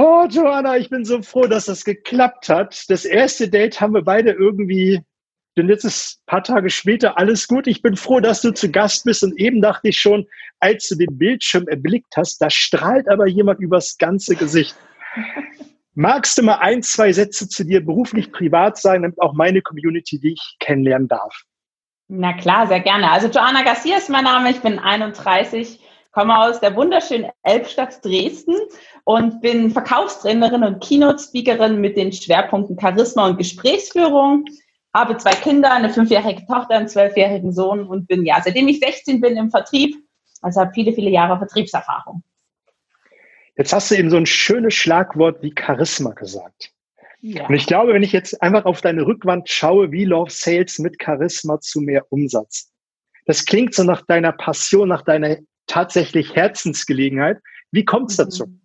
Oh, 0.00 0.28
Joanna, 0.30 0.76
ich 0.76 0.90
bin 0.90 1.04
so 1.04 1.22
froh, 1.22 1.48
dass 1.48 1.64
das 1.64 1.84
geklappt 1.84 2.48
hat. 2.48 2.84
Das 2.88 3.04
erste 3.04 3.48
Date 3.48 3.80
haben 3.80 3.94
wir 3.94 4.02
beide 4.02 4.30
irgendwie, 4.30 5.00
denn 5.56 5.68
jetzt 5.68 5.82
ist 5.82 6.20
ein 6.20 6.26
paar 6.26 6.44
Tage 6.44 6.70
später 6.70 7.18
alles 7.18 7.48
gut. 7.48 7.66
Ich 7.66 7.82
bin 7.82 7.96
froh, 7.96 8.20
dass 8.20 8.40
du 8.40 8.52
zu 8.52 8.70
Gast 8.70 9.06
bist 9.06 9.24
und 9.24 9.36
eben 9.40 9.60
dachte 9.60 9.88
ich 9.88 9.98
schon, 9.98 10.24
als 10.60 10.86
du 10.86 10.94
den 10.94 11.18
Bildschirm 11.18 11.66
erblickt 11.66 12.16
hast, 12.16 12.40
da 12.40 12.48
strahlt 12.48 13.08
aber 13.08 13.26
jemand 13.26 13.58
übers 13.58 13.98
ganze 13.98 14.36
Gesicht. 14.36 14.76
Magst 15.94 16.38
du 16.38 16.44
mal 16.44 16.58
ein, 16.58 16.84
zwei 16.84 17.12
Sätze 17.12 17.48
zu 17.48 17.64
dir 17.64 17.84
beruflich, 17.84 18.30
privat 18.30 18.78
sagen, 18.78 19.02
damit 19.02 19.20
auch 19.20 19.32
meine 19.32 19.62
Community 19.62 20.20
dich 20.20 20.58
kennenlernen 20.60 21.08
darf? 21.08 21.42
Na 22.06 22.34
klar, 22.34 22.68
sehr 22.68 22.78
gerne. 22.78 23.10
Also 23.10 23.26
Joanna 23.26 23.64
Garcia 23.64 23.96
ist 23.96 24.10
mein 24.10 24.22
Name, 24.22 24.50
ich 24.50 24.60
bin 24.60 24.78
31 24.78 25.80
komme 26.18 26.36
aus 26.36 26.58
der 26.58 26.74
wunderschönen 26.74 27.30
Elbstadt 27.44 28.04
Dresden 28.04 28.56
und 29.04 29.40
bin 29.40 29.70
Verkaufstrainerin 29.70 30.64
und 30.64 30.82
Keynote-Speakerin 30.82 31.80
mit 31.80 31.96
den 31.96 32.10
Schwerpunkten 32.12 32.76
Charisma 32.76 33.28
und 33.28 33.38
Gesprächsführung. 33.38 34.44
Habe 34.92 35.16
zwei 35.18 35.30
Kinder, 35.30 35.72
eine 35.72 35.90
fünfjährige 35.90 36.44
Tochter, 36.44 36.74
einen 36.74 36.88
zwölfjährigen 36.88 37.52
Sohn 37.52 37.86
und 37.86 38.08
bin 38.08 38.26
ja, 38.26 38.42
seitdem 38.42 38.66
ich 38.66 38.80
16 38.80 39.20
bin 39.20 39.36
im 39.36 39.52
Vertrieb, 39.52 39.94
also 40.42 40.60
habe 40.60 40.72
viele, 40.74 40.92
viele 40.92 41.10
Jahre 41.10 41.38
Vertriebserfahrung. 41.38 42.24
Jetzt 43.56 43.72
hast 43.72 43.92
du 43.92 43.94
eben 43.94 44.10
so 44.10 44.16
ein 44.16 44.26
schönes 44.26 44.74
Schlagwort 44.74 45.40
wie 45.40 45.54
Charisma 45.56 46.14
gesagt. 46.14 46.72
Ja. 47.20 47.46
Und 47.46 47.54
ich 47.54 47.66
glaube, 47.66 47.94
wenn 47.94 48.02
ich 48.02 48.10
jetzt 48.10 48.42
einfach 48.42 48.64
auf 48.64 48.80
deine 48.80 49.06
Rückwand 49.06 49.48
schaue, 49.48 49.92
wie 49.92 50.04
läuft 50.04 50.32
Sales 50.32 50.80
mit 50.80 51.00
Charisma 51.00 51.60
zu 51.60 51.80
mehr 51.80 52.06
Umsatz? 52.10 52.72
Das 53.26 53.44
klingt 53.44 53.72
so 53.72 53.84
nach 53.84 54.02
deiner 54.02 54.32
Passion, 54.32 54.88
nach 54.88 55.02
deiner 55.02 55.36
tatsächlich 55.68 56.34
Herzensgelegenheit. 56.34 57.38
Wie 57.70 57.84
kommt 57.84 58.10
es 58.10 58.16
dazu? 58.16 58.46
Mhm. 58.46 58.60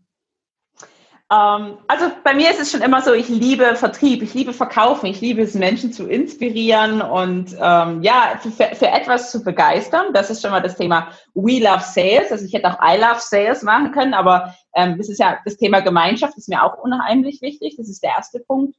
Ähm, 1.34 1.78
also 1.88 2.12
bei 2.24 2.34
mir 2.34 2.52
ist 2.52 2.60
es 2.60 2.72
schon 2.72 2.82
immer 2.82 3.02
so, 3.02 3.14
ich 3.14 3.30
liebe 3.30 3.76
Vertrieb, 3.76 4.22
ich 4.22 4.34
liebe 4.34 4.54
Verkaufen, 4.54 5.08
ich 5.08 5.22
liebe 5.22 5.42
es, 5.42 5.56
Menschen 5.56 5.92
zu 5.92 6.08
inspirieren 6.08 7.02
und 7.02 7.56
ähm, 7.60 8.04
ja, 8.04 8.40
für, 8.42 8.76
für, 8.76 8.88
etwas 8.88 9.32
zu 9.32 9.44
begeistern. 9.44 10.14
Das 10.14 10.30
ist 10.30 10.42
schon 10.42 10.52
mal 10.52 10.62
das 10.62 10.76
Thema 10.76 11.10
We 11.34 11.60
Love 11.60 11.84
Sales. 11.84 12.32
Also 12.32 12.46
ich 12.46 12.54
hätte 12.54 12.70
auch 12.70 12.80
I 12.84 12.98
Love 12.98 13.20
Sales 13.20 13.64
machen 13.64 13.92
können, 13.92 14.14
aber 14.14 14.54
ähm, 14.76 14.98
das 14.98 15.10
ist 15.10 15.20
ja 15.20 15.40
das 15.46 15.58
Thema 15.58 15.80
Gemeinschaft, 15.80 16.38
ist 16.38 16.50
mir 16.50 16.64
auch 16.64 16.78
unheimlich 16.78 17.42
wichtig. 17.42 17.76
Das 17.78 17.90
ist 17.90 18.04
der 18.04 18.12
erste 18.12 18.40
Punkt. 18.40 18.76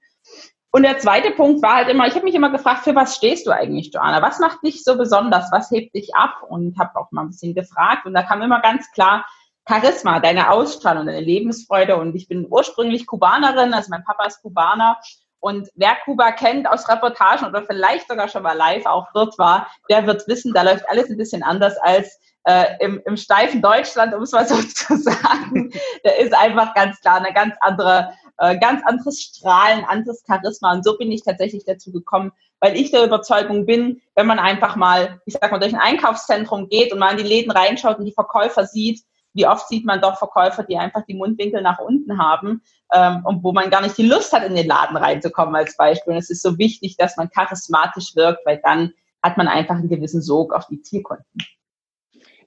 Und 0.75 0.83
der 0.83 0.99
zweite 0.99 1.31
Punkt 1.31 1.63
war 1.63 1.77
halt 1.77 1.89
immer, 1.89 2.09
ich 2.09 2.17
habe 2.17 2.25
mich 2.25 2.35
immer 2.35 2.51
gefragt, 2.51 2.83
für 2.83 2.97
was 2.97 3.15
stehst 3.15 3.47
du 3.47 3.53
eigentlich, 3.53 3.93
Joanna? 3.95 4.21
Was 4.21 4.41
macht 4.41 4.61
dich 4.65 4.83
so 4.83 4.99
besonders? 4.99 5.53
Was 5.53 5.71
hebt 5.71 5.95
dich 5.95 6.17
ab? 6.17 6.43
Und 6.49 6.77
habe 6.81 6.99
auch 6.99 7.13
mal 7.13 7.21
ein 7.21 7.29
bisschen 7.29 7.55
gefragt. 7.55 8.07
Und 8.07 8.15
da 8.15 8.25
kam 8.25 8.43
immer 8.43 8.61
ganz 8.61 8.91
klar 8.91 9.25
Charisma, 9.69 10.19
deine 10.19 10.51
Ausstrahlung, 10.51 11.07
deine 11.07 11.21
Lebensfreude. 11.21 11.97
Und 11.97 12.17
ich 12.17 12.27
bin 12.27 12.49
ursprünglich 12.51 13.07
Kubanerin, 13.07 13.73
also 13.73 13.87
mein 13.89 14.03
Papa 14.03 14.25
ist 14.27 14.43
Kubaner. 14.43 14.99
Und 15.39 15.69
wer 15.77 15.95
Kuba 16.05 16.33
kennt 16.33 16.69
aus 16.69 16.89
Reportagen 16.89 17.47
oder 17.47 17.63
vielleicht 17.63 18.09
sogar 18.09 18.27
schon 18.27 18.43
mal 18.43 18.57
live 18.57 18.87
auch 18.87 19.07
dort 19.15 19.39
war, 19.39 19.69
der 19.89 20.09
wird 20.09 20.27
wissen, 20.27 20.53
da 20.55 20.63
läuft 20.63 20.89
alles 20.89 21.09
ein 21.09 21.17
bisschen 21.17 21.45
anders 21.45 21.77
als 21.83 22.19
äh, 22.49 22.65
im, 22.81 23.01
im 23.07 23.17
steifen 23.17 23.63
Deutschland, 23.63 24.13
um 24.13 24.23
es 24.23 24.33
mal 24.33 24.45
so 24.45 24.57
zu 24.61 24.97
sagen. 24.97 25.71
Da 26.03 26.11
ist 26.19 26.35
einfach 26.35 26.75
ganz 26.75 27.01
klar 27.01 27.19
eine 27.19 27.33
ganz 27.33 27.55
andere 27.61 28.13
äh, 28.39 28.59
ganz 28.59 28.85
anderes 28.85 29.21
Strahlen, 29.21 29.85
anderes 29.85 30.25
Charisma. 30.27 30.73
Und 30.73 30.85
so 30.85 30.97
bin 30.97 31.13
ich 31.13 31.23
tatsächlich 31.23 31.65
dazu 31.65 31.93
gekommen, 31.93 32.33
weil 32.61 32.77
ich 32.77 32.91
der 32.91 33.05
Überzeugung 33.05 33.67
bin, 33.67 34.01
wenn 34.15 34.27
man 34.27 34.39
einfach 34.39 34.77
mal, 34.77 35.21
ich 35.27 35.35
sag 35.35 35.51
mal, 35.51 35.59
durch 35.59 35.75
ein 35.75 35.81
Einkaufszentrum 35.81 36.69
geht 36.69 36.93
und 36.93 36.99
mal 36.99 37.13
in 37.13 37.19
die 37.19 37.29
Läden 37.29 37.51
reinschaut 37.51 37.99
und 37.99 38.07
die 38.07 38.13
Verkäufer 38.13 38.67
sieht, 38.67 39.03
wie 39.35 39.47
oft 39.47 39.69
sieht 39.69 39.85
man 39.85 40.01
doch 40.01 40.17
Verkäufer, 40.17 40.63
die 40.63 40.77
einfach 40.77 41.05
die 41.07 41.15
Mundwinkel 41.15 41.61
nach 41.61 41.81
unten 41.81 42.19
haben 42.19 42.63
ähm, 42.93 43.23
und 43.25 43.43
wo 43.43 43.53
man 43.53 43.69
gar 43.69 43.83
nicht 43.83 43.99
die 43.99 44.07
Lust 44.07 44.33
hat, 44.33 44.45
in 44.45 44.55
den 44.55 44.67
Laden 44.67 44.97
reinzukommen 44.97 45.55
als 45.57 45.77
Beispiel. 45.77 46.13
Und 46.13 46.19
es 46.21 46.31
ist 46.31 46.43
so 46.43 46.57
wichtig, 46.57 46.97
dass 46.97 47.17
man 47.17 47.29
charismatisch 47.31 48.15
wirkt, 48.15 48.47
weil 48.47 48.61
dann 48.63 48.95
hat 49.23 49.37
man 49.37 49.49
einfach 49.49 49.75
einen 49.75 49.89
gewissen 49.89 50.23
Sog 50.23 50.53
auf 50.53 50.67
die 50.69 50.81
Zielkunden. 50.83 51.25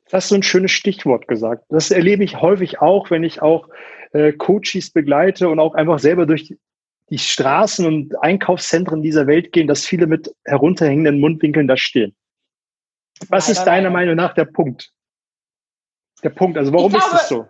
Das 0.10 0.26
ist 0.26 0.30
so 0.30 0.36
ein 0.36 0.44
schönes 0.44 0.72
Stichwort 0.72 1.28
gesagt. 1.28 1.66
Das 1.70 1.92
erlebe 1.92 2.24
ich 2.24 2.42
häufig 2.42 2.82
auch, 2.82 3.12
wenn 3.12 3.26
ich 3.26 3.42
auch 3.42 3.68
äh, 4.12 4.34
Coaches 4.34 4.92
begleite 4.92 5.50
und 5.50 5.60
auch 5.60 5.74
einfach 5.76 6.00
selber 6.00 6.26
durch 6.26 6.56
die 7.10 7.18
Straßen 7.18 7.86
und 7.86 8.22
Einkaufszentren 8.22 9.02
dieser 9.02 9.28
Welt 9.28 9.52
gehen, 9.54 9.68
dass 9.68 9.86
viele 9.86 10.08
mit 10.08 10.34
herunterhängenden 10.44 11.20
Mundwinkeln 11.20 11.68
da 11.68 11.78
stehen. 11.78 12.16
Was 13.30 13.50
ist 13.50 13.64
deiner 13.64 13.90
Meinung 13.90 14.16
nach 14.16 14.34
der 14.34 14.46
Punkt? 14.46 14.92
Der 16.24 16.30
Punkt, 16.30 16.58
also 16.58 16.74
warum 16.74 16.92
glaube, 16.92 17.06
ist 17.06 17.22
es 17.22 17.30
so? 17.30 17.48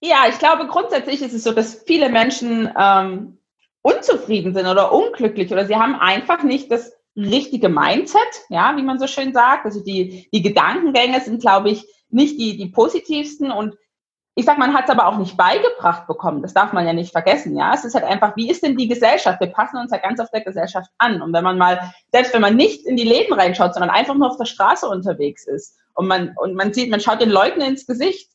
Ja, 0.00 0.26
ich 0.28 0.38
glaube 0.38 0.66
grundsätzlich 0.66 1.22
ist 1.22 1.32
es 1.32 1.44
so, 1.44 1.52
dass 1.52 1.82
viele 1.86 2.08
Menschen 2.08 2.70
ähm, 2.78 3.38
unzufrieden 3.82 4.54
sind 4.54 4.66
oder 4.66 4.92
unglücklich 4.92 5.52
oder 5.52 5.66
sie 5.66 5.76
haben 5.76 5.94
einfach 5.94 6.42
nicht 6.42 6.70
das 6.70 6.92
richtige 7.16 7.68
Mindset, 7.68 8.20
ja, 8.48 8.76
wie 8.76 8.82
man 8.82 8.98
so 8.98 9.06
schön 9.06 9.32
sagt. 9.32 9.64
Also 9.64 9.82
die, 9.84 10.28
die 10.32 10.42
Gedankengänge 10.42 11.20
sind, 11.20 11.40
glaube 11.40 11.70
ich, 11.70 11.86
nicht 12.08 12.38
die, 12.38 12.56
die 12.56 12.66
positivsten 12.66 13.50
und 13.50 13.76
ich 14.36 14.44
sag, 14.44 14.58
man 14.58 14.74
hat 14.74 14.84
es 14.84 14.90
aber 14.90 15.06
auch 15.06 15.16
nicht 15.16 15.36
beigebracht 15.36 16.08
bekommen. 16.08 16.42
Das 16.42 16.54
darf 16.54 16.72
man 16.72 16.86
ja 16.86 16.92
nicht 16.92 17.12
vergessen. 17.12 17.56
Ja, 17.56 17.72
es 17.72 17.84
ist 17.84 17.94
halt 17.94 18.04
einfach, 18.04 18.36
wie 18.36 18.50
ist 18.50 18.64
denn 18.64 18.76
die 18.76 18.88
Gesellschaft? 18.88 19.40
Wir 19.40 19.52
passen 19.52 19.76
uns 19.76 19.92
ja 19.92 19.98
ganz 19.98 20.18
auf 20.18 20.30
der 20.30 20.40
Gesellschaft 20.40 20.90
an. 20.98 21.22
Und 21.22 21.32
wenn 21.32 21.44
man 21.44 21.56
mal, 21.56 21.92
selbst 22.10 22.34
wenn 22.34 22.40
man 22.40 22.56
nicht 22.56 22.84
in 22.84 22.96
die 22.96 23.04
Läden 23.04 23.32
reinschaut, 23.32 23.74
sondern 23.74 23.90
einfach 23.90 24.14
nur 24.14 24.28
auf 24.28 24.36
der 24.36 24.46
Straße 24.46 24.88
unterwegs 24.88 25.46
ist 25.46 25.78
und 25.94 26.08
man, 26.08 26.34
und 26.36 26.54
man 26.54 26.72
sieht, 26.72 26.90
man 26.90 27.00
schaut 27.00 27.20
den 27.20 27.30
Leuten 27.30 27.60
ins 27.60 27.86
Gesicht, 27.86 28.30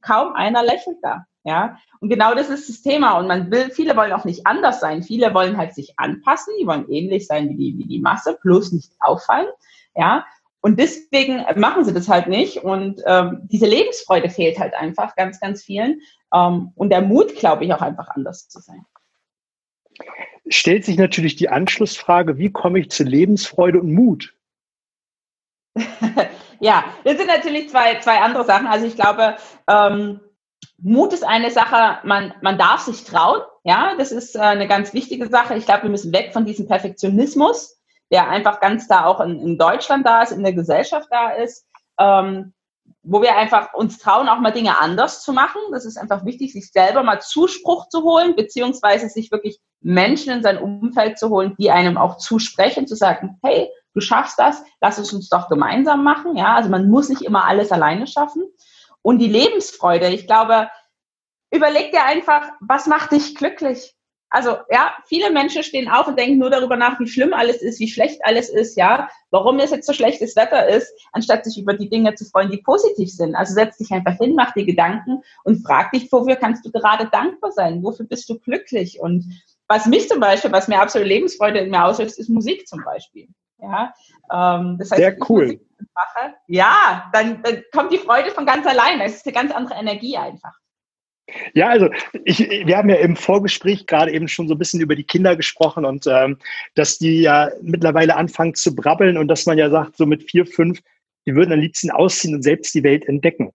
kaum 0.00 0.32
einer 0.32 0.64
lächelt 0.64 0.98
da. 1.02 1.24
Ja, 1.44 1.78
und 2.00 2.08
genau 2.08 2.34
das 2.34 2.50
ist 2.50 2.68
das 2.68 2.82
Thema. 2.82 3.16
Und 3.18 3.28
man 3.28 3.50
will, 3.50 3.70
viele 3.70 3.96
wollen 3.96 4.12
auch 4.12 4.24
nicht 4.24 4.46
anders 4.46 4.80
sein. 4.80 5.04
Viele 5.04 5.32
wollen 5.34 5.56
halt 5.56 5.72
sich 5.72 5.94
anpassen. 5.98 6.52
Die 6.60 6.66
wollen 6.66 6.90
ähnlich 6.90 7.26
sein 7.26 7.48
wie 7.48 7.54
die, 7.54 7.78
wie 7.78 7.86
die 7.86 8.00
Masse, 8.00 8.38
bloß 8.42 8.72
nicht 8.72 8.92
auffallen. 8.98 9.46
Ja, 9.94 10.26
und 10.60 10.78
deswegen 10.78 11.44
machen 11.56 11.84
sie 11.84 11.92
das 11.92 12.08
halt 12.08 12.26
nicht. 12.26 12.58
Und 12.58 13.00
ähm, 13.06 13.40
diese 13.44 13.66
Lebensfreude 13.66 14.28
fehlt 14.28 14.58
halt 14.58 14.74
einfach 14.74 15.14
ganz, 15.14 15.38
ganz 15.38 15.62
vielen. 15.62 16.00
Ähm, 16.34 16.72
und 16.74 16.90
der 16.90 17.00
Mut, 17.00 17.36
glaube 17.36 17.64
ich, 17.64 17.72
auch 17.72 17.80
einfach 17.80 18.08
anders 18.08 18.48
zu 18.48 18.60
sein. 18.60 18.84
Stellt 20.48 20.84
sich 20.84 20.96
natürlich 20.96 21.36
die 21.36 21.48
Anschlussfrage, 21.48 22.38
wie 22.38 22.50
komme 22.50 22.80
ich 22.80 22.90
zu 22.90 23.04
Lebensfreude 23.04 23.80
und 23.80 23.92
Mut? 23.92 24.34
ja, 26.60 26.84
das 27.04 27.18
sind 27.18 27.28
natürlich 27.28 27.70
zwei, 27.70 28.00
zwei 28.00 28.18
andere 28.20 28.44
Sachen. 28.44 28.66
Also 28.66 28.86
ich 28.86 28.96
glaube, 28.96 29.36
ähm, 29.68 30.20
Mut 30.78 31.12
ist 31.12 31.24
eine 31.24 31.50
Sache, 31.50 31.98
man, 32.04 32.34
man 32.40 32.58
darf 32.58 32.80
sich 32.80 33.04
trauen. 33.04 33.42
Ja, 33.62 33.94
das 33.96 34.10
ist 34.10 34.34
äh, 34.34 34.40
eine 34.40 34.66
ganz 34.66 34.92
wichtige 34.92 35.28
Sache. 35.28 35.54
Ich 35.56 35.66
glaube, 35.66 35.84
wir 35.84 35.90
müssen 35.90 36.12
weg 36.12 36.32
von 36.32 36.46
diesem 36.46 36.66
Perfektionismus 36.66 37.77
der 38.10 38.28
einfach 38.28 38.60
ganz 38.60 38.88
da 38.88 39.04
auch 39.04 39.20
in, 39.20 39.38
in 39.40 39.58
Deutschland 39.58 40.06
da 40.06 40.22
ist, 40.22 40.32
in 40.32 40.42
der 40.42 40.52
Gesellschaft 40.52 41.08
da 41.10 41.30
ist, 41.30 41.66
ähm, 41.98 42.54
wo 43.02 43.22
wir 43.22 43.36
einfach 43.36 43.74
uns 43.74 43.98
trauen, 43.98 44.28
auch 44.28 44.40
mal 44.40 44.50
Dinge 44.50 44.80
anders 44.80 45.22
zu 45.22 45.32
machen. 45.32 45.60
Das 45.72 45.84
ist 45.84 45.96
einfach 45.96 46.24
wichtig, 46.24 46.52
sich 46.52 46.70
selber 46.70 47.02
mal 47.02 47.20
Zuspruch 47.20 47.88
zu 47.88 48.02
holen, 48.02 48.34
beziehungsweise 48.34 49.08
sich 49.08 49.30
wirklich 49.30 49.60
Menschen 49.80 50.32
in 50.32 50.42
sein 50.42 50.58
Umfeld 50.58 51.18
zu 51.18 51.28
holen, 51.28 51.54
die 51.58 51.70
einem 51.70 51.98
auch 51.98 52.16
zusprechen, 52.16 52.86
zu 52.86 52.96
sagen, 52.96 53.38
hey, 53.42 53.70
du 53.94 54.00
schaffst 54.00 54.38
das, 54.38 54.62
lass 54.80 54.98
es 54.98 55.12
uns 55.12 55.28
doch 55.28 55.48
gemeinsam 55.48 56.02
machen. 56.02 56.36
Ja, 56.36 56.54
also 56.54 56.70
man 56.70 56.88
muss 56.88 57.08
nicht 57.08 57.22
immer 57.22 57.44
alles 57.44 57.72
alleine 57.72 58.06
schaffen. 58.06 58.42
Und 59.02 59.18
die 59.18 59.28
Lebensfreude, 59.28 60.08
ich 60.08 60.26
glaube, 60.26 60.68
überleg 61.50 61.92
dir 61.92 62.04
einfach, 62.04 62.50
was 62.60 62.86
macht 62.86 63.12
dich 63.12 63.34
glücklich? 63.34 63.94
Also 64.30 64.58
ja, 64.70 64.94
viele 65.06 65.30
Menschen 65.30 65.62
stehen 65.62 65.88
auf 65.88 66.06
und 66.06 66.18
denken 66.18 66.38
nur 66.38 66.50
darüber 66.50 66.76
nach, 66.76 67.00
wie 67.00 67.06
schlimm 67.06 67.32
alles 67.32 67.62
ist, 67.62 67.80
wie 67.80 67.88
schlecht 67.88 68.20
alles 68.24 68.50
ist, 68.50 68.76
ja, 68.76 69.08
warum 69.30 69.58
es 69.58 69.70
jetzt 69.70 69.86
so 69.86 69.92
schlechtes 69.92 70.36
Wetter 70.36 70.68
ist, 70.68 70.92
anstatt 71.12 71.44
sich 71.44 71.58
über 71.58 71.74
die 71.74 71.88
Dinge 71.88 72.14
zu 72.14 72.24
freuen, 72.24 72.50
die 72.50 72.58
positiv 72.58 73.10
sind. 73.10 73.34
Also 73.34 73.54
setz 73.54 73.78
dich 73.78 73.90
einfach 73.90 74.16
hin, 74.16 74.34
mach 74.34 74.52
dir 74.52 74.66
Gedanken 74.66 75.22
und 75.44 75.64
frag 75.66 75.92
dich, 75.92 76.10
wofür 76.12 76.36
kannst 76.36 76.64
du 76.66 76.70
gerade 76.70 77.08
dankbar 77.10 77.52
sein? 77.52 77.82
Wofür 77.82 78.06
bist 78.06 78.28
du 78.28 78.38
glücklich? 78.38 79.00
Und 79.00 79.24
was 79.66 79.86
mich 79.86 80.08
zum 80.08 80.20
Beispiel, 80.20 80.52
was 80.52 80.68
mir 80.68 80.80
absolute 80.80 81.08
Lebensfreude 81.08 81.60
in 81.60 81.70
mir 81.70 81.84
auslöst, 81.84 82.18
ist 82.18 82.28
Musik 82.28 82.66
zum 82.68 82.82
Beispiel. 82.84 83.28
Ja, 83.60 83.92
ähm, 84.32 84.76
das 84.78 84.90
heißt, 84.90 85.00
Sehr 85.00 85.16
cool. 85.28 85.60
Mache, 85.94 86.34
ja, 86.46 87.08
dann, 87.12 87.42
dann 87.42 87.62
kommt 87.72 87.92
die 87.92 87.98
Freude 87.98 88.30
von 88.30 88.46
ganz 88.46 88.66
allein. 88.66 89.00
Es 89.00 89.16
ist 89.16 89.26
eine 89.26 89.34
ganz 89.34 89.52
andere 89.52 89.74
Energie 89.74 90.16
einfach. 90.16 90.54
Ja, 91.52 91.68
also 91.68 91.90
ich, 92.24 92.38
wir 92.38 92.76
haben 92.76 92.88
ja 92.88 92.96
im 92.96 93.16
Vorgespräch 93.16 93.86
gerade 93.86 94.12
eben 94.12 94.28
schon 94.28 94.48
so 94.48 94.54
ein 94.54 94.58
bisschen 94.58 94.80
über 94.80 94.96
die 94.96 95.04
Kinder 95.04 95.36
gesprochen 95.36 95.84
und 95.84 96.06
ähm, 96.06 96.38
dass 96.74 96.98
die 96.98 97.20
ja 97.20 97.50
mittlerweile 97.60 98.16
anfangen 98.16 98.54
zu 98.54 98.74
brabbeln 98.74 99.18
und 99.18 99.28
dass 99.28 99.46
man 99.46 99.58
ja 99.58 99.68
sagt, 99.68 99.96
so 99.96 100.06
mit 100.06 100.30
vier, 100.30 100.46
fünf, 100.46 100.80
die 101.26 101.34
würden 101.34 101.52
am 101.52 101.60
liebsten 101.60 101.90
ausziehen 101.90 102.34
und 102.34 102.42
selbst 102.42 102.74
die 102.74 102.82
Welt 102.82 103.06
entdecken. 103.06 103.52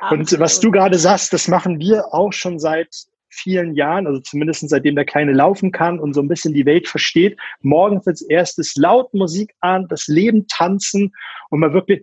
Absolut. 0.00 0.32
Und 0.32 0.40
was 0.40 0.60
du 0.60 0.70
gerade 0.70 0.98
sagst, 0.98 1.32
das 1.32 1.48
machen 1.48 1.80
wir 1.80 2.12
auch 2.12 2.32
schon 2.32 2.58
seit 2.58 2.94
vielen 3.34 3.74
Jahren, 3.74 4.06
also 4.06 4.20
zumindest 4.20 4.68
seitdem 4.68 4.94
der 4.94 5.04
Kleine 5.04 5.32
laufen 5.32 5.72
kann 5.72 5.98
und 5.98 6.14
so 6.14 6.20
ein 6.20 6.28
bisschen 6.28 6.54
die 6.54 6.66
Welt 6.66 6.88
versteht, 6.88 7.38
morgens 7.60 8.06
als 8.06 8.22
erstes 8.22 8.74
laut 8.76 9.12
Musik 9.14 9.54
an, 9.60 9.86
das 9.88 10.06
Leben 10.06 10.46
tanzen 10.46 11.12
und 11.50 11.60
mal 11.60 11.72
wirklich, 11.72 12.02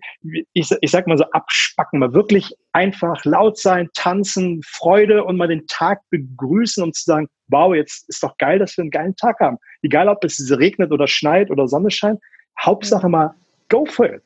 ich, 0.53 0.69
ich 0.81 0.91
sag 0.91 1.07
mal 1.07 1.17
so 1.17 1.25
abspacken, 1.31 1.99
mal 1.99 2.13
wirklich 2.13 2.55
einfach 2.73 3.23
laut 3.25 3.57
sein, 3.57 3.89
tanzen, 3.93 4.61
Freude 4.65 5.23
und 5.23 5.37
mal 5.37 5.47
den 5.47 5.65
Tag 5.67 6.01
begrüßen, 6.09 6.83
um 6.83 6.93
zu 6.93 7.03
sagen, 7.03 7.27
wow, 7.47 7.75
jetzt 7.75 8.07
ist 8.09 8.23
doch 8.23 8.37
geil, 8.37 8.59
dass 8.59 8.77
wir 8.77 8.83
einen 8.83 8.91
geilen 8.91 9.15
Tag 9.15 9.39
haben. 9.39 9.57
Egal, 9.81 10.07
ob 10.07 10.23
es 10.23 10.39
regnet 10.57 10.91
oder 10.91 11.07
schneit 11.07 11.51
oder 11.51 11.67
Sonne 11.67 11.91
scheint, 11.91 12.19
Hauptsache 12.59 13.09
mal 13.09 13.33
go 13.69 13.85
for 13.85 14.05
it. 14.05 14.23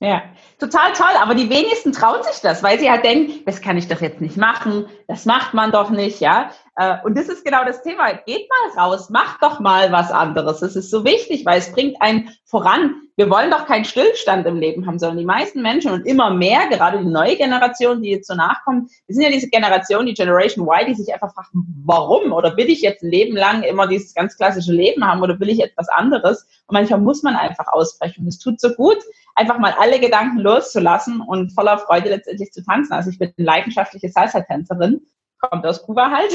Ja, 0.00 0.22
total 0.58 0.92
toll, 0.92 1.14
aber 1.18 1.34
die 1.34 1.48
wenigsten 1.48 1.92
trauen 1.92 2.22
sich 2.24 2.40
das, 2.42 2.62
weil 2.62 2.78
sie 2.78 2.90
halt 2.90 3.04
denken, 3.04 3.42
das 3.46 3.62
kann 3.62 3.78
ich 3.78 3.88
doch 3.88 4.02
jetzt 4.02 4.20
nicht 4.20 4.36
machen, 4.36 4.86
das 5.08 5.26
macht 5.26 5.54
man 5.54 5.72
doch 5.72 5.90
nicht, 5.90 6.20
ja. 6.20 6.50
Äh, 6.76 6.96
und 7.04 7.16
das 7.16 7.28
ist 7.28 7.44
genau 7.44 7.64
das 7.64 7.82
Thema. 7.82 8.12
Geht 8.26 8.48
mal 8.48 8.82
raus, 8.82 9.10
macht 9.10 9.42
doch 9.42 9.60
mal 9.60 9.92
was 9.92 10.10
anderes. 10.10 10.60
Das 10.60 10.76
ist 10.76 10.90
so 10.90 11.04
wichtig, 11.04 11.44
weil 11.46 11.58
es 11.58 11.72
bringt 11.72 12.00
einen 12.00 12.30
voran. 12.44 12.96
Wir 13.16 13.30
wollen 13.30 13.50
doch 13.50 13.66
keinen 13.66 13.84
Stillstand 13.84 14.44
im 14.46 14.56
Leben 14.56 14.86
haben, 14.86 14.98
sondern 14.98 15.18
die 15.18 15.24
meisten 15.24 15.62
Menschen 15.62 15.92
und 15.92 16.04
immer 16.04 16.30
mehr, 16.30 16.66
gerade 16.68 16.98
die 16.98 17.04
neue 17.04 17.36
Generation, 17.36 18.02
die 18.02 18.10
jetzt 18.10 18.26
so 18.26 18.34
nachkommt, 18.34 18.90
wir 19.06 19.14
sind 19.14 19.22
ja 19.22 19.30
diese 19.30 19.48
Generation, 19.48 20.06
die 20.06 20.14
Generation 20.14 20.66
Y, 20.66 20.86
die 20.88 20.94
sich 20.94 21.14
einfach 21.14 21.32
fragt, 21.32 21.50
warum? 21.84 22.32
Oder 22.32 22.56
will 22.56 22.68
ich 22.68 22.82
jetzt 22.82 23.04
ein 23.04 23.10
Leben 23.10 23.36
lang 23.36 23.62
immer 23.62 23.86
dieses 23.86 24.14
ganz 24.14 24.36
klassische 24.36 24.72
Leben 24.72 25.06
haben 25.06 25.22
oder 25.22 25.38
will 25.38 25.48
ich 25.48 25.62
etwas 25.62 25.88
anderes? 25.88 26.42
Und 26.66 26.74
manchmal 26.74 27.00
muss 27.00 27.22
man 27.22 27.36
einfach 27.36 27.68
ausbrechen. 27.68 28.22
Und 28.22 28.28
es 28.28 28.40
tut 28.40 28.60
so 28.60 28.70
gut, 28.70 28.98
einfach 29.36 29.58
mal 29.58 29.74
alle 29.78 30.00
Gedanken 30.00 30.38
loszulassen 30.38 31.20
und 31.20 31.52
voller 31.52 31.78
Freude 31.78 32.08
letztendlich 32.08 32.50
zu 32.52 32.64
tanzen. 32.64 32.94
Also 32.94 33.10
ich 33.10 33.18
bin 33.18 33.32
eine 33.36 33.46
leidenschaftliche 33.46 34.08
Salsa-Tänzerin 34.08 35.02
kommt 35.38 35.66
aus 35.66 35.82
Kuba 35.82 36.10
halt. 36.10 36.32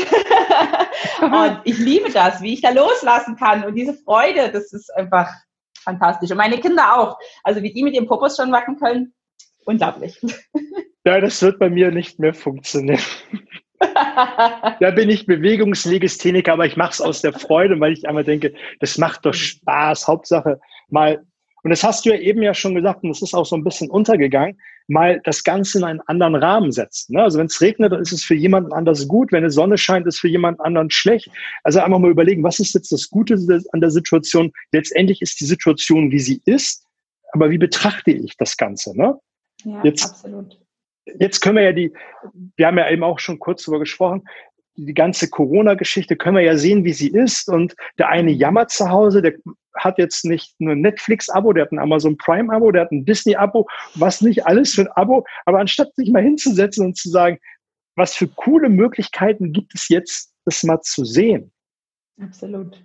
und 1.21 1.61
ich 1.63 1.77
liebe 1.77 2.11
das, 2.11 2.41
wie 2.41 2.53
ich 2.53 2.61
da 2.61 2.69
loslassen 2.69 3.35
kann. 3.35 3.63
Und 3.63 3.75
diese 3.75 3.93
Freude, 3.93 4.51
das 4.51 4.71
ist 4.73 4.89
einfach 4.95 5.29
fantastisch. 5.81 6.31
Und 6.31 6.37
meine 6.37 6.59
Kinder 6.59 6.97
auch. 6.97 7.17
Also 7.43 7.61
wie 7.63 7.73
die 7.73 7.83
mit 7.83 7.93
ihrem 7.93 8.07
Popos 8.07 8.37
schon 8.37 8.51
wackeln 8.51 8.77
können, 8.77 9.13
unglaublich. 9.65 10.19
Ja, 11.05 11.21
das 11.21 11.41
wird 11.41 11.59
bei 11.59 11.69
mir 11.69 11.91
nicht 11.91 12.19
mehr 12.19 12.33
funktionieren. 12.33 13.01
da 13.79 14.91
bin 14.93 15.09
ich 15.09 15.25
Bewegungslegistheniker, 15.25 16.51
aber 16.51 16.65
ich 16.65 16.75
mache 16.75 16.91
es 16.91 17.01
aus 17.01 17.21
der 17.21 17.31
Freude, 17.31 17.79
weil 17.79 17.93
ich 17.93 18.07
einmal 18.07 18.25
denke, 18.25 18.53
das 18.81 18.97
macht 18.97 19.25
doch 19.25 19.33
Spaß. 19.33 20.07
Hauptsache 20.07 20.59
mal 20.89 21.25
und 21.63 21.71
das 21.71 21.83
hast 21.83 22.05
du 22.05 22.09
ja 22.09 22.17
eben 22.17 22.41
ja 22.41 22.53
schon 22.53 22.75
gesagt, 22.75 23.03
und 23.03 23.09
das 23.09 23.21
ist 23.21 23.33
auch 23.33 23.45
so 23.45 23.55
ein 23.55 23.63
bisschen 23.63 23.89
untergegangen, 23.89 24.59
mal 24.89 25.21
das 25.23 25.43
Ganze 25.43 25.77
in 25.77 25.83
einen 25.83 26.01
anderen 26.01 26.35
Rahmen 26.35 26.71
setzen. 26.71 27.13
Ne? 27.13 27.23
Also 27.23 27.37
wenn 27.37 27.45
es 27.45 27.61
regnet, 27.61 27.91
dann 27.91 28.01
ist 28.01 28.11
es 28.11 28.23
für 28.23 28.35
jemanden 28.35 28.73
anders 28.73 29.07
gut. 29.07 29.31
Wenn 29.31 29.43
die 29.43 29.49
Sonne 29.49 29.77
scheint, 29.77 30.07
ist 30.07 30.15
es 30.15 30.19
für 30.19 30.27
jemanden 30.27 30.61
anderen 30.61 30.89
schlecht. 30.89 31.29
Also 31.63 31.79
einfach 31.79 31.99
mal 31.99 32.11
überlegen, 32.11 32.43
was 32.43 32.59
ist 32.59 32.73
jetzt 32.73 32.91
das 32.91 33.09
Gute 33.09 33.35
an 33.71 33.81
der 33.81 33.91
Situation? 33.91 34.51
Letztendlich 34.71 35.21
ist 35.21 35.39
die 35.39 35.45
Situation, 35.45 36.11
wie 36.11 36.19
sie 36.19 36.41
ist, 36.45 36.85
aber 37.31 37.49
wie 37.51 37.57
betrachte 37.57 38.11
ich 38.11 38.35
das 38.37 38.57
Ganze? 38.57 38.97
Ne? 38.97 39.15
Ja, 39.63 39.83
jetzt, 39.83 40.05
absolut. 40.05 40.59
Jetzt 41.19 41.39
können 41.41 41.57
wir 41.57 41.63
ja 41.63 41.73
die, 41.73 41.93
wir 42.55 42.67
haben 42.67 42.77
ja 42.77 42.89
eben 42.89 43.03
auch 43.03 43.19
schon 43.19 43.39
kurz 43.39 43.63
darüber 43.63 43.79
gesprochen, 43.79 44.23
die 44.85 44.93
ganze 44.93 45.29
Corona-Geschichte 45.29 46.15
können 46.15 46.37
wir 46.37 46.43
ja 46.43 46.57
sehen, 46.57 46.83
wie 46.85 46.93
sie 46.93 47.09
ist. 47.09 47.49
Und 47.49 47.75
der 47.97 48.09
eine 48.09 48.31
jammert 48.31 48.71
zu 48.71 48.89
Hause, 48.89 49.21
der 49.21 49.33
hat 49.75 49.97
jetzt 49.97 50.25
nicht 50.25 50.55
nur 50.59 50.73
ein 50.73 50.81
Netflix-Abo, 50.81 51.53
der 51.53 51.65
hat 51.65 51.71
ein 51.71 51.79
Amazon 51.79 52.17
Prime-Abo, 52.17 52.71
der 52.71 52.83
hat 52.83 52.91
ein 52.91 53.05
Disney-Abo, 53.05 53.67
was 53.95 54.21
nicht 54.21 54.45
alles 54.45 54.73
für 54.73 54.81
ein 54.81 54.91
Abo. 54.93 55.25
Aber 55.45 55.59
anstatt 55.59 55.93
sich 55.95 56.11
mal 56.11 56.23
hinzusetzen 56.23 56.85
und 56.85 56.97
zu 56.97 57.09
sagen, 57.09 57.39
was 57.95 58.15
für 58.15 58.27
coole 58.27 58.69
Möglichkeiten 58.69 59.51
gibt 59.51 59.75
es 59.75 59.89
jetzt, 59.89 60.33
das 60.45 60.63
mal 60.63 60.79
zu 60.81 61.03
sehen. 61.03 61.51
Absolut. 62.21 62.81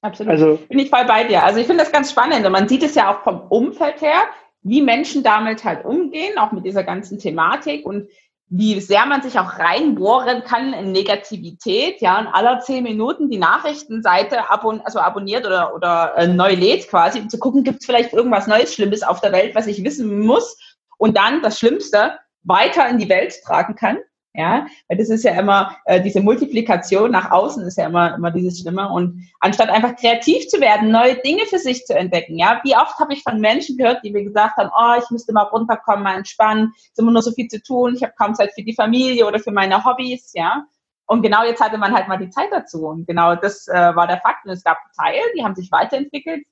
Absolut. 0.00 0.32
Also, 0.32 0.56
Bin 0.68 0.78
ich 0.78 0.90
voll 0.90 1.04
bei 1.06 1.24
dir. 1.24 1.42
Also 1.42 1.58
ich 1.58 1.66
finde 1.66 1.82
das 1.82 1.92
ganz 1.92 2.10
spannend 2.10 2.44
und 2.44 2.52
man 2.52 2.68
sieht 2.68 2.82
es 2.82 2.94
ja 2.94 3.10
auch 3.10 3.22
vom 3.22 3.40
Umfeld 3.48 4.00
her, 4.00 4.22
wie 4.62 4.82
Menschen 4.82 5.22
damit 5.22 5.64
halt 5.64 5.84
umgehen, 5.84 6.38
auch 6.38 6.52
mit 6.52 6.64
dieser 6.64 6.84
ganzen 6.84 7.18
Thematik 7.18 7.86
und 7.86 8.08
wie 8.48 8.80
sehr 8.80 9.06
man 9.06 9.22
sich 9.22 9.38
auch 9.38 9.58
reinbohren 9.58 10.44
kann 10.44 10.72
in 10.72 10.92
Negativität, 10.92 12.00
ja, 12.00 12.20
und 12.20 12.28
aller 12.28 12.60
zehn 12.60 12.84
Minuten 12.84 13.28
die 13.28 13.38
Nachrichtenseite 13.38 14.48
abon 14.50 14.80
also 14.82 15.00
abonniert 15.00 15.44
oder, 15.44 15.74
oder 15.74 16.14
äh, 16.16 16.28
neu 16.28 16.54
lädt 16.54 16.88
quasi, 16.88 17.18
um 17.18 17.28
zu 17.28 17.38
gucken, 17.38 17.64
gibt 17.64 17.80
es 17.80 17.86
vielleicht 17.86 18.12
irgendwas 18.12 18.46
Neues, 18.46 18.72
Schlimmes 18.72 19.02
auf 19.02 19.20
der 19.20 19.32
Welt, 19.32 19.54
was 19.56 19.66
ich 19.66 19.82
wissen 19.82 20.24
muss 20.24 20.56
und 20.98 21.16
dann 21.16 21.42
das 21.42 21.58
Schlimmste 21.58 22.18
weiter 22.44 22.88
in 22.88 22.98
die 22.98 23.08
Welt 23.08 23.34
tragen 23.44 23.74
kann. 23.74 23.98
Ja, 24.36 24.66
weil 24.88 24.98
das 24.98 25.08
ist 25.08 25.24
ja 25.24 25.32
immer, 25.32 25.76
äh, 25.86 26.00
diese 26.00 26.20
Multiplikation 26.20 27.10
nach 27.10 27.30
außen 27.30 27.62
ist 27.66 27.78
ja 27.78 27.86
immer, 27.86 28.14
immer 28.14 28.30
dieses 28.30 28.60
Schlimme. 28.60 28.90
Und 28.90 29.26
anstatt 29.40 29.70
einfach 29.70 29.96
kreativ 29.96 30.46
zu 30.48 30.60
werden, 30.60 30.90
neue 30.90 31.16
Dinge 31.16 31.46
für 31.46 31.58
sich 31.58 31.86
zu 31.86 31.94
entdecken, 31.96 32.36
ja, 32.36 32.60
wie 32.62 32.76
oft 32.76 32.98
habe 32.98 33.14
ich 33.14 33.22
von 33.22 33.40
Menschen 33.40 33.78
gehört, 33.78 34.04
die 34.04 34.12
mir 34.12 34.24
gesagt 34.24 34.58
haben, 34.58 34.70
oh, 34.76 35.02
ich 35.02 35.10
müsste 35.10 35.32
mal 35.32 35.44
runterkommen, 35.44 36.02
mal 36.02 36.16
entspannen, 36.16 36.72
es 36.76 36.90
ist 36.90 36.98
immer 36.98 37.12
nur 37.12 37.22
so 37.22 37.32
viel 37.32 37.48
zu 37.48 37.62
tun, 37.62 37.94
ich 37.94 38.02
habe 38.02 38.12
kaum 38.18 38.34
Zeit 38.34 38.52
für 38.54 38.62
die 38.62 38.74
Familie 38.74 39.26
oder 39.26 39.38
für 39.38 39.52
meine 39.52 39.82
Hobbys, 39.82 40.32
ja. 40.34 40.66
Und 41.06 41.22
genau 41.22 41.44
jetzt 41.44 41.62
hatte 41.62 41.78
man 41.78 41.94
halt 41.94 42.08
mal 42.08 42.18
die 42.18 42.30
Zeit 42.30 42.48
dazu. 42.50 42.86
Und 42.88 43.06
genau 43.06 43.36
das 43.36 43.68
äh, 43.68 43.96
war 43.96 44.06
der 44.06 44.20
Fakt. 44.20 44.44
Und 44.44 44.50
es 44.50 44.64
gab 44.64 44.76
Teile, 44.98 45.20
die 45.36 45.44
haben 45.44 45.54
sich 45.54 45.70
weiterentwickelt, 45.70 46.44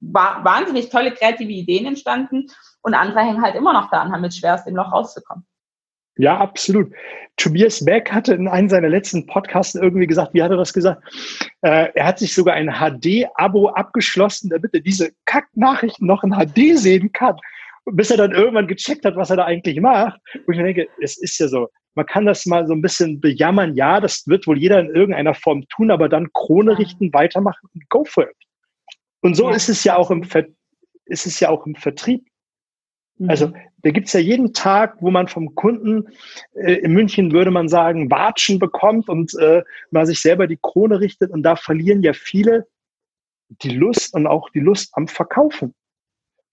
war, 0.00 0.44
wahnsinnig 0.44 0.90
tolle 0.90 1.12
kreative 1.12 1.50
Ideen 1.50 1.86
entstanden 1.86 2.46
und 2.82 2.94
andere 2.94 3.20
hängen 3.20 3.42
halt 3.42 3.54
immer 3.54 3.72
noch 3.72 3.90
da 3.90 4.02
und 4.02 4.12
haben 4.12 4.24
jetzt 4.24 4.38
schwer 4.38 4.54
aus 4.54 4.66
Loch 4.66 4.92
rauszukommen. 4.92 5.46
Ja, 6.16 6.38
absolut. 6.38 6.92
Tobias 7.36 7.84
Beck 7.84 8.12
hatte 8.12 8.34
in 8.34 8.46
einem 8.46 8.68
seiner 8.68 8.88
letzten 8.88 9.26
Podcasts 9.26 9.74
irgendwie 9.74 10.06
gesagt, 10.06 10.34
wie 10.34 10.42
hat 10.42 10.52
er 10.52 10.56
das 10.56 10.72
gesagt? 10.72 11.02
Äh, 11.62 11.88
er 11.94 12.06
hat 12.06 12.20
sich 12.20 12.32
sogar 12.34 12.54
ein 12.54 12.70
HD-Abo 12.70 13.70
abgeschlossen, 13.70 14.50
damit 14.50 14.72
er 14.74 14.80
diese 14.80 15.10
Kacknachrichten 15.24 16.06
noch 16.06 16.22
in 16.22 16.32
HD 16.32 16.78
sehen 16.78 17.12
kann. 17.12 17.36
Bis 17.86 18.10
er 18.10 18.16
dann 18.16 18.32
irgendwann 18.32 18.68
gecheckt 18.68 19.04
hat, 19.04 19.16
was 19.16 19.30
er 19.30 19.36
da 19.36 19.44
eigentlich 19.44 19.80
macht. 19.80 20.20
Und 20.46 20.54
ich 20.54 20.60
denke, 20.60 20.88
es 21.02 21.16
ist 21.18 21.38
ja 21.38 21.48
so. 21.48 21.68
Man 21.96 22.06
kann 22.06 22.26
das 22.26 22.46
mal 22.46 22.66
so 22.66 22.72
ein 22.72 22.82
bisschen 22.82 23.20
bejammern. 23.20 23.74
Ja, 23.74 24.00
das 24.00 24.26
wird 24.26 24.46
wohl 24.46 24.58
jeder 24.58 24.80
in 24.80 24.94
irgendeiner 24.94 25.34
Form 25.34 25.66
tun, 25.68 25.90
aber 25.90 26.08
dann 26.08 26.32
Krone 26.32 26.78
richten, 26.78 27.12
weitermachen 27.12 27.68
und 27.74 27.88
go 27.88 28.04
for 28.04 28.24
it. 28.24 28.36
Und 29.20 29.34
so 29.34 29.48
ja. 29.50 29.56
ist 29.56 29.68
es 29.68 29.84
ja 29.84 29.96
auch 29.96 30.10
im, 30.10 30.22
Ver 30.22 30.44
ist 31.06 31.26
es 31.26 31.40
ja 31.40 31.50
auch 31.50 31.66
im 31.66 31.74
Vertrieb. 31.74 32.24
Also 33.28 33.48
mhm. 33.48 33.56
da 33.82 33.90
gibt's 33.90 34.12
ja 34.12 34.20
jeden 34.20 34.52
Tag, 34.52 34.96
wo 35.00 35.10
man 35.10 35.28
vom 35.28 35.54
Kunden, 35.54 36.08
äh, 36.54 36.74
in 36.74 36.92
München 36.92 37.32
würde 37.32 37.50
man 37.50 37.68
sagen, 37.68 38.10
Watschen 38.10 38.58
bekommt 38.58 39.08
und 39.08 39.34
äh, 39.38 39.62
mal 39.90 40.06
sich 40.06 40.20
selber 40.20 40.46
die 40.46 40.58
Krone 40.60 41.00
richtet. 41.00 41.30
Und 41.30 41.42
da 41.42 41.56
verlieren 41.56 42.02
ja 42.02 42.12
viele 42.12 42.66
die 43.48 43.70
Lust 43.70 44.14
und 44.14 44.26
auch 44.26 44.50
die 44.50 44.60
Lust 44.60 44.90
am 44.94 45.06
Verkaufen. 45.06 45.74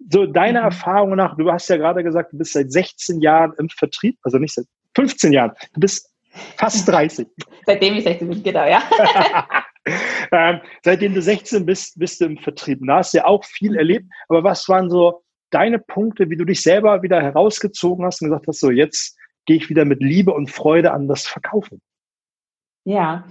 So 0.10 0.26
deine 0.26 0.60
mhm. 0.60 0.66
Erfahrung 0.66 1.16
nach, 1.16 1.36
du 1.36 1.52
hast 1.52 1.68
ja 1.70 1.78
gerade 1.78 2.04
gesagt, 2.04 2.34
du 2.34 2.38
bist 2.38 2.54
seit 2.54 2.72
16 2.72 3.22
Jahren 3.22 3.54
im 3.58 3.70
Vertrieb, 3.70 4.18
also 4.24 4.38
nicht 4.38 4.54
seit 4.54 4.66
15 4.96 5.34
Jahren, 5.34 5.52
du 5.74 5.80
bist 5.80 6.12
fast 6.58 6.88
30. 6.88 7.28
Seitdem 7.66 7.96
ich 7.96 8.04
16 8.04 8.30
bin, 8.30 8.44
genau, 8.44 8.66
ja. 8.66 8.82
ähm, 10.32 10.62
seitdem 10.84 11.14
du 11.14 11.22
16 11.22 11.66
bist, 11.66 12.00
bist 12.00 12.22
du 12.22 12.26
im 12.26 12.38
Vertrieb. 12.38 12.80
Da 12.86 12.98
hast 12.98 13.14
du 13.14 13.20
ja 13.20 13.26
auch 13.26 13.44
viel 13.44 13.76
erlebt, 13.76 14.06
aber 14.30 14.44
was 14.44 14.68
waren 14.70 14.90
so 14.90 15.24
deine 15.52 15.80
Punkte, 15.80 16.30
wie 16.30 16.38
du 16.38 16.46
dich 16.46 16.62
selber 16.62 17.04
wieder 17.04 17.22
herausgezogen 17.22 18.06
hast 18.06 18.22
und 18.22 18.30
gesagt 18.30 18.48
hast, 18.48 18.60
so 18.60 18.72
jetzt 18.72 19.18
gehe 19.46 19.58
ich 19.58 19.70
wieder 19.70 19.86
mit 19.86 20.02
Liebe 20.02 20.34
und 20.34 20.50
Freude 20.50 20.92
an 20.92 21.08
das 21.08 21.28
Verkaufen? 21.28 21.82
Ja, 22.84 23.26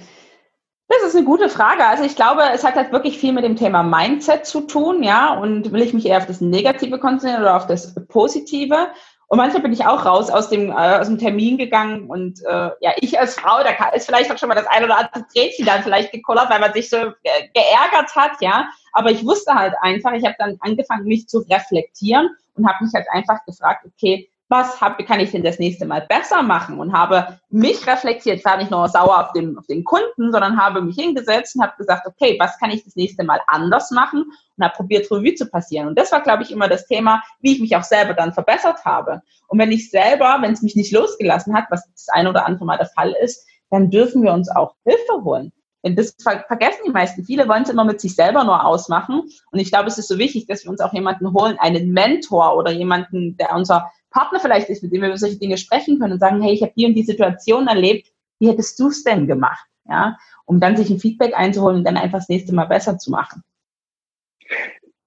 das 0.89 1.03
ist 1.05 1.17
eine 1.17 1.25
gute 1.25 1.49
Frage. 1.49 1.87
Also 1.87 2.03
ich 2.03 2.17
glaube, 2.17 2.43
es 2.53 2.65
hat 2.65 2.75
halt 2.75 2.93
wirklich 2.93 3.19
viel 3.19 3.33
mit 3.33 3.45
dem 3.45 3.57
Thema 3.57 3.83
Mindset 3.83 4.45
zu 4.45 4.63
tun, 4.63 5.03
ja. 5.03 5.35
Und 5.35 5.73
will 5.73 5.83
ich 5.83 5.95
mich 5.95 6.07
eher 6.07 6.19
auf 6.19 6.27
das 6.27 6.41
Negative 6.41 6.99
konzentrieren 6.99 7.43
oder 7.43 7.57
auf 7.57 7.67
das 7.67 7.95
Positive? 8.09 8.89
Und 9.29 9.37
manchmal 9.37 9.63
bin 9.63 9.73
ich 9.73 9.87
auch 9.87 10.05
raus 10.05 10.29
aus 10.29 10.49
dem, 10.49 10.71
äh, 10.71 10.99
aus 10.99 11.07
dem 11.07 11.19
Termin 11.19 11.57
gegangen 11.57 12.11
und 12.11 12.41
äh, 12.45 12.71
ja, 12.81 12.93
ich 12.97 13.21
als 13.21 13.39
Frau, 13.39 13.63
da 13.63 13.91
ist 13.91 14.07
vielleicht 14.07 14.33
auch 14.33 14.39
schon 14.39 14.49
mal 14.49 14.57
das 14.57 14.67
ein 14.67 14.83
oder 14.83 14.99
andere 14.99 15.25
Tränchen 15.33 15.65
dann 15.65 15.85
vielleicht 15.85 16.11
gekullert, 16.11 16.51
weil 16.51 16.59
man 16.59 16.73
sich 16.73 16.91
so 16.91 16.97
äh, 16.97 17.49
geärgert 17.55 18.17
hat, 18.17 18.33
ja. 18.41 18.69
Aber 18.93 19.11
ich 19.11 19.25
wusste 19.25 19.55
halt 19.55 19.75
einfach, 19.81 20.13
ich 20.13 20.25
habe 20.25 20.37
dann 20.39 20.57
angefangen, 20.61 21.05
mich 21.05 21.29
zu 21.29 21.39
reflektieren 21.39 22.31
und 22.55 22.67
habe 22.67 22.85
mich 22.85 22.93
halt 22.95 23.07
einfach 23.11 23.45
gefragt, 23.45 23.87
okay, 23.87 24.29
was 24.51 24.81
hab, 24.81 24.99
kann 25.07 25.21
ich 25.21 25.31
denn 25.31 25.45
das 25.45 25.61
nächste 25.61 25.87
Mal 25.87 26.05
besser 26.09 26.43
machen 26.43 26.81
und 26.81 26.93
habe 26.93 27.39
mich 27.51 27.87
reflektiert, 27.87 28.45
war 28.45 28.57
nicht 28.57 28.73
nur 28.73 28.89
sauer 28.89 29.21
auf 29.21 29.33
den, 29.33 29.57
auf 29.57 29.67
den 29.67 29.85
Kunden, 29.85 30.33
sondern 30.33 30.61
habe 30.61 30.83
mich 30.83 30.97
hingesetzt 30.97 31.55
und 31.55 31.63
habe 31.63 31.77
gesagt, 31.79 32.05
okay, 32.05 32.37
was 32.41 32.59
kann 32.59 32.71
ich 32.71 32.83
das 32.85 32.97
nächste 32.97 33.23
Mal 33.23 33.41
anders 33.47 33.93
machen 33.93 34.25
und 34.57 34.65
habe 34.65 34.75
probiert, 34.75 35.09
Revue 35.09 35.37
zu 35.37 35.47
passieren. 35.47 35.87
Und 35.87 35.97
das 35.97 36.11
war, 36.11 36.21
glaube 36.21 36.43
ich, 36.43 36.51
immer 36.51 36.69
das 36.69 36.87
Thema, 36.87 37.23
wie 37.41 37.53
ich 37.53 37.61
mich 37.61 37.77
auch 37.77 37.85
selber 37.85 38.13
dann 38.13 38.33
verbessert 38.33 38.85
habe. 38.85 39.23
Und 39.47 39.61
wenn 39.61 39.71
ich 39.71 39.89
selber, 39.89 40.39
wenn 40.41 40.53
es 40.53 40.63
mich 40.63 40.75
nicht 40.75 40.93
losgelassen 40.93 41.55
hat, 41.55 41.67
was 41.71 41.89
das 41.93 42.09
eine 42.09 42.31
oder 42.31 42.45
andere 42.45 42.65
Mal 42.65 42.77
der 42.77 42.87
Fall 42.87 43.15
ist, 43.23 43.47
dann 43.71 43.89
dürfen 43.91 44.25
wir 44.25 44.33
uns 44.33 44.51
auch 44.51 44.75
Hilfe 44.85 45.23
holen. 45.23 45.53
Denn 45.85 45.97
das 45.97 46.15
vergessen 46.19 46.83
die 46.87 46.91
meisten. 46.91 47.25
Viele 47.25 47.49
wollen 47.49 47.63
es 47.63 47.71
immer 47.71 47.85
mit 47.85 48.01
sich 48.01 48.15
selber 48.15 48.45
nur 48.45 48.65
ausmachen. 48.65 49.23
Und 49.51 49.59
ich 49.59 49.71
glaube, 49.71 49.89
es 49.89 49.99
ist 49.99 50.09
so 50.09 50.19
wichtig, 50.19 50.47
dass 50.47 50.65
wir 50.65 50.71
uns 50.71 50.81
auch 50.81 50.93
jemanden 50.93 51.33
holen, 51.33 51.57
einen 51.59 51.93
Mentor 51.93 52.57
oder 52.57 52.71
jemanden, 52.71 53.37
der 53.39 53.55
unser 53.55 53.91
Partner 54.11 54.41
vielleicht 54.41 54.69
ist, 54.69 54.83
mit 54.83 54.93
dem 54.93 55.03
wir 55.03 55.09
über 55.09 55.17
solche 55.17 55.39
Dinge 55.39 55.57
sprechen 55.57 55.99
können 55.99 56.15
und 56.15 56.19
sagen, 56.19 56.43
hey, 56.43 56.53
ich 56.53 56.63
habe 56.63 56.73
die 56.77 56.87
und 56.87 56.95
die 56.95 57.03
Situation 57.03 57.67
erlebt, 57.67 58.13
wie 58.39 58.49
hättest 58.49 58.79
du 58.79 58.89
es 58.89 59.05
denn 59.05 59.27
gemacht? 59.27 59.67
Ja, 59.89 60.19
um 60.45 60.61
dann 60.61 60.77
sich 60.77 60.91
ein 60.91 61.01
Feedback 61.01 61.37
einzuholen 61.37 61.79
und 61.79 61.85
dann 61.85 61.97
einfach 61.97 62.19
das 62.19 62.29
nächste 62.29 62.55
Mal 62.55 62.67
besser 62.67 62.99
zu 62.99 63.11
machen. 63.11 63.43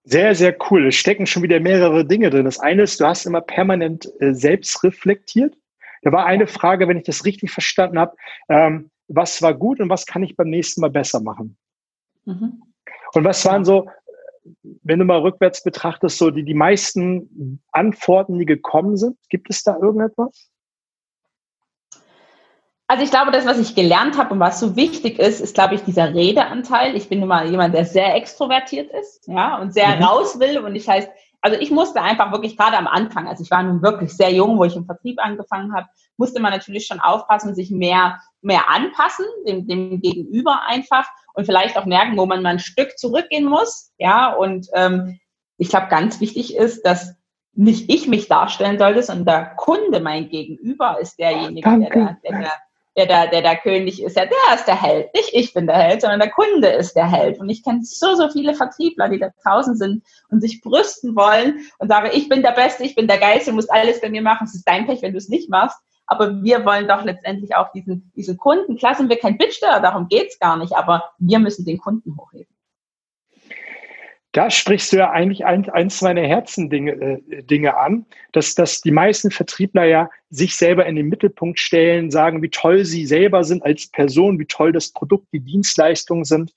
Sehr, 0.03 0.35
sehr 0.35 0.55
cool. 0.69 0.87
Es 0.87 0.95
stecken 0.95 1.25
schon 1.25 1.43
wieder 1.43 1.59
mehrere 1.59 2.05
Dinge 2.05 2.29
drin. 2.29 2.45
Das 2.45 2.59
eine 2.59 2.83
ist, 2.83 2.99
du 2.99 3.05
hast 3.05 3.25
immer 3.25 3.41
permanent 3.41 4.11
äh, 4.19 4.33
selbst 4.33 4.83
reflektiert. 4.83 5.55
Da 6.01 6.11
war 6.11 6.25
eine 6.25 6.47
Frage, 6.47 6.87
wenn 6.87 6.97
ich 6.97 7.05
das 7.05 7.23
richtig 7.23 7.51
verstanden 7.51 7.97
habe, 7.97 8.15
ähm, 8.49 8.89
was 9.07 9.41
war 9.41 9.53
gut 9.53 9.79
und 9.79 9.89
was 9.89 10.05
kann 10.05 10.23
ich 10.23 10.35
beim 10.35 10.49
nächsten 10.49 10.81
Mal 10.81 10.89
besser 10.89 11.21
machen? 11.21 11.57
Mhm. 12.25 12.63
Und 13.13 13.23
was 13.23 13.45
waren 13.45 13.65
so, 13.65 13.87
wenn 14.83 14.99
du 14.99 15.05
mal 15.05 15.19
rückwärts 15.19 15.63
betrachtest, 15.63 16.17
so 16.17 16.31
die, 16.31 16.43
die 16.43 16.53
meisten 16.53 17.61
Antworten, 17.71 18.39
die 18.39 18.45
gekommen 18.45 18.97
sind? 18.97 19.17
Gibt 19.29 19.49
es 19.49 19.63
da 19.63 19.77
irgendetwas? 19.77 20.49
Also 22.87 23.03
ich 23.05 23.11
glaube, 23.11 23.31
das, 23.31 23.45
was 23.45 23.59
ich 23.59 23.75
gelernt 23.75 24.17
habe 24.17 24.33
und 24.33 24.39
was 24.39 24.59
so 24.59 24.75
wichtig 24.75 25.17
ist, 25.17 25.39
ist, 25.39 25.55
glaube 25.55 25.75
ich, 25.75 25.83
dieser 25.83 26.13
Redeanteil. 26.13 26.95
Ich 26.95 27.09
bin 27.09 27.19
nun 27.19 27.29
mal 27.29 27.49
jemand, 27.49 27.73
der 27.73 27.85
sehr 27.85 28.13
extrovertiert 28.15 28.91
ist, 28.91 29.27
ja, 29.27 29.57
und 29.59 29.73
sehr 29.73 29.95
mhm. 29.95 30.03
raus 30.03 30.39
will. 30.39 30.59
Und 30.59 30.75
ich 30.75 30.87
heißt, 30.87 31.09
also 31.43 31.59
ich 31.59 31.71
musste 31.71 32.01
einfach 32.01 32.31
wirklich 32.31 32.55
gerade 32.55 32.77
am 32.77 32.87
Anfang, 32.87 33.27
also 33.27 33.43
ich 33.43 33.51
war 33.51 33.61
nun 33.61 33.81
wirklich 33.83 34.15
sehr 34.15 34.31
jung, 34.31 34.57
wo 34.57 34.63
ich 34.63 34.77
im 34.77 34.85
Vertrieb 34.85 35.19
angefangen 35.21 35.75
habe, 35.75 35.87
musste 36.15 36.41
man 36.41 36.53
natürlich 36.53 36.87
schon 36.87 37.01
aufpassen, 37.01 37.53
sich 37.53 37.69
mehr, 37.69 38.21
mehr 38.41 38.69
anpassen, 38.69 39.25
dem, 39.45 39.67
dem 39.67 39.99
Gegenüber 39.99 40.61
einfach 40.65 41.05
und 41.33 41.45
vielleicht 41.45 41.77
auch 41.77 41.85
merken, 41.85 42.17
wo 42.17 42.25
man 42.25 42.41
mal 42.41 42.51
ein 42.51 42.59
Stück 42.59 42.97
zurückgehen 42.97 43.43
muss. 43.43 43.91
Ja, 43.97 44.33
und 44.33 44.67
ähm, 44.73 45.19
ich 45.57 45.67
glaube, 45.67 45.87
ganz 45.89 46.21
wichtig 46.21 46.55
ist, 46.55 46.85
dass 46.85 47.13
nicht 47.51 47.91
ich 47.91 48.07
mich 48.07 48.29
darstellen 48.29 48.79
sollte, 48.79 49.03
sondern 49.03 49.25
der 49.25 49.55
Kunde, 49.55 49.99
mein 49.99 50.29
Gegenüber, 50.29 50.97
ist 51.01 51.19
derjenige, 51.19 51.69
der, 51.69 51.89
der, 51.89 52.17
der, 52.23 52.51
der 52.95 53.07
da, 53.07 53.27
der 53.27 53.41
da 53.41 53.55
König 53.55 54.01
ist, 54.01 54.15
ja, 54.15 54.25
der 54.25 54.55
ist 54.55 54.65
der 54.67 54.79
Held. 54.79 55.13
Nicht 55.15 55.29
ich 55.33 55.53
bin 55.53 55.65
der 55.65 55.77
Held, 55.77 56.01
sondern 56.01 56.19
der 56.19 56.29
Kunde 56.29 56.67
ist 56.67 56.95
der 56.95 57.09
Held. 57.09 57.39
Und 57.39 57.49
ich 57.49 57.63
kenne 57.63 57.83
so, 57.83 58.15
so 58.15 58.29
viele 58.29 58.53
Vertriebler, 58.53 59.09
die 59.09 59.19
da 59.19 59.29
draußen 59.43 59.75
sind 59.75 60.03
und 60.29 60.41
sich 60.41 60.61
brüsten 60.61 61.15
wollen 61.15 61.65
und 61.79 61.87
sagen, 61.87 62.11
ich 62.13 62.29
bin 62.29 62.43
der 62.43 62.51
Beste, 62.51 62.83
ich 62.83 62.95
bin 62.95 63.07
der 63.07 63.17
Geist, 63.17 63.47
du 63.47 63.53
musst 63.53 63.71
alles 63.71 63.99
bei 63.99 64.09
mir 64.09 64.21
machen. 64.21 64.45
Es 64.45 64.55
ist 64.55 64.67
dein 64.67 64.85
Pech, 64.85 65.01
wenn 65.01 65.13
du 65.13 65.17
es 65.17 65.29
nicht 65.29 65.49
machst. 65.49 65.79
Aber 66.05 66.43
wir 66.43 66.65
wollen 66.65 66.87
doch 66.87 67.03
letztendlich 67.03 67.55
auch 67.55 67.71
diesen, 67.71 68.11
diesen 68.15 68.37
Kunden, 68.37 68.77
klar 68.77 68.93
sind 68.93 69.09
wir 69.09 69.17
kein 69.17 69.37
Bittsteller, 69.37 69.79
darum 69.79 70.09
geht's 70.09 70.37
gar 70.37 70.57
nicht, 70.57 70.73
aber 70.73 71.11
wir 71.17 71.39
müssen 71.39 71.65
den 71.65 71.77
Kunden 71.77 72.17
hochheben. 72.17 72.52
Da 74.33 74.49
sprichst 74.49 74.91
du 74.91 74.97
ja 74.97 75.11
eigentlich 75.11 75.45
ein, 75.45 75.69
eins 75.69 76.01
meiner 76.01 76.21
Herzendinge 76.21 76.91
äh, 76.91 77.43
Dinge 77.43 77.77
an, 77.77 78.07
dass, 78.31 78.55
dass 78.55 78.81
die 78.81 78.91
meisten 78.91 79.29
Vertriebler 79.29 79.85
ja 79.85 80.09
sich 80.31 80.55
selber 80.55 80.87
in 80.87 80.95
den 80.95 81.07
Mittelpunkt 81.07 81.59
stellen, 81.59 82.09
sagen, 82.09 82.41
wie 82.41 82.49
toll 82.49 82.83
sie 82.83 83.05
selber 83.05 83.43
sind 83.43 83.63
als 83.63 83.87
Person, 83.87 84.39
wie 84.39 84.47
toll 84.47 84.71
das 84.71 84.89
Produkt, 84.89 85.27
die 85.33 85.39
Dienstleistungen 85.39 86.25
sind. 86.25 86.51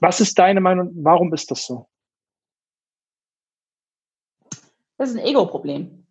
Was 0.00 0.20
ist 0.20 0.38
deine 0.38 0.62
Meinung? 0.62 0.92
Warum 0.94 1.32
ist 1.34 1.50
das 1.50 1.66
so? 1.66 1.86
Das 4.96 5.10
ist 5.10 5.16
ein 5.16 5.26
Ego-Problem. 5.26 6.06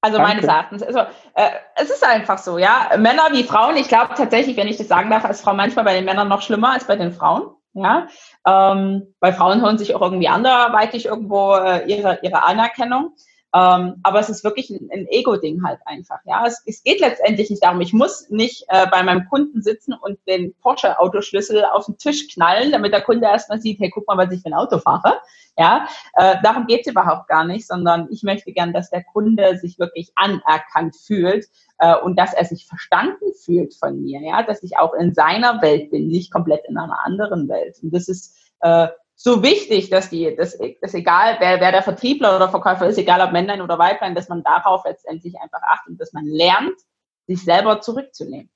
Also 0.00 0.16
Danke. 0.16 0.32
meines 0.32 0.46
Erachtens. 0.46 0.82
Also 0.82 1.00
äh, 1.34 1.50
es 1.74 1.90
ist 1.90 2.02
einfach 2.02 2.38
so, 2.38 2.56
ja. 2.56 2.90
Männer 2.96 3.28
wie 3.32 3.44
Frauen, 3.44 3.76
ich 3.76 3.88
glaube 3.88 4.14
tatsächlich, 4.14 4.56
wenn 4.56 4.68
ich 4.68 4.78
das 4.78 4.88
sagen 4.88 5.10
darf, 5.10 5.26
als 5.26 5.42
Frau 5.42 5.52
manchmal 5.52 5.84
bei 5.84 5.92
den 5.92 6.06
Männern 6.06 6.28
noch 6.28 6.40
schlimmer 6.40 6.72
als 6.72 6.86
bei 6.86 6.96
den 6.96 7.12
Frauen. 7.12 7.55
Ja, 7.78 8.06
ähm, 8.46 9.14
weil 9.20 9.34
Frauen 9.34 9.60
holen 9.62 9.76
sich 9.76 9.94
auch 9.94 10.00
irgendwie 10.00 10.28
anderweitig 10.28 11.04
irgendwo 11.04 11.56
äh, 11.56 11.86
ihre, 11.86 12.20
ihre 12.22 12.42
Anerkennung. 12.42 13.14
Ähm, 13.56 14.00
aber 14.02 14.20
es 14.20 14.28
ist 14.28 14.44
wirklich 14.44 14.68
ein, 14.68 14.90
ein 14.92 15.06
Ego-Ding 15.08 15.62
halt 15.64 15.78
einfach. 15.86 16.18
Ja, 16.26 16.44
es, 16.46 16.62
es, 16.66 16.82
geht 16.82 17.00
letztendlich 17.00 17.48
nicht 17.48 17.64
darum, 17.64 17.80
ich 17.80 17.94
muss 17.94 18.28
nicht 18.28 18.66
äh, 18.68 18.86
bei 18.90 19.02
meinem 19.02 19.26
Kunden 19.30 19.62
sitzen 19.62 19.94
und 19.94 20.18
den 20.28 20.54
Porsche-Autoschlüssel 20.60 21.64
auf 21.64 21.86
den 21.86 21.96
Tisch 21.96 22.28
knallen, 22.28 22.70
damit 22.70 22.92
der 22.92 23.00
Kunde 23.00 23.26
erstmal 23.26 23.58
sieht, 23.58 23.80
hey, 23.80 23.88
guck 23.88 24.06
mal, 24.06 24.18
was 24.18 24.30
ich 24.30 24.42
für 24.42 24.48
ein 24.48 24.54
Auto 24.54 24.78
fahre. 24.78 25.20
Ja, 25.56 25.86
äh, 26.16 26.36
darum 26.42 26.66
geht 26.66 26.82
es 26.82 26.92
überhaupt 26.92 27.28
gar 27.28 27.46
nicht, 27.46 27.66
sondern 27.66 28.08
ich 28.10 28.22
möchte 28.22 28.52
gern, 28.52 28.74
dass 28.74 28.90
der 28.90 29.04
Kunde 29.04 29.56
sich 29.56 29.78
wirklich 29.78 30.12
anerkannt 30.16 30.94
fühlt 30.94 31.46
äh, 31.78 31.96
und 31.96 32.18
dass 32.18 32.34
er 32.34 32.44
sich 32.44 32.66
verstanden 32.66 33.32
fühlt 33.42 33.74
von 33.74 34.02
mir. 34.02 34.20
Ja, 34.20 34.42
dass 34.42 34.62
ich 34.64 34.76
auch 34.78 34.92
in 34.92 35.14
seiner 35.14 35.62
Welt 35.62 35.90
bin, 35.90 36.08
nicht 36.08 36.30
komplett 36.30 36.66
in 36.68 36.76
einer 36.76 37.06
anderen 37.06 37.48
Welt. 37.48 37.78
Und 37.82 37.94
das 37.94 38.08
ist 38.08 38.36
äh, 38.60 38.88
so 39.16 39.42
wichtig, 39.42 39.88
dass 39.88 40.10
die, 40.10 40.36
dass, 40.36 40.58
dass 40.80 40.94
egal 40.94 41.36
wer, 41.40 41.58
wer 41.60 41.72
der 41.72 41.82
Vertriebler 41.82 42.36
oder 42.36 42.50
Verkäufer 42.50 42.86
ist, 42.86 42.98
egal 42.98 43.26
ob 43.26 43.32
Männlein 43.32 43.62
oder 43.62 43.78
Weiblein, 43.78 44.14
dass 44.14 44.28
man 44.28 44.44
darauf 44.44 44.84
letztendlich 44.84 45.34
einfach 45.40 45.62
achtet 45.62 45.92
und 45.92 46.00
dass 46.00 46.12
man 46.12 46.26
lernt, 46.26 46.76
sich 47.26 47.42
selber 47.42 47.80
zurückzunehmen. 47.80 48.50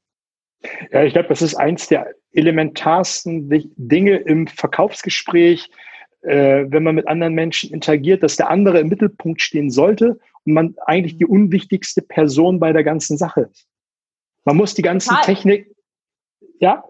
Ja, 0.92 1.02
ich 1.02 1.14
glaube, 1.14 1.28
das 1.28 1.40
ist 1.40 1.54
eins 1.54 1.88
der 1.88 2.12
elementarsten 2.32 3.48
Dinge 3.76 4.16
im 4.16 4.46
Verkaufsgespräch, 4.46 5.70
äh, 6.22 6.66
wenn 6.68 6.82
man 6.82 6.94
mit 6.94 7.08
anderen 7.08 7.32
Menschen 7.32 7.72
interagiert, 7.72 8.22
dass 8.22 8.36
der 8.36 8.50
andere 8.50 8.80
im 8.80 8.88
Mittelpunkt 8.88 9.40
stehen 9.40 9.70
sollte 9.70 10.20
und 10.44 10.52
man 10.52 10.74
eigentlich 10.84 11.16
die 11.16 11.24
unwichtigste 11.24 12.02
Person 12.02 12.60
bei 12.60 12.74
der 12.74 12.84
ganzen 12.84 13.16
Sache 13.16 13.48
ist. 13.50 13.66
Man 14.44 14.56
muss 14.56 14.74
die 14.74 14.82
ganzen 14.82 15.16
Technik, 15.22 15.74
ja? 16.58 16.84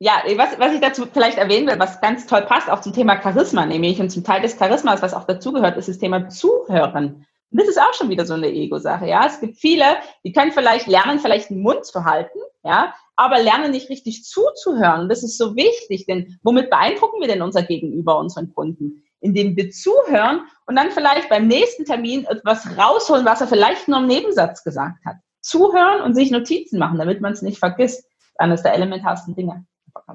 Ja, 0.00 0.22
was, 0.36 0.58
was 0.60 0.72
ich 0.74 0.80
dazu 0.80 1.06
vielleicht 1.12 1.38
erwähnen 1.38 1.66
will, 1.66 1.78
was 1.78 2.00
ganz 2.00 2.26
toll 2.26 2.42
passt, 2.42 2.70
auch 2.70 2.80
zum 2.80 2.92
Thema 2.92 3.20
Charisma, 3.20 3.66
nämlich 3.66 4.00
und 4.00 4.10
zum 4.10 4.22
Teil 4.22 4.40
des 4.40 4.56
Charismas, 4.56 5.02
was 5.02 5.12
auch 5.12 5.24
dazugehört, 5.24 5.76
ist 5.76 5.88
das 5.88 5.98
Thema 5.98 6.28
Zuhören. 6.28 7.26
Und 7.50 7.60
das 7.60 7.66
ist 7.66 7.80
auch 7.80 7.94
schon 7.94 8.08
wieder 8.08 8.24
so 8.24 8.34
eine 8.34 8.48
Ego-Sache, 8.48 9.06
ja. 9.08 9.26
Es 9.26 9.40
gibt 9.40 9.56
viele, 9.56 9.84
die 10.24 10.32
können 10.32 10.52
vielleicht 10.52 10.86
lernen, 10.86 11.18
vielleicht 11.18 11.50
einen 11.50 11.62
Mund 11.62 11.84
zu 11.84 12.04
halten, 12.04 12.38
ja, 12.62 12.94
aber 13.16 13.40
lernen 13.42 13.72
nicht 13.72 13.90
richtig 13.90 14.22
zuzuhören. 14.22 15.08
Das 15.08 15.24
ist 15.24 15.36
so 15.36 15.56
wichtig, 15.56 16.06
denn 16.06 16.38
womit 16.44 16.70
beeindrucken 16.70 17.20
wir 17.20 17.26
denn 17.26 17.42
unser 17.42 17.62
Gegenüber, 17.62 18.18
unseren 18.20 18.54
Kunden? 18.54 19.02
Indem 19.20 19.56
wir 19.56 19.70
zuhören 19.70 20.42
und 20.66 20.76
dann 20.76 20.92
vielleicht 20.92 21.28
beim 21.28 21.48
nächsten 21.48 21.84
Termin 21.84 22.24
etwas 22.26 22.78
rausholen, 22.78 23.26
was 23.26 23.40
er 23.40 23.48
vielleicht 23.48 23.88
nur 23.88 23.98
im 23.98 24.06
Nebensatz 24.06 24.62
gesagt 24.62 25.04
hat. 25.04 25.16
Zuhören 25.40 26.02
und 26.02 26.14
sich 26.14 26.30
Notizen 26.30 26.78
machen, 26.78 26.98
damit 26.98 27.20
man 27.20 27.32
es 27.32 27.42
nicht 27.42 27.58
vergisst. 27.58 28.04
Eines 28.36 28.62
der 28.62 28.74
elementarsten 28.74 29.34
Dinge. 29.34 29.66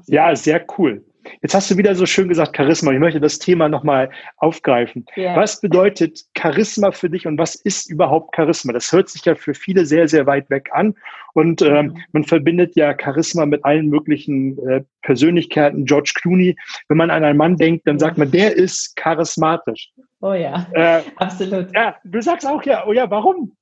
Ja, 0.06 0.34
sehr 0.34 0.64
cool. 0.78 1.04
Jetzt 1.42 1.54
hast 1.54 1.70
du 1.70 1.76
wieder 1.76 1.94
so 1.94 2.06
schön 2.06 2.28
gesagt 2.28 2.56
Charisma. 2.56 2.92
Ich 2.92 2.98
möchte 2.98 3.20
das 3.20 3.38
Thema 3.38 3.68
nochmal 3.68 4.10
aufgreifen. 4.36 5.06
Yeah. 5.16 5.36
Was 5.36 5.60
bedeutet 5.60 6.20
Charisma 6.36 6.92
für 6.92 7.10
dich 7.10 7.26
und 7.26 7.38
was 7.38 7.54
ist 7.54 7.90
überhaupt 7.90 8.34
Charisma? 8.36 8.72
Das 8.72 8.92
hört 8.92 9.08
sich 9.08 9.24
ja 9.24 9.34
für 9.34 9.54
viele 9.54 9.86
sehr, 9.86 10.08
sehr 10.08 10.26
weit 10.26 10.50
weg 10.50 10.70
an. 10.72 10.94
Und 11.32 11.62
ähm, 11.62 11.86
mhm. 11.86 11.98
man 12.12 12.24
verbindet 12.24 12.76
ja 12.76 12.94
Charisma 12.98 13.46
mit 13.46 13.64
allen 13.64 13.88
möglichen 13.88 14.58
äh, 14.68 14.84
Persönlichkeiten. 15.02 15.84
George 15.84 16.12
Clooney, 16.14 16.56
wenn 16.88 16.96
man 16.96 17.10
an 17.10 17.24
einen 17.24 17.38
Mann 17.38 17.56
denkt, 17.56 17.86
dann 17.86 17.98
sagt 17.98 18.18
man, 18.18 18.30
der 18.30 18.54
ist 18.56 18.94
charismatisch. 18.96 19.90
Oh 20.20 20.32
ja, 20.32 20.66
äh, 20.72 21.02
absolut. 21.16 21.72
Ja, 21.74 21.96
du 22.04 22.22
sagst 22.22 22.46
auch 22.46 22.62
ja, 22.64 22.86
oh 22.86 22.92
ja, 22.92 23.10
warum? 23.10 23.56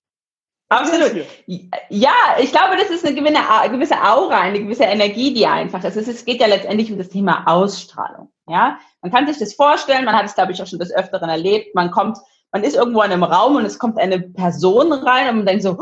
Absolut. 0.73 1.27
Ja, 1.91 2.15
ich 2.39 2.51
glaube, 2.51 2.77
das 2.77 2.91
ist 2.91 3.05
eine 3.05 3.15
gewisse 3.15 3.97
Aura, 4.03 4.41
eine 4.41 4.61
gewisse 4.61 4.85
Energie, 4.85 5.35
die 5.35 5.47
einfach 5.47 5.85
ist. 5.85 5.97
Es 5.97 6.25
geht 6.25 6.41
ja 6.41 6.47
letztendlich 6.47 6.91
um 6.91 6.99
das 6.99 7.09
Thema 7.09 7.45
Ausstrahlung. 7.47 8.33
Ja, 8.49 8.79
man 9.03 9.13
kann 9.13 9.27
sich 9.27 9.39
das 9.39 9.55
vorstellen. 9.55 10.05
Man 10.05 10.17
hat 10.17 10.27
es, 10.27 10.35
glaube 10.35 10.53
ich, 10.53 10.63
auch 10.63 10.67
schon 10.67 10.79
des 10.79 10.95
Öfteren 10.95 11.29
erlebt. 11.29 11.75
Man 11.75 11.91
kommt, 11.91 12.19
man 12.51 12.65
ist 12.65 12.77
irgendwo 12.77 13.03
in 13.03 13.13
einem 13.13 13.23
Raum 13.23 13.57
und 13.57 13.65
es 13.65 13.79
kommt 13.79 13.99
eine 13.99 14.21
Person 14.21 14.93
rein 14.93 15.29
und 15.29 15.37
man 15.37 15.47
denkt 15.47 15.63
so, 15.63 15.79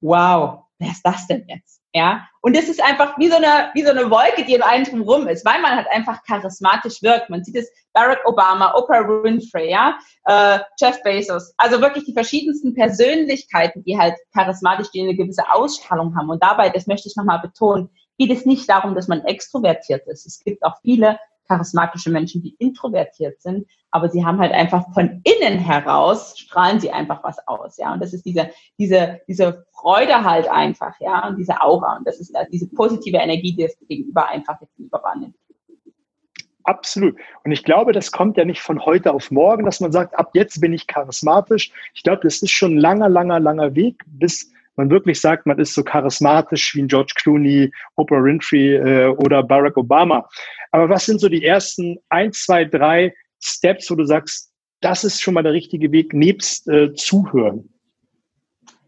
wow, 0.00 0.64
wer 0.78 0.90
ist 0.90 1.02
das 1.02 1.26
denn 1.26 1.44
jetzt? 1.48 1.80
Ja, 1.98 2.28
und 2.42 2.56
es 2.56 2.68
ist 2.68 2.80
einfach 2.80 3.18
wie 3.18 3.26
so 3.26 3.34
eine, 3.34 3.70
wie 3.74 3.82
so 3.82 3.90
eine 3.90 4.08
Wolke, 4.08 4.44
die 4.44 4.54
in 4.54 4.62
einem 4.62 4.84
drumherum 4.84 5.26
ist, 5.26 5.44
weil 5.44 5.60
man 5.60 5.74
halt 5.74 5.88
einfach 5.90 6.22
charismatisch 6.22 7.02
wirkt. 7.02 7.28
Man 7.28 7.42
sieht 7.42 7.56
es 7.56 7.68
Barack 7.92 8.20
Obama, 8.24 8.72
Oprah 8.76 9.00
Winfrey, 9.24 9.68
ja, 9.68 9.98
äh, 10.24 10.60
Jeff 10.80 11.02
Bezos, 11.02 11.52
also 11.56 11.80
wirklich 11.80 12.04
die 12.04 12.12
verschiedensten 12.12 12.72
Persönlichkeiten, 12.72 13.82
die 13.82 13.98
halt 13.98 14.14
charismatisch, 14.32 14.92
die 14.92 15.02
eine 15.02 15.16
gewisse 15.16 15.42
Ausstrahlung 15.52 16.16
haben. 16.16 16.30
Und 16.30 16.40
dabei, 16.40 16.68
das 16.68 16.86
möchte 16.86 17.08
ich 17.08 17.16
nochmal 17.16 17.40
betonen, 17.40 17.90
geht 18.16 18.30
es 18.30 18.46
nicht 18.46 18.70
darum, 18.70 18.94
dass 18.94 19.08
man 19.08 19.24
extrovertiert 19.24 20.06
ist. 20.06 20.24
Es 20.24 20.38
gibt 20.38 20.62
auch 20.62 20.76
viele 20.82 21.18
charismatische 21.48 22.10
Menschen, 22.10 22.42
die 22.42 22.54
introvertiert 22.60 23.42
sind, 23.42 23.66
aber 23.90 24.08
sie 24.08 24.24
haben 24.24 24.38
halt 24.38 24.52
einfach 24.52 24.92
von 24.92 25.22
innen 25.24 25.58
heraus 25.58 26.38
strahlen 26.38 26.80
sie 26.80 26.90
einfach 26.90 27.24
was 27.24 27.38
aus, 27.46 27.78
ja. 27.78 27.92
Und 27.92 28.00
das 28.02 28.12
ist 28.12 28.24
diese, 28.24 28.50
diese, 28.78 29.20
diese 29.26 29.66
Freude 29.72 30.24
halt 30.24 30.48
einfach, 30.48 30.94
ja, 31.00 31.26
und 31.26 31.36
diese 31.36 31.60
Aura. 31.60 31.96
Und 31.96 32.06
das 32.06 32.20
ist 32.20 32.36
diese 32.52 32.68
positive 32.68 33.16
Energie, 33.16 33.54
die 33.54 33.62
das 33.62 33.76
Gegenüber 33.88 34.28
einfach 34.28 34.58
gegenüber. 34.60 35.02
Absolut. 36.64 37.16
Und 37.44 37.52
ich 37.52 37.64
glaube, 37.64 37.92
das 37.92 38.12
kommt 38.12 38.36
ja 38.36 38.44
nicht 38.44 38.60
von 38.60 38.84
heute 38.84 39.14
auf 39.14 39.30
morgen, 39.30 39.64
dass 39.64 39.80
man 39.80 39.90
sagt, 39.90 40.18
ab 40.18 40.30
jetzt 40.34 40.60
bin 40.60 40.74
ich 40.74 40.86
charismatisch. 40.86 41.72
Ich 41.94 42.02
glaube, 42.02 42.20
das 42.22 42.42
ist 42.42 42.50
schon 42.50 42.74
ein 42.74 42.78
langer, 42.78 43.08
langer, 43.08 43.40
langer 43.40 43.74
Weg, 43.74 44.02
bis 44.06 44.52
man 44.76 44.90
wirklich 44.90 45.18
sagt, 45.20 45.46
man 45.46 45.58
ist 45.58 45.74
so 45.74 45.82
charismatisch 45.82 46.74
wie 46.74 46.82
ein 46.82 46.88
George 46.88 47.14
Clooney, 47.16 47.72
Oprah 47.96 48.22
Winfrey 48.22 48.76
äh, 48.76 49.06
oder 49.08 49.42
Barack 49.42 49.78
Obama. 49.78 50.28
Aber 50.70 50.90
was 50.90 51.06
sind 51.06 51.20
so 51.20 51.30
die 51.30 51.44
ersten 51.44 51.98
ein, 52.10 52.32
zwei, 52.32 52.66
drei 52.66 53.14
Steps, 53.40 53.90
wo 53.90 53.94
du 53.94 54.04
sagst, 54.04 54.52
das 54.80 55.04
ist 55.04 55.20
schon 55.20 55.34
mal 55.34 55.42
der 55.42 55.52
richtige 55.52 55.90
Weg, 55.92 56.12
nebst 56.12 56.68
äh, 56.68 56.94
Zuhören? 56.94 57.68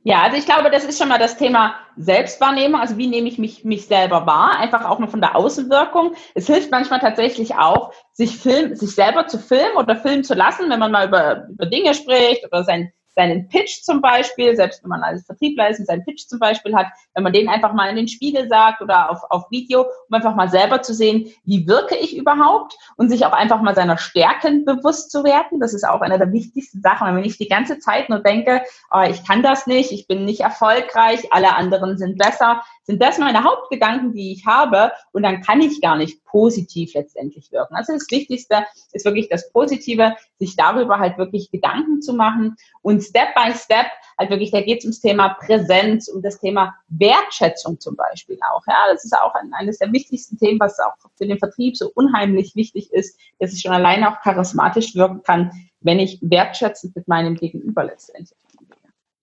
Ja, 0.02 0.22
also 0.22 0.38
ich 0.38 0.46
glaube, 0.46 0.70
das 0.70 0.84
ist 0.84 0.98
schon 0.98 1.08
mal 1.08 1.18
das 1.18 1.36
Thema 1.36 1.74
Selbstwahrnehmung. 1.96 2.80
Also 2.80 2.96
wie 2.96 3.06
nehme 3.06 3.28
ich 3.28 3.38
mich, 3.38 3.64
mich 3.64 3.86
selber 3.86 4.26
wahr? 4.26 4.58
Einfach 4.58 4.86
auch 4.86 4.98
mal 4.98 5.08
von 5.08 5.20
der 5.20 5.36
Außenwirkung. 5.36 6.14
Es 6.34 6.46
hilft 6.46 6.70
manchmal 6.70 7.00
tatsächlich 7.00 7.54
auch, 7.56 7.92
sich 8.12 8.38
Film, 8.38 8.74
sich 8.74 8.94
selber 8.94 9.26
zu 9.26 9.38
filmen 9.38 9.76
oder 9.76 9.96
filmen 9.96 10.24
zu 10.24 10.34
lassen, 10.34 10.70
wenn 10.70 10.78
man 10.78 10.90
mal 10.90 11.06
über, 11.06 11.48
über 11.50 11.66
Dinge 11.66 11.94
spricht 11.94 12.46
oder 12.46 12.64
sein, 12.64 12.92
seinen 13.14 13.48
Pitch 13.48 13.82
zum 13.82 14.00
Beispiel, 14.00 14.56
selbst 14.56 14.82
wenn 14.82 14.90
man 14.90 15.02
als 15.02 15.26
Vertriebler 15.26 15.68
ist 15.68 15.80
und 15.80 15.86
seinen 15.86 16.04
Pitch 16.04 16.26
zum 16.26 16.38
Beispiel 16.38 16.74
hat, 16.74 16.86
wenn 17.14 17.22
man 17.22 17.32
den 17.32 17.48
einfach 17.48 17.72
mal 17.72 17.90
in 17.90 17.96
den 17.96 18.08
Spiegel 18.08 18.48
sagt 18.48 18.80
oder 18.82 19.10
auf, 19.10 19.18
auf 19.30 19.50
Video, 19.50 19.82
um 20.08 20.14
einfach 20.14 20.34
mal 20.34 20.48
selber 20.48 20.82
zu 20.82 20.94
sehen, 20.94 21.30
wie 21.44 21.66
wirke 21.66 21.96
ich 21.96 22.16
überhaupt 22.16 22.76
und 22.96 23.10
sich 23.10 23.26
auch 23.26 23.32
einfach 23.32 23.62
mal 23.62 23.74
seiner 23.74 23.98
Stärken 23.98 24.64
bewusst 24.64 25.10
zu 25.10 25.24
werden. 25.24 25.60
Das 25.60 25.74
ist 25.74 25.86
auch 25.86 26.00
eine 26.00 26.18
der 26.18 26.32
wichtigsten 26.32 26.80
Sachen. 26.80 27.14
Wenn 27.14 27.24
ich 27.24 27.38
die 27.38 27.48
ganze 27.48 27.78
Zeit 27.78 28.08
nur 28.08 28.20
denke, 28.20 28.62
oh, 28.92 29.02
ich 29.08 29.26
kann 29.26 29.42
das 29.42 29.66
nicht, 29.66 29.92
ich 29.92 30.06
bin 30.06 30.24
nicht 30.24 30.40
erfolgreich, 30.40 31.32
alle 31.32 31.54
anderen 31.56 31.98
sind 31.98 32.18
besser, 32.18 32.62
sind 32.84 33.02
das 33.02 33.18
meine 33.18 33.44
Hauptgedanken, 33.44 34.12
die 34.14 34.32
ich 34.32 34.46
habe 34.46 34.92
und 35.12 35.22
dann 35.22 35.42
kann 35.42 35.60
ich 35.60 35.80
gar 35.80 35.96
nicht 35.96 36.24
positiv 36.24 36.94
letztendlich 36.94 37.52
wirken. 37.52 37.74
Also 37.74 37.92
das 37.92 38.06
Wichtigste 38.10 38.66
ist 38.92 39.04
wirklich 39.04 39.28
das 39.28 39.52
Positive, 39.52 40.16
sich 40.38 40.56
darüber 40.56 40.98
halt 40.98 41.18
wirklich 41.18 41.50
Gedanken 41.50 42.02
zu 42.02 42.14
machen 42.14 42.56
und 43.00 43.06
Step 43.06 43.34
by 43.34 43.52
Step 43.54 43.86
halt 44.18 44.30
wirklich, 44.30 44.50
da 44.50 44.60
geht 44.60 44.80
es 44.80 44.84
ums 44.84 45.00
Thema 45.00 45.30
Präsenz, 45.40 46.08
um 46.08 46.20
das 46.20 46.38
Thema 46.38 46.74
Wertschätzung 46.88 47.80
zum 47.80 47.96
Beispiel 47.96 48.38
auch. 48.52 48.62
Ja, 48.66 48.74
das 48.92 49.04
ist 49.04 49.16
auch 49.16 49.34
ein, 49.34 49.52
eines 49.54 49.78
der 49.78 49.90
wichtigsten 49.92 50.36
Themen, 50.38 50.60
was 50.60 50.78
auch 50.78 50.92
für 51.16 51.26
den 51.26 51.38
Vertrieb 51.38 51.76
so 51.76 51.90
unheimlich 51.94 52.54
wichtig 52.54 52.92
ist, 52.92 53.18
dass 53.38 53.54
ich 53.54 53.62
schon 53.62 53.72
alleine 53.72 54.10
auch 54.10 54.20
charismatisch 54.20 54.94
wirken 54.94 55.22
kann, 55.22 55.50
wenn 55.80 55.98
ich 55.98 56.18
wertschätzend 56.20 56.94
mit 56.94 57.08
meinem 57.08 57.34
Gegenüber 57.36 57.84
letztendlich 57.84 58.36
umgehe. 58.58 58.76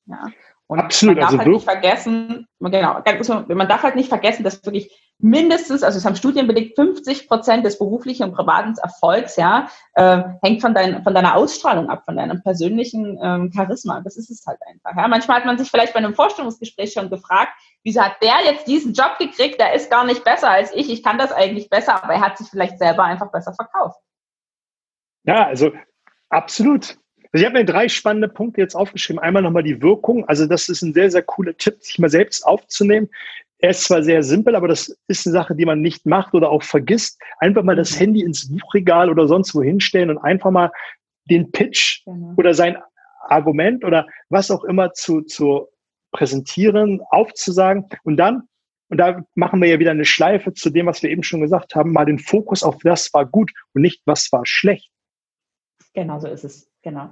Ja. 0.07 0.25
Und 0.69 0.79
Absolut, 0.79 1.15
man 1.15 1.21
darf 1.21 1.31
also 1.31 1.39
halt 1.39 1.47
nicht 1.47 1.63
vergessen, 1.63 2.47
genau, 2.59 3.01
man 3.47 3.67
darf 3.69 3.83
halt 3.83 3.95
nicht 3.95 4.09
vergessen, 4.09 4.43
dass 4.43 4.65
wirklich 4.65 4.91
mindestens, 5.17 5.81
also 5.81 5.97
es 5.97 6.05
haben 6.05 6.17
Studien 6.17 6.45
belegt, 6.45 6.75
50 6.75 7.29
Prozent 7.29 7.65
des 7.65 7.79
beruflichen 7.79 8.24
und 8.24 8.33
privaten 8.33 8.74
Erfolgs, 8.81 9.38
ja, 9.38 9.69
äh, 9.93 10.24
hängt 10.43 10.62
von, 10.62 10.74
dein, 10.74 11.03
von 11.03 11.13
deiner 11.13 11.36
Ausstrahlung 11.36 11.89
ab, 11.89 12.03
von 12.03 12.17
deinem 12.17 12.43
persönlichen 12.43 13.17
ähm, 13.24 13.51
Charisma. 13.55 14.01
Das 14.01 14.17
ist 14.17 14.29
es 14.29 14.45
halt 14.45 14.59
einfach. 14.67 14.95
Ja. 15.01 15.07
Manchmal 15.07 15.38
hat 15.38 15.45
man 15.45 15.57
sich 15.57 15.71
vielleicht 15.71 15.93
bei 15.93 16.00
einem 16.00 16.13
Vorstellungsgespräch 16.13 16.91
schon 16.91 17.09
gefragt, 17.09 17.53
wieso 17.83 18.01
hat 18.01 18.21
der 18.21 18.43
jetzt 18.43 18.67
diesen 18.67 18.93
Job 18.93 19.17
gekriegt? 19.19 19.62
Der 19.62 19.74
ist 19.74 19.89
gar 19.89 20.03
nicht 20.03 20.25
besser 20.25 20.50
als 20.50 20.74
ich. 20.74 20.91
Ich 20.91 21.01
kann 21.01 21.17
das 21.17 21.31
eigentlich 21.31 21.69
besser, 21.69 22.03
aber 22.03 22.13
er 22.13 22.21
hat 22.21 22.38
sich 22.38 22.50
vielleicht 22.50 22.77
selber 22.77 23.03
einfach 23.03 23.31
besser 23.31 23.53
verkauft. 23.53 24.00
Ja, 25.24 25.45
also 25.45 25.71
absolut. 26.29 26.97
Also 27.31 27.43
ich 27.43 27.46
habe 27.46 27.60
mir 27.60 27.65
drei 27.65 27.89
spannende 27.89 28.27
Punkte 28.27 28.62
jetzt 28.62 28.75
aufgeschrieben. 28.75 29.22
Einmal 29.22 29.43
nochmal 29.43 29.63
die 29.63 29.81
Wirkung. 29.81 30.27
Also 30.27 30.46
das 30.46 30.69
ist 30.69 30.81
ein 30.81 30.93
sehr, 30.93 31.12
sehr 31.12 31.24
cooler 31.24 31.55
Tipp, 31.55 31.77
sich 31.81 32.00
mal 32.00 32.10
selbst 32.10 32.46
aufzunehmen. 32.46 33.10
Er 33.60 33.72
ist 33.72 33.86
zwar 33.86 34.03
sehr 34.03 34.22
simpel, 34.22 34.55
aber 34.55 34.67
das 34.67 34.96
ist 35.07 35.25
eine 35.25 35.34
Sache, 35.34 35.55
die 35.55 35.65
man 35.65 35.81
nicht 35.81 36.05
macht 36.05 36.34
oder 36.34 36.50
auch 36.50 36.63
vergisst. 36.63 37.19
Einfach 37.39 37.63
mal 37.63 37.75
das 37.75 38.00
Handy 38.00 38.22
ins 38.22 38.50
Buchregal 38.50 39.10
oder 39.10 39.27
sonst 39.27 39.55
wo 39.55 39.63
hinstellen 39.63 40.10
und 40.10 40.19
einfach 40.19 40.51
mal 40.51 40.72
den 41.29 41.51
Pitch 41.51 42.03
genau. 42.05 42.34
oder 42.38 42.53
sein 42.53 42.77
Argument 43.22 43.84
oder 43.84 44.07
was 44.29 44.51
auch 44.51 44.63
immer 44.63 44.93
zu, 44.93 45.22
zu 45.22 45.67
präsentieren, 46.12 47.01
aufzusagen 47.10 47.88
und 48.03 48.17
dann, 48.17 48.43
und 48.89 48.98
da 48.98 49.24
machen 49.36 49.62
wir 49.62 49.67
ja 49.67 49.79
wieder 49.79 49.91
eine 49.91 50.05
Schleife 50.05 50.53
zu 50.53 50.69
dem, 50.69 50.86
was 50.86 51.03
wir 51.03 51.10
eben 51.10 51.24
schon 51.24 51.41
gesagt 51.41 51.75
haben, 51.75 51.91
mal 51.91 52.05
den 52.05 52.19
Fokus 52.19 52.63
auf 52.63 52.77
das 52.84 53.13
war 53.13 53.25
gut 53.25 53.51
und 53.74 53.81
nicht 53.81 54.01
was 54.05 54.31
war 54.31 54.46
schlecht. 54.46 54.89
Genau 55.93 56.19
so 56.19 56.27
ist 56.27 56.43
es. 56.43 56.66
Genau. 56.84 57.10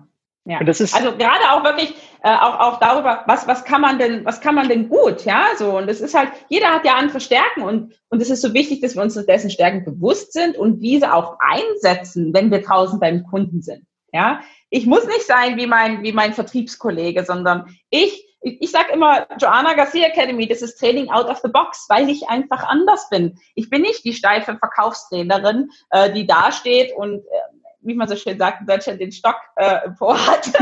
Ja. 0.48 0.60
also 0.60 1.18
gerade 1.18 1.52
auch 1.52 1.64
wirklich 1.64 1.96
äh, 2.22 2.30
auch, 2.30 2.60
auch 2.60 2.80
darüber, 2.80 3.24
was, 3.26 3.48
was 3.48 3.66
kann 3.66 3.82
man 3.82 3.98
denn, 3.98 4.26
was 4.26 4.42
kann 4.42 4.54
man 4.54 4.70
denn 4.70 4.90
gut, 4.90 5.26
ja, 5.26 5.48
so 5.58 5.76
und 5.76 5.90
es 5.90 6.02
ist 6.02 6.14
halt, 6.14 6.30
jeder 6.50 6.68
hat 6.68 6.86
ja 6.86 6.94
andere 6.94 7.20
Stärken 7.20 7.64
und 7.64 8.00
und 8.10 8.22
es 8.22 8.30
ist 8.30 8.44
so 8.44 8.54
wichtig, 8.54 8.80
dass 8.82 8.96
wir 8.96 9.02
uns 9.02 9.16
dessen 9.26 9.50
Stärken 9.50 9.84
bewusst 9.84 10.34
sind 10.34 10.56
und 10.56 10.82
diese 10.82 11.16
auch 11.16 11.38
einsetzen, 11.40 12.32
wenn 12.32 12.52
wir 12.52 12.62
draußen 12.62 13.00
beim 13.00 13.24
Kunden 13.24 13.64
sind, 13.64 13.88
ja. 14.14 14.42
Ich 14.70 14.86
muss 14.86 15.08
nicht 15.08 15.26
sein 15.26 15.58
wie 15.58 15.66
mein 15.66 16.04
wie 16.04 16.12
mein 16.12 16.34
Vertriebskollege, 16.34 17.26
sondern 17.26 17.76
ich 17.90 18.24
ich, 18.46 18.62
ich 18.62 18.72
sage 18.72 18.94
immer, 18.94 19.26
Joanna 19.40 19.74
Garcia 19.74 20.06
Academy, 20.06 20.48
das 20.48 20.62
ist 20.62 20.78
Training 20.78 21.10
out 21.10 21.26
of 21.26 21.40
the 21.40 21.50
box, 21.50 21.88
weil 21.90 22.08
ich 22.08 22.30
einfach 22.30 22.64
anders 22.68 23.10
bin. 23.10 23.40
Ich 23.56 23.72
bin 23.72 23.82
nicht 23.82 24.06
die 24.06 24.14
steife 24.14 24.56
Verkaufstrainerin, 24.58 25.72
äh, 25.90 26.14
die 26.14 26.28
da 26.28 26.52
steht 26.52 26.96
und 26.96 27.22
äh, 27.22 27.55
wie 27.86 27.96
man 27.96 28.08
so 28.08 28.16
schön 28.16 28.38
sagt, 28.38 28.62
in 28.62 28.68
Deutschland 28.68 29.00
den 29.00 29.12
Stock 29.12 29.38
äh, 29.56 29.80
hat. 30.00 30.54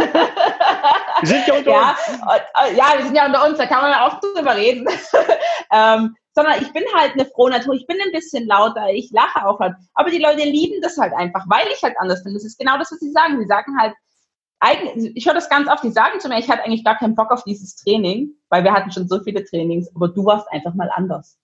Wir 1.21 1.27
sind 1.27 1.47
ja 1.47 1.53
unter 1.55 1.71
ja, 1.71 1.89
uns. 1.89 2.21
Und, 2.21 2.73
äh, 2.73 2.75
ja, 2.75 2.86
wir 2.97 3.05
sind 3.05 3.15
ja 3.15 3.25
unter 3.25 3.47
uns, 3.47 3.57
da 3.57 3.65
kann 3.65 3.81
man 3.81 3.91
ja 3.91 4.07
auch 4.07 4.19
drüber 4.19 4.55
reden. 4.55 4.88
ähm, 5.71 6.15
sondern 6.36 6.62
ich 6.62 6.71
bin 6.73 6.83
halt 6.95 7.13
eine 7.13 7.25
frohe 7.25 7.51
Natur, 7.51 7.75
ich 7.75 7.86
bin 7.88 7.97
ein 8.03 8.12
bisschen 8.12 8.47
lauter, 8.47 8.89
ich 8.91 9.12
lache 9.12 9.45
auch 9.45 9.59
halt. 9.59 9.75
Aber 9.93 10.09
die 10.09 10.17
Leute 10.17 10.43
lieben 10.43 10.81
das 10.81 10.97
halt 10.97 11.13
einfach, 11.13 11.45
weil 11.47 11.67
ich 11.73 11.81
halt 11.83 11.95
anders 11.99 12.23
bin. 12.23 12.33
Das 12.33 12.43
ist 12.43 12.57
genau 12.57 12.77
das, 12.77 12.91
was 12.91 12.99
sie 12.99 13.12
sagen. 13.12 13.39
Sie 13.39 13.47
sagen 13.47 13.77
halt, 13.79 13.93
ich 15.15 15.25
höre 15.25 15.33
das 15.33 15.49
ganz 15.49 15.67
oft, 15.69 15.83
die 15.83 15.91
sagen 15.91 16.19
zu 16.19 16.29
mir, 16.29 16.39
ich 16.39 16.49
hatte 16.49 16.63
eigentlich 16.63 16.86
gar 16.86 16.97
keinen 16.97 17.15
Bock 17.15 17.31
auf 17.31 17.43
dieses 17.43 17.75
Training, 17.75 18.31
weil 18.49 18.63
wir 18.63 18.73
hatten 18.73 18.91
schon 18.91 19.07
so 19.07 19.19
viele 19.21 19.43
Trainings, 19.43 19.89
aber 19.95 20.07
du 20.07 20.25
warst 20.25 20.47
einfach 20.51 20.73
mal 20.73 20.89
anders. 20.93 21.38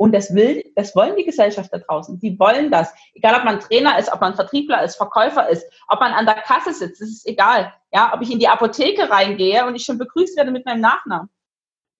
Und 0.00 0.12
das 0.12 0.34
will, 0.34 0.64
das 0.76 0.96
wollen 0.96 1.14
die 1.14 1.26
Gesellschaft 1.26 1.70
da 1.74 1.76
draußen. 1.76 2.18
Die 2.20 2.38
wollen 2.38 2.70
das. 2.70 2.90
Egal, 3.12 3.34
ob 3.34 3.44
man 3.44 3.60
Trainer 3.60 3.98
ist, 3.98 4.10
ob 4.10 4.22
man 4.22 4.34
Vertriebler 4.34 4.82
ist, 4.82 4.96
Verkäufer 4.96 5.46
ist, 5.50 5.70
ob 5.88 6.00
man 6.00 6.12
an 6.12 6.24
der 6.24 6.36
Kasse 6.36 6.72
sitzt, 6.72 7.02
das 7.02 7.10
ist 7.10 7.28
egal. 7.28 7.74
Ja, 7.92 8.10
ob 8.14 8.22
ich 8.22 8.30
in 8.30 8.38
die 8.38 8.48
Apotheke 8.48 9.10
reingehe 9.10 9.66
und 9.66 9.76
ich 9.76 9.84
schon 9.84 9.98
begrüßt 9.98 10.38
werde 10.38 10.52
mit 10.52 10.64
meinem 10.64 10.80
Nachnamen. 10.80 11.28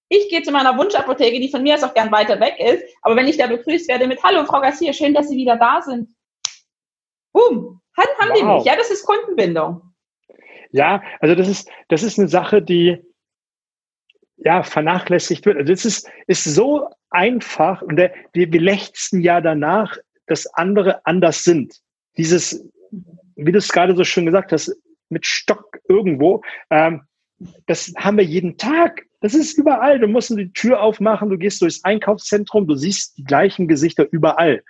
Ich 0.08 0.30
gehe 0.30 0.40
zu 0.40 0.50
meiner 0.50 0.78
Wunschapotheke, 0.78 1.40
die 1.40 1.50
von 1.50 1.62
mir 1.62 1.74
aus 1.74 1.84
auch 1.84 1.92
gern 1.92 2.10
weiter 2.10 2.40
weg 2.40 2.54
ist, 2.58 2.82
aber 3.02 3.16
wenn 3.16 3.28
ich 3.28 3.36
da 3.36 3.46
begrüßt 3.46 3.86
werde 3.90 4.06
mit 4.06 4.22
Hallo, 4.22 4.46
Frau 4.46 4.62
Garcia, 4.62 4.94
schön, 4.94 5.12
dass 5.12 5.28
Sie 5.28 5.36
wieder 5.36 5.56
da 5.56 5.82
sind. 5.82 6.08
Boom, 7.34 7.82
haben, 7.98 8.08
haben 8.18 8.30
wow. 8.30 8.38
die 8.38 8.44
nicht. 8.46 8.66
Ja, 8.66 8.76
das 8.76 8.90
ist 8.90 9.04
Kundenbindung. 9.04 9.82
Ja, 10.72 11.02
also 11.20 11.34
das 11.34 11.48
ist, 11.48 11.68
das 11.88 12.02
ist 12.02 12.18
eine 12.18 12.28
Sache, 12.28 12.62
die, 12.62 12.96
ja, 14.44 14.62
vernachlässigt 14.62 15.46
wird. 15.46 15.59
Also 15.59 15.72
es 15.72 15.85
ist, 15.85 16.11
ist 16.26 16.44
so 16.44 16.88
einfach 17.11 17.83
und 17.83 17.96
der, 17.96 18.12
wir, 18.33 18.53
wir 18.53 18.61
lechzen 18.61 19.20
ja 19.20 19.40
danach, 19.40 19.96
dass 20.26 20.46
andere 20.55 21.05
anders 21.07 21.44
sind. 21.44 21.81
Dieses, 22.16 22.64
wie 23.37 23.53
du 23.53 23.59
es 23.59 23.68
gerade 23.68 23.94
so 23.94 24.05
schön 24.05 24.26
gesagt 24.26 24.53
hast, 24.53 24.74
mit 25.09 25.26
Stock 25.26 25.79
irgendwo, 25.88 26.42
ähm, 26.70 27.03
das 27.66 27.92
haben 27.96 28.18
wir 28.18 28.24
jeden 28.24 28.57
Tag. 28.59 29.07
Das 29.20 29.35
ist 29.35 29.59
überall. 29.59 29.98
Du 29.98 30.07
musst 30.07 30.31
die 30.31 30.53
Tür 30.53 30.83
aufmachen, 30.83 31.31
du 31.31 31.38
gehst 31.38 31.62
durchs 31.62 31.85
Einkaufszentrum, 31.85 32.66
du 32.66 32.74
siehst 32.74 33.18
die 33.18 33.24
gleichen 33.24 33.66
Gesichter 33.66 34.07
überall. 34.11 34.62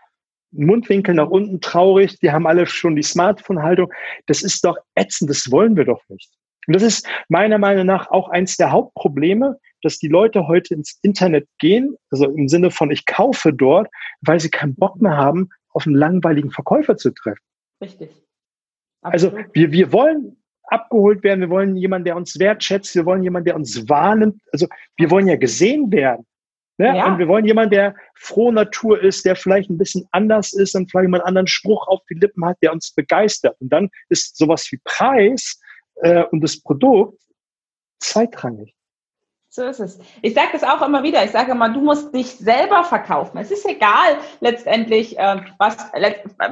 Mundwinkel 0.53 1.15
nach 1.15 1.29
unten 1.29 1.61
traurig, 1.61 2.19
die 2.19 2.33
haben 2.33 2.47
alle 2.47 2.67
schon 2.67 2.97
die 2.97 3.03
Smartphone-Haltung. 3.03 3.93
Das 4.27 4.43
ist 4.43 4.65
doch 4.65 4.77
ätzend, 4.95 5.31
das 5.31 5.51
wollen 5.51 5.77
wir 5.77 5.85
doch 5.85 6.03
nicht. 6.09 6.31
Und 6.71 6.75
das 6.75 6.85
ist 6.85 7.05
meiner 7.29 7.59
Meinung 7.59 7.85
nach 7.85 8.13
auch 8.13 8.29
eins 8.29 8.57
der 8.57 8.71
Hauptprobleme, 8.71 9.59
dass 9.83 9.99
die 9.99 10.07
Leute 10.07 10.47
heute 10.47 10.75
ins 10.75 11.01
Internet 11.03 11.49
gehen, 11.59 11.97
also 12.13 12.27
im 12.27 12.47
Sinne 12.47 12.71
von 12.71 12.93
ich 12.93 13.07
kaufe 13.07 13.53
dort, 13.53 13.89
weil 14.21 14.39
sie 14.39 14.51
keinen 14.51 14.77
Bock 14.77 15.03
mehr 15.03 15.17
haben, 15.17 15.49
auf 15.71 15.85
einen 15.85 15.97
langweiligen 15.97 16.53
Verkäufer 16.53 16.97
zu 16.97 17.11
treffen. 17.11 17.43
Richtig. 17.83 18.11
Also 19.03 19.31
Absolut. 19.31 19.47
Also 19.47 19.55
wir, 19.55 19.73
wir 19.73 19.93
wollen 19.93 20.37
abgeholt 20.63 21.25
werden, 21.25 21.41
wir 21.41 21.51
wollen 21.51 21.75
jemanden, 21.75 22.05
der 22.05 22.15
uns 22.15 22.39
wertschätzt, 22.39 22.95
wir 22.95 23.05
wollen 23.05 23.25
jemanden, 23.25 23.47
der 23.47 23.57
uns 23.57 23.89
wahrnimmt. 23.89 24.41
Also 24.53 24.69
wir 24.97 25.11
wollen 25.11 25.27
ja 25.27 25.35
gesehen 25.35 25.91
werden. 25.91 26.25
Ne? 26.79 26.97
Ja. 26.97 27.07
Und 27.07 27.19
wir 27.19 27.27
wollen 27.27 27.47
jemanden, 27.47 27.73
der 27.73 27.97
froh 28.15 28.53
Natur 28.53 29.03
ist, 29.03 29.25
der 29.25 29.35
vielleicht 29.35 29.71
ein 29.71 29.79
bisschen 29.79 30.07
anders 30.13 30.53
ist 30.53 30.77
und 30.77 30.89
vielleicht 30.89 31.11
mal 31.11 31.19
einen 31.19 31.27
anderen 31.27 31.49
Spruch 31.49 31.89
auf 31.89 31.99
die 32.09 32.15
Lippen 32.15 32.45
hat, 32.45 32.59
der 32.63 32.73
uns 32.73 32.95
begeistert. 32.95 33.61
Und 33.61 33.71
dann 33.73 33.91
ist 34.09 34.37
sowas 34.37 34.71
wie 34.71 34.79
Preis 34.85 35.61
äh, 36.03 36.25
und 36.25 36.41
das 36.41 36.61
Produkt 36.61 37.21
zweitrangig. 37.99 38.75
So 39.53 39.65
ist 39.65 39.81
es. 39.81 39.99
Ich 40.23 40.35
sage 40.35 40.51
das 40.53 40.63
auch 40.63 40.81
immer 40.81 41.03
wieder. 41.03 41.25
Ich 41.25 41.33
sage 41.33 41.51
immer, 41.51 41.69
du 41.69 41.81
musst 41.81 42.15
dich 42.15 42.31
selber 42.31 42.85
verkaufen. 42.85 43.37
Es 43.39 43.51
ist 43.51 43.67
egal 43.67 44.19
letztendlich, 44.39 45.19
äh, 45.19 45.43
was 45.59 45.77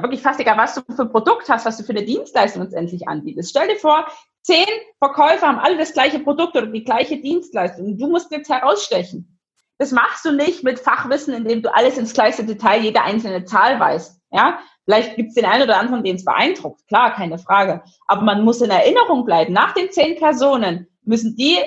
wirklich 0.01 0.21
fast 0.21 0.41
egal, 0.41 0.57
was 0.57 0.75
du 0.75 0.81
für 0.93 1.03
ein 1.03 1.11
Produkt 1.11 1.47
hast, 1.47 1.65
was 1.65 1.77
du 1.77 1.83
für 1.83 1.91
eine 1.93 2.03
Dienstleistung 2.03 2.63
letztendlich 2.63 3.07
anbietest. 3.07 3.51
Stell 3.51 3.69
dir 3.69 3.77
vor, 3.77 4.05
zehn 4.41 4.67
Verkäufer 4.97 5.47
haben 5.47 5.59
alle 5.59 5.77
das 5.77 5.93
gleiche 5.93 6.19
Produkt 6.19 6.57
oder 6.57 6.67
die 6.67 6.83
gleiche 6.83 7.21
Dienstleistung. 7.21 7.97
Du 7.97 8.09
musst 8.09 8.31
jetzt 8.31 8.49
herausstechen. 8.49 9.39
Das 9.77 9.93
machst 9.93 10.25
du 10.25 10.33
nicht 10.33 10.65
mit 10.65 10.77
Fachwissen, 10.77 11.33
indem 11.33 11.61
du 11.61 11.73
alles 11.73 11.97
ins 11.97 12.13
kleinste 12.13 12.43
Detail, 12.43 12.81
jede 12.81 13.01
einzelne 13.01 13.45
Zahl 13.45 13.79
weißt. 13.79 14.19
Ja, 14.31 14.59
Vielleicht 14.89 15.17
gibt 15.17 15.29
es 15.29 15.35
den 15.35 15.45
einen 15.45 15.61
oder 15.61 15.77
anderen, 15.77 16.03
den 16.03 16.15
es 16.15 16.25
beeindruckt, 16.25 16.87
klar, 16.87 17.13
keine 17.13 17.37
Frage. 17.37 17.83
Aber 18.07 18.23
man 18.23 18.43
muss 18.43 18.59
in 18.59 18.71
Erinnerung 18.71 19.23
bleiben. 19.23 19.53
Nach 19.53 19.71
den 19.75 19.91
zehn 19.91 20.17
Personen 20.17 20.87
müssen 21.03 21.35
die 21.35 21.57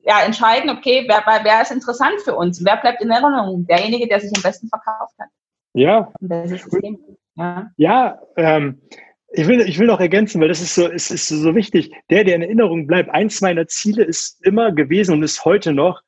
ja, 0.00 0.22
entscheiden, 0.26 0.68
okay, 0.68 1.04
wer, 1.06 1.22
wer 1.44 1.62
ist 1.62 1.70
interessant 1.70 2.20
für 2.24 2.34
uns? 2.34 2.64
Wer 2.64 2.78
bleibt 2.78 3.00
in 3.00 3.10
Erinnerung? 3.12 3.68
Derjenige, 3.68 4.08
der 4.08 4.18
sich 4.18 4.32
am 4.34 4.42
besten 4.42 4.66
verkauft 4.66 5.14
hat. 5.20 5.28
Ja. 7.36 7.70
ja, 7.76 8.18
ähm, 8.36 8.80
Ich 9.30 9.46
will, 9.46 9.60
ich 9.60 9.78
will 9.78 9.86
noch 9.86 10.00
ergänzen, 10.00 10.40
weil 10.40 10.48
das 10.48 10.60
ist 10.60 10.74
so, 10.74 10.90
es 10.90 11.12
ist 11.12 11.28
so 11.28 11.54
wichtig. 11.54 11.92
Der, 12.10 12.24
der 12.24 12.34
in 12.34 12.42
Erinnerung 12.42 12.88
bleibt, 12.88 13.10
eins 13.10 13.40
meiner 13.42 13.68
Ziele 13.68 14.02
ist 14.02 14.44
immer 14.44 14.72
gewesen 14.72 15.14
und 15.14 15.22
ist 15.22 15.44
heute 15.44 15.72
noch, 15.72 16.02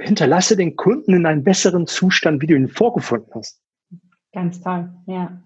hinterlasse 0.00 0.56
den 0.56 0.74
Kunden 0.74 1.14
in 1.14 1.26
einen 1.26 1.44
besseren 1.44 1.86
Zustand, 1.86 2.42
wie 2.42 2.48
du 2.48 2.56
ihn 2.56 2.66
vorgefunden 2.66 3.30
hast. 3.36 3.62
Ganz 4.32 4.60
toll, 4.60 4.90
ja. 5.06 5.40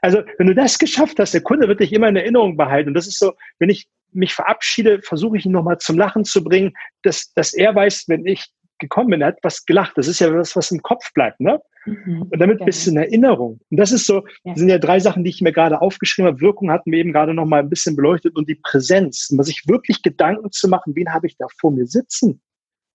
Also, 0.00 0.22
wenn 0.38 0.46
du 0.46 0.54
das 0.54 0.78
geschafft 0.78 1.18
hast, 1.18 1.34
der 1.34 1.42
Kunde 1.42 1.68
wird 1.68 1.80
dich 1.80 1.92
immer 1.92 2.08
in 2.08 2.16
Erinnerung 2.16 2.56
behalten. 2.56 2.88
Und 2.88 2.94
das 2.94 3.06
ist 3.06 3.18
so, 3.18 3.32
wenn 3.58 3.70
ich 3.70 3.88
mich 4.12 4.34
verabschiede, 4.34 5.00
versuche 5.02 5.38
ich 5.38 5.46
ihn 5.46 5.52
nochmal 5.52 5.78
zum 5.78 5.96
Lachen 5.96 6.24
zu 6.24 6.44
bringen, 6.44 6.72
dass, 7.02 7.32
dass 7.34 7.54
er 7.54 7.74
weiß, 7.74 8.04
wenn 8.08 8.26
ich 8.26 8.46
gekommen 8.78 9.10
bin, 9.10 9.20
er 9.22 9.28
hat 9.28 9.38
was 9.42 9.64
gelacht. 9.64 9.96
Das 9.96 10.08
ist 10.08 10.20
ja 10.20 10.34
was, 10.34 10.54
was 10.56 10.70
im 10.70 10.82
Kopf 10.82 11.12
bleibt, 11.14 11.40
ne? 11.40 11.60
Mhm, 11.86 12.22
und 12.30 12.38
damit 12.38 12.58
genau. 12.58 12.66
bist 12.66 12.86
du 12.86 12.90
in 12.90 12.96
Erinnerung. 12.96 13.60
Und 13.70 13.76
das 13.76 13.90
ist 13.90 14.06
so, 14.06 14.26
ja. 14.44 14.52
das 14.52 14.58
sind 14.58 14.68
ja 14.68 14.78
drei 14.78 15.00
Sachen, 15.00 15.24
die 15.24 15.30
ich 15.30 15.40
mir 15.40 15.52
gerade 15.52 15.80
aufgeschrieben 15.80 16.30
habe. 16.30 16.40
Wirkung 16.40 16.70
hatten 16.70 16.92
wir 16.92 16.98
eben 16.98 17.12
gerade 17.12 17.34
noch 17.34 17.46
mal 17.46 17.60
ein 17.60 17.70
bisschen 17.70 17.96
beleuchtet 17.96 18.36
und 18.36 18.48
die 18.48 18.54
Präsenz. 18.56 19.30
Und 19.30 19.42
sich 19.44 19.66
wirklich 19.66 20.02
Gedanken 20.02 20.52
zu 20.52 20.68
machen, 20.68 20.94
wen 20.94 21.12
habe 21.12 21.26
ich 21.26 21.36
da 21.36 21.46
vor 21.58 21.72
mir 21.72 21.86
sitzen? 21.86 22.40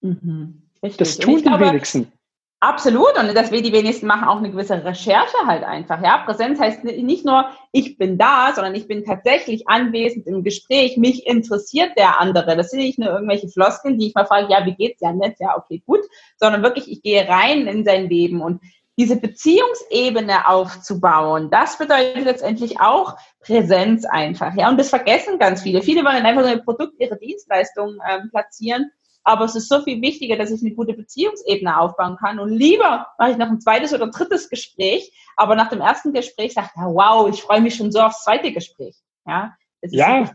Mhm. 0.02 0.62
Das 0.98 1.18
tun 1.18 1.38
die 1.38 1.44
glaube, 1.44 1.66
wenigsten. 1.66 2.12
Absolut. 2.60 3.16
Und 3.20 3.36
dass 3.36 3.52
wir 3.52 3.62
die 3.62 3.72
wenigsten 3.72 4.08
machen 4.08 4.28
auch 4.28 4.38
eine 4.38 4.50
gewisse 4.50 4.84
Recherche 4.84 5.38
halt 5.46 5.64
einfach. 5.64 6.02
Ja, 6.02 6.18
Präsenz 6.26 6.60
heißt 6.60 6.84
nicht 6.84 7.24
nur, 7.24 7.46
ich 7.72 8.00
bin 8.00 8.18
da, 8.18 8.52
sondern 8.56 8.74
ich 8.74 8.88
bin 8.88 9.06
tatsächlich 9.06 9.68
anwesend 9.68 10.26
im 10.26 10.44
Gespräch. 10.44 10.98
Mich 10.98 11.28
interessiert 11.28 11.92
der 11.98 12.20
andere. 12.20 12.58
Das 12.58 12.72
sind 12.72 12.80
nicht 12.80 12.98
nur 12.98 13.10
irgendwelche 13.10 13.48
Floskeln, 13.48 14.00
die 14.00 14.08
ich 14.08 14.16
mal 14.16 14.26
frage, 14.26 14.52
ja, 14.52 14.66
wie 14.66 14.74
geht's? 14.74 15.02
Ja, 15.02 15.14
nett, 15.14 15.36
ja, 15.40 15.56
okay, 15.56 15.84
gut. 15.86 16.02
Sondern 16.38 16.64
wirklich, 16.64 16.92
ich 16.92 17.04
gehe 17.04 17.28
rein 17.28 17.68
in 17.68 17.86
sein 17.86 18.10
Leben 18.10 18.42
und 18.42 18.60
diese 18.98 19.18
Beziehungsebene 19.18 20.48
aufzubauen, 20.48 21.52
das 21.52 21.78
bedeutet 21.78 22.26
letztendlich 22.26 22.80
auch 22.80 23.16
Präsenz 23.40 24.06
einfach. 24.06 24.56
Ja, 24.56 24.70
und 24.70 24.80
das 24.80 24.90
vergessen 24.90 25.38
ganz 25.38 25.62
viele. 25.62 25.84
Viele 25.84 26.04
wollen 26.04 26.26
einfach 26.26 26.42
nur 26.42 26.50
ein 26.50 26.66
Produkt, 26.66 26.96
ihre 26.98 27.20
Dienstleistung 27.20 28.00
ähm, 28.10 28.32
platzieren 28.32 28.90
aber 29.28 29.44
es 29.44 29.56
ist 29.56 29.68
so 29.68 29.82
viel 29.82 30.02
wichtiger, 30.02 30.38
dass 30.38 30.52
ich 30.52 30.62
eine 30.62 30.74
gute 30.74 30.94
Beziehungsebene 30.94 31.78
aufbauen 31.78 32.16
kann. 32.16 32.40
Und 32.40 32.50
lieber 32.50 33.08
mache 33.20 33.32
ich 33.32 33.38
noch 33.38 33.50
ein 33.50 33.60
zweites 33.60 33.94
oder 33.94 34.08
drittes 34.08 34.50
Gespräch, 34.50 35.12
aber 35.36 35.56
nach 35.56 35.68
dem 35.68 35.82
ersten 35.82 36.14
Gespräch 36.14 36.54
sage 36.54 36.70
ich, 36.74 36.82
wow, 36.82 37.28
ich 37.30 37.42
freue 37.42 37.60
mich 37.60 37.76
schon 37.76 37.92
so 37.92 38.00
aufs 38.00 38.24
zweite 38.24 38.54
Gespräch. 38.54 38.96
Ja. 39.26 39.54
ja. 39.82 40.32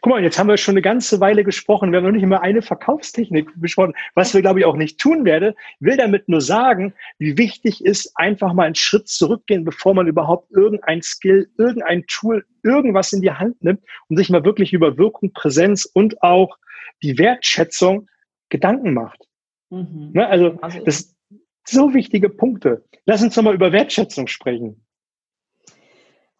Guck 0.00 0.10
mal, 0.10 0.22
jetzt 0.22 0.38
haben 0.38 0.48
wir 0.48 0.56
schon 0.56 0.72
eine 0.72 0.80
ganze 0.80 1.20
Weile 1.20 1.44
gesprochen. 1.44 1.92
Wir 1.92 1.98
haben 1.98 2.06
noch 2.06 2.12
nicht 2.12 2.22
immer 2.22 2.40
eine 2.40 2.62
Verkaufstechnik 2.62 3.50
besprochen, 3.56 3.92
was 4.14 4.32
wir, 4.32 4.40
glaube 4.40 4.60
ich, 4.60 4.64
auch 4.64 4.76
nicht 4.76 4.98
tun 4.98 5.26
werden. 5.26 5.52
Ich 5.80 5.86
will 5.86 5.98
damit 5.98 6.30
nur 6.30 6.40
sagen, 6.40 6.94
wie 7.18 7.36
wichtig 7.36 7.84
ist, 7.84 8.10
einfach 8.14 8.54
mal 8.54 8.64
einen 8.64 8.74
Schritt 8.74 9.08
zurückgehen, 9.08 9.66
bevor 9.66 9.92
man 9.92 10.06
überhaupt 10.06 10.50
irgendein 10.50 11.02
Skill, 11.02 11.50
irgendein 11.58 12.06
Tool, 12.06 12.46
irgendwas 12.62 13.12
in 13.12 13.20
die 13.20 13.32
Hand 13.32 13.62
nimmt 13.62 13.82
und 14.08 14.16
sich 14.16 14.30
mal 14.30 14.46
wirklich 14.46 14.72
über 14.72 14.96
Wirkung, 14.96 15.34
Präsenz 15.34 15.84
und 15.84 16.22
auch 16.22 16.56
die 17.02 17.18
Wertschätzung 17.18 18.08
Gedanken 18.48 18.94
macht. 18.94 19.26
Mhm. 19.70 20.10
Ne? 20.12 20.26
Also, 20.26 20.58
also 20.60 20.84
das 20.84 20.98
sind 20.98 21.14
so 21.64 21.94
wichtige 21.94 22.28
Punkte. 22.28 22.84
Lass 23.06 23.22
uns 23.22 23.36
nochmal 23.36 23.54
über 23.54 23.72
Wertschätzung 23.72 24.26
sprechen. 24.26 24.84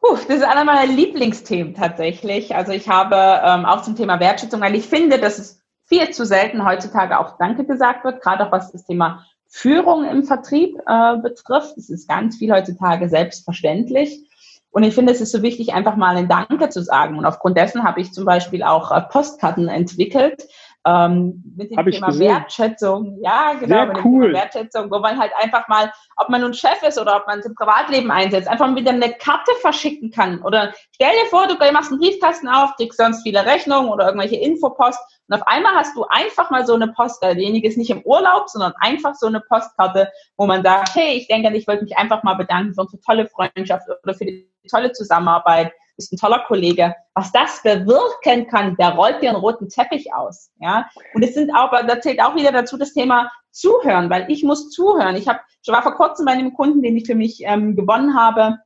Puh, 0.00 0.16
das 0.16 0.36
ist 0.38 0.44
einer 0.44 0.64
meiner 0.64 0.90
Lieblingsthemen 0.90 1.74
tatsächlich. 1.74 2.54
Also 2.54 2.72
ich 2.72 2.88
habe 2.88 3.16
ähm, 3.44 3.66
auch 3.66 3.82
zum 3.82 3.96
Thema 3.96 4.18
Wertschätzung, 4.18 4.60
weil 4.60 4.74
ich 4.74 4.86
finde, 4.86 5.18
dass 5.18 5.38
es 5.38 5.62
viel 5.84 6.10
zu 6.10 6.24
selten 6.24 6.64
heutzutage 6.64 7.18
auch 7.18 7.36
Danke 7.38 7.64
gesagt 7.66 8.04
wird, 8.04 8.22
gerade 8.22 8.46
auch 8.46 8.52
was 8.52 8.72
das 8.72 8.86
Thema 8.86 9.26
Führung 9.48 10.04
im 10.04 10.24
Vertrieb 10.24 10.78
äh, 10.86 11.16
betrifft. 11.18 11.76
Es 11.76 11.90
ist 11.90 12.08
ganz 12.08 12.36
viel 12.36 12.52
heutzutage 12.52 13.08
selbstverständlich. 13.08 14.29
Und 14.72 14.84
ich 14.84 14.94
finde, 14.94 15.12
es 15.12 15.20
ist 15.20 15.32
so 15.32 15.42
wichtig, 15.42 15.74
einfach 15.74 15.96
mal 15.96 16.16
ein 16.16 16.28
Danke 16.28 16.68
zu 16.68 16.82
sagen. 16.82 17.18
Und 17.18 17.26
aufgrund 17.26 17.56
dessen 17.56 17.82
habe 17.82 18.00
ich 18.00 18.12
zum 18.12 18.24
Beispiel 18.24 18.62
auch 18.62 18.92
äh, 18.92 19.00
Postkarten 19.00 19.68
entwickelt, 19.68 20.46
ähm, 20.86 21.42
mit 21.56 21.70
dem 21.70 21.78
Hab 21.78 21.86
Thema 21.86 22.18
Wertschätzung. 22.18 23.18
Ja, 23.22 23.52
genau, 23.54 23.66
Sehr 23.66 24.04
cool. 24.04 24.26
Thema 24.26 24.38
Wertschätzung, 24.40 24.90
wo 24.90 24.98
man 24.98 25.18
halt 25.18 25.32
einfach 25.40 25.68
mal, 25.68 25.92
ob 26.16 26.28
man 26.28 26.40
nun 26.40 26.54
Chef 26.54 26.82
ist 26.86 26.98
oder 26.98 27.16
ob 27.16 27.26
man 27.26 27.40
es 27.40 27.46
im 27.46 27.54
Privatleben 27.54 28.10
einsetzt, 28.10 28.48
einfach 28.48 28.74
wieder 28.74 28.92
eine 28.92 29.12
Karte 29.12 29.52
verschicken 29.60 30.10
kann. 30.10 30.42
Oder 30.42 30.72
stell 30.94 31.12
dir 31.22 31.28
vor, 31.28 31.46
du 31.46 31.54
machst 31.72 31.90
einen 31.90 32.00
Briefkasten 32.00 32.48
auf, 32.48 32.74
kriegst 32.76 32.98
sonst 32.98 33.22
viele 33.22 33.44
Rechnungen 33.44 33.90
oder 33.90 34.06
irgendwelche 34.06 34.36
Infopost 34.36 35.00
und 35.30 35.40
auf 35.40 35.46
einmal 35.46 35.74
hast 35.76 35.96
du 35.96 36.04
einfach 36.08 36.50
mal 36.50 36.66
so 36.66 36.74
eine 36.74 36.88
Postkarte. 36.88 37.36
Derjenige 37.36 37.68
ist 37.68 37.78
nicht 37.78 37.90
im 37.90 38.02
Urlaub, 38.02 38.48
sondern 38.48 38.72
einfach 38.80 39.14
so 39.14 39.28
eine 39.28 39.40
Postkarte, 39.40 40.10
wo 40.36 40.46
man 40.46 40.64
sagt, 40.64 40.96
hey, 40.96 41.18
ich 41.18 41.28
denke, 41.28 41.56
ich 41.56 41.68
wollte 41.68 41.84
mich 41.84 41.96
einfach 41.96 42.24
mal 42.24 42.34
bedanken 42.34 42.74
für 42.74 42.80
unsere 42.80 43.00
tolle 43.00 43.28
Freundschaft 43.28 43.86
oder 44.02 44.14
für 44.14 44.24
die 44.24 44.50
tolle 44.68 44.90
Zusammenarbeit 44.90 45.72
bist 46.00 46.12
ein 46.12 46.16
toller 46.16 46.40
Kollege. 46.46 46.94
Was 47.14 47.30
das 47.32 47.62
bewirken 47.62 48.46
kann, 48.48 48.76
der 48.76 48.90
rollt 48.90 49.22
dir 49.22 49.30
einen 49.30 49.38
roten 49.38 49.68
Teppich 49.68 50.12
aus. 50.14 50.50
Ja? 50.60 50.88
Und 51.14 51.22
es 51.22 51.34
sind 51.34 51.54
aber, 51.54 51.82
da 51.82 52.00
zählt 52.00 52.20
auch 52.22 52.34
wieder 52.34 52.52
dazu 52.52 52.76
das 52.76 52.92
Thema 52.92 53.30
Zuhören, 53.52 54.10
weil 54.10 54.30
ich 54.30 54.44
muss 54.44 54.70
zuhören. 54.70 55.16
Ich 55.16 55.28
habe, 55.28 55.40
ich 55.62 55.72
war 55.72 55.82
vor 55.82 55.94
kurzem 55.94 56.24
bei 56.24 56.32
einem 56.32 56.54
Kunden, 56.54 56.82
den 56.82 56.96
ich 56.96 57.06
für 57.06 57.16
mich 57.16 57.40
ähm, 57.44 57.74
gewonnen 57.74 58.16
habe, 58.16 58.58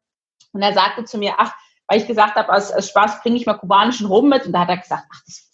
und 0.54 0.62
er 0.62 0.72
sagte 0.72 1.04
zu 1.04 1.18
mir, 1.18 1.34
ach, 1.36 1.52
weil 1.86 2.00
ich 2.00 2.06
gesagt 2.06 2.36
habe, 2.36 2.52
aus, 2.52 2.72
aus 2.72 2.88
Spaß 2.88 3.22
bringe 3.22 3.36
ich 3.36 3.44
mal 3.44 3.58
kubanischen 3.58 4.06
Rum 4.06 4.28
mit. 4.28 4.46
Und 4.46 4.52
da 4.52 4.60
hat 4.60 4.70
er 4.70 4.78
gesagt, 4.78 5.04
ach, 5.12 5.20
das 5.26 5.50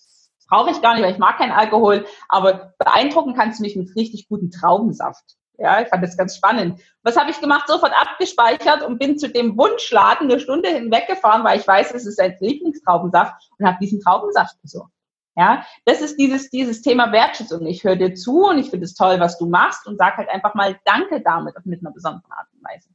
brauche 0.49 0.71
ich 0.71 0.81
gar 0.83 0.95
nicht, 0.95 1.03
weil 1.03 1.13
ich 1.13 1.19
mag 1.19 1.39
keinen 1.39 1.53
Alkohol. 1.53 2.07
Aber 2.29 2.75
beeindrucken 2.79 3.35
kannst 3.35 3.59
du 3.59 3.63
mich 3.63 3.77
mit 3.77 3.97
richtig 3.97 4.29
gutem 4.29 4.51
Traubensaft. 4.51 5.37
Ja, 5.61 5.83
ich 5.83 5.89
fand 5.89 6.03
das 6.03 6.17
ganz 6.17 6.37
spannend. 6.37 6.81
Was 7.03 7.19
habe 7.19 7.31
ich 7.31 7.39
gemacht? 7.39 7.69
Sofort 7.69 7.93
abgespeichert 7.93 8.83
und 8.83 8.99
bin 8.99 9.19
zu 9.19 9.29
dem 9.29 9.59
Wunschladen 9.59 10.31
eine 10.31 10.41
Stunde 10.41 10.71
hinweggefahren, 10.71 11.45
weil 11.45 11.61
ich 11.61 11.69
weiß, 11.69 11.93
es 11.93 12.07
ist 12.07 12.19
ein 12.19 12.35
Lieblingstraubensaft 12.41 13.51
und 13.59 13.67
habe 13.67 13.77
diesen 13.79 14.01
Traubensaft 14.01 14.61
besorgt. 14.63 14.91
Ja, 15.37 15.65
das 15.85 16.01
ist 16.01 16.17
dieses, 16.17 16.49
dieses 16.49 16.81
Thema 16.81 17.13
Wertschätzung. 17.13 17.67
Ich 17.67 17.85
höre 17.85 17.97
dir 17.97 18.15
zu 18.15 18.47
und 18.47 18.59
ich 18.59 18.71
finde 18.71 18.87
es 18.87 18.95
toll, 18.95 19.21
was 19.21 19.37
du 19.39 19.47
machst 19.47 19.87
und 19.87 19.99
sag 19.99 20.17
halt 20.17 20.31
einfach 20.31 20.55
mal 20.55 20.79
Danke 20.87 21.21
damit 21.21 21.55
mit 21.67 21.81
einer 21.81 21.93
besonderen 21.93 22.33
Art 22.33 22.49
und 22.55 22.65
Weise. 22.65 22.89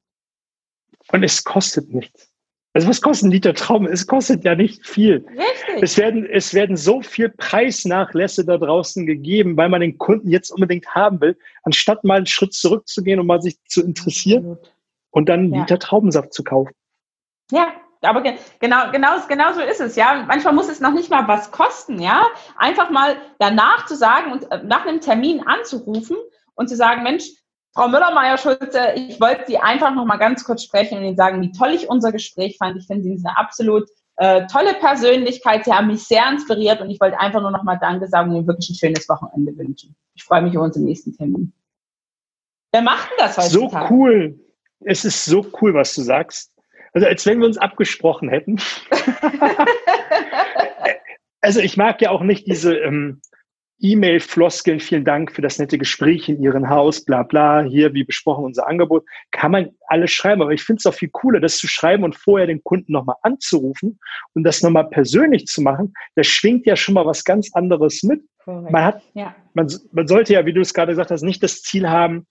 Und 1.11 1.23
es 1.23 1.43
kostet 1.43 1.93
nichts. 1.93 2.34
Also 2.75 2.89
was 2.89 3.01
kostet 3.01 3.29
ein 3.29 3.31
Liter 3.31 3.53
Traum? 3.53 3.85
Es 3.85 4.05
kostet 4.05 4.43
ja 4.43 4.53
nicht 4.53 4.85
viel. 4.85 5.25
Richtig. 5.29 5.81
Es 5.81 5.97
werden, 5.97 6.25
es 6.25 6.53
werden 6.53 6.75
so 6.75 7.01
viel 7.01 7.29
Preisnachlässe 7.29 8.43
da 8.43 8.57
draußen 8.57 9.05
gegeben, 9.05 9.55
weil 9.55 9.69
man 9.69 9.79
den 9.79 9.97
Kunden 9.97 10.29
jetzt 10.29 10.51
unbedingt 10.51 10.85
haben 10.93 11.21
will, 11.21 11.37
anstatt 11.63 12.03
mal 12.03 12.17
einen 12.17 12.25
Schritt 12.25 12.53
zurückzugehen 12.53 13.21
und 13.21 13.27
mal 13.27 13.41
sich 13.41 13.63
zu 13.63 13.81
interessieren 13.81 14.51
Absolut. 14.51 14.73
und 15.11 15.29
dann 15.29 15.39
einen 15.39 15.53
ja. 15.53 15.59
Liter 15.61 15.79
Traubensaft 15.79 16.33
zu 16.33 16.43
kaufen. 16.43 16.73
Ja, 17.49 17.67
aber 18.01 18.21
genau, 18.59 18.91
genau, 18.91 19.25
genau 19.25 19.53
so 19.53 19.61
ist 19.61 19.79
es, 19.79 19.95
ja. 19.95 20.25
Manchmal 20.27 20.53
muss 20.53 20.67
es 20.67 20.81
noch 20.81 20.93
nicht 20.93 21.09
mal 21.09 21.29
was 21.29 21.51
kosten, 21.51 22.01
ja. 22.01 22.27
Einfach 22.57 22.89
mal 22.89 23.15
danach 23.39 23.85
zu 23.85 23.95
sagen 23.95 24.33
und 24.33 24.51
äh, 24.51 24.61
nach 24.65 24.85
einem 24.85 24.99
Termin 24.99 25.47
anzurufen 25.47 26.17
und 26.55 26.67
zu 26.67 26.75
sagen, 26.75 27.03
Mensch, 27.03 27.23
Frau 27.75 27.89
Müller-Meyer-Schulze, 27.89 28.93
ich 28.95 29.19
wollte 29.19 29.43
Sie 29.47 29.57
einfach 29.57 29.93
noch 29.93 30.05
mal 30.05 30.15
ganz 30.15 30.45
kurz 30.45 30.63
sprechen 30.63 30.97
und 30.97 31.03
Ihnen 31.03 31.17
sagen, 31.17 31.41
wie 31.41 31.51
toll 31.51 31.71
ich 31.71 31.89
unser 31.89 32.13
Gespräch 32.13 32.55
fand. 32.57 32.77
Ich 32.77 32.87
finde, 32.87 33.03
Sie 33.03 33.17
sind 33.17 33.27
eine 33.27 33.37
absolut 33.37 33.89
äh, 34.15 34.47
tolle 34.47 34.75
Persönlichkeit. 34.75 35.65
Sie 35.65 35.73
haben 35.73 35.87
mich 35.87 36.03
sehr 36.03 36.25
inspiriert 36.31 36.79
und 36.79 36.89
ich 36.89 37.01
wollte 37.01 37.19
einfach 37.19 37.41
nur 37.41 37.51
noch 37.51 37.63
mal 37.63 37.75
Danke 37.75 38.07
sagen 38.07 38.29
und 38.29 38.37
Ihnen 38.37 38.47
wirklich 38.47 38.69
ein 38.69 38.75
schönes 38.75 39.09
Wochenende 39.09 39.57
wünschen. 39.57 39.93
Ich 40.13 40.23
freue 40.23 40.41
mich 40.41 40.57
auf 40.57 40.63
unseren 40.63 40.85
nächsten 40.85 41.17
Termin. 41.17 41.51
Wer 42.71 42.81
macht 42.81 43.09
denn 43.11 43.17
das 43.19 43.37
heutzutage? 43.37 43.89
So 43.89 43.93
cool. 43.93 44.39
Es 44.85 45.03
ist 45.03 45.25
so 45.25 45.45
cool, 45.61 45.73
was 45.73 45.93
du 45.95 46.01
sagst. 46.01 46.53
Also 46.93 47.07
als 47.07 47.25
wenn 47.25 47.39
wir 47.39 47.45
uns 47.45 47.57
abgesprochen 47.57 48.29
hätten. 48.29 48.57
also 51.41 51.59
ich 51.59 51.75
mag 51.75 52.01
ja 52.01 52.11
auch 52.11 52.21
nicht 52.21 52.47
diese 52.47 52.77
ähm, 52.77 53.19
E-Mail-Floskeln, 53.79 54.79
vielen 54.79 55.03
Dank 55.03 55.31
für 55.31 55.41
das 55.41 55.59
nette 55.59 55.77
Gespräch 55.77 56.29
in 56.29 56.41
Ihrem 56.41 56.69
Haus, 56.69 57.03
bla 57.03 57.23
bla, 57.23 57.61
hier, 57.61 57.93
wie 57.93 58.03
besprochen, 58.03 58.45
unser 58.45 58.67
Angebot, 58.67 59.05
kann 59.31 59.51
man 59.51 59.69
alles 59.87 60.11
schreiben. 60.11 60.41
Aber 60.41 60.51
ich 60.51 60.63
finde 60.63 60.79
es 60.79 60.85
auch 60.85 60.93
viel 60.93 61.09
cooler, 61.09 61.39
das 61.39 61.57
zu 61.57 61.67
schreiben 61.67 62.03
und 62.03 62.15
vorher 62.15 62.47
den 62.47 62.63
Kunden 62.63 62.93
nochmal 62.93 63.17
anzurufen 63.21 63.99
und 64.33 64.43
das 64.43 64.63
nochmal 64.63 64.89
persönlich 64.89 65.45
zu 65.45 65.61
machen. 65.61 65.93
Da 66.15 66.23
schwingt 66.23 66.65
ja 66.65 66.75
schon 66.75 66.95
mal 66.95 67.05
was 67.05 67.23
ganz 67.23 67.53
anderes 67.53 68.03
mit. 68.03 68.21
Man 68.45 68.83
hat, 68.83 69.01
ja. 69.13 69.35
man, 69.53 69.71
man 69.91 70.07
sollte 70.07 70.33
ja, 70.33 70.45
wie 70.45 70.53
du 70.53 70.61
es 70.61 70.73
gerade 70.73 70.91
gesagt 70.91 71.11
hast, 71.11 71.23
nicht 71.23 71.43
das 71.43 71.61
Ziel 71.61 71.89
haben, 71.89 72.27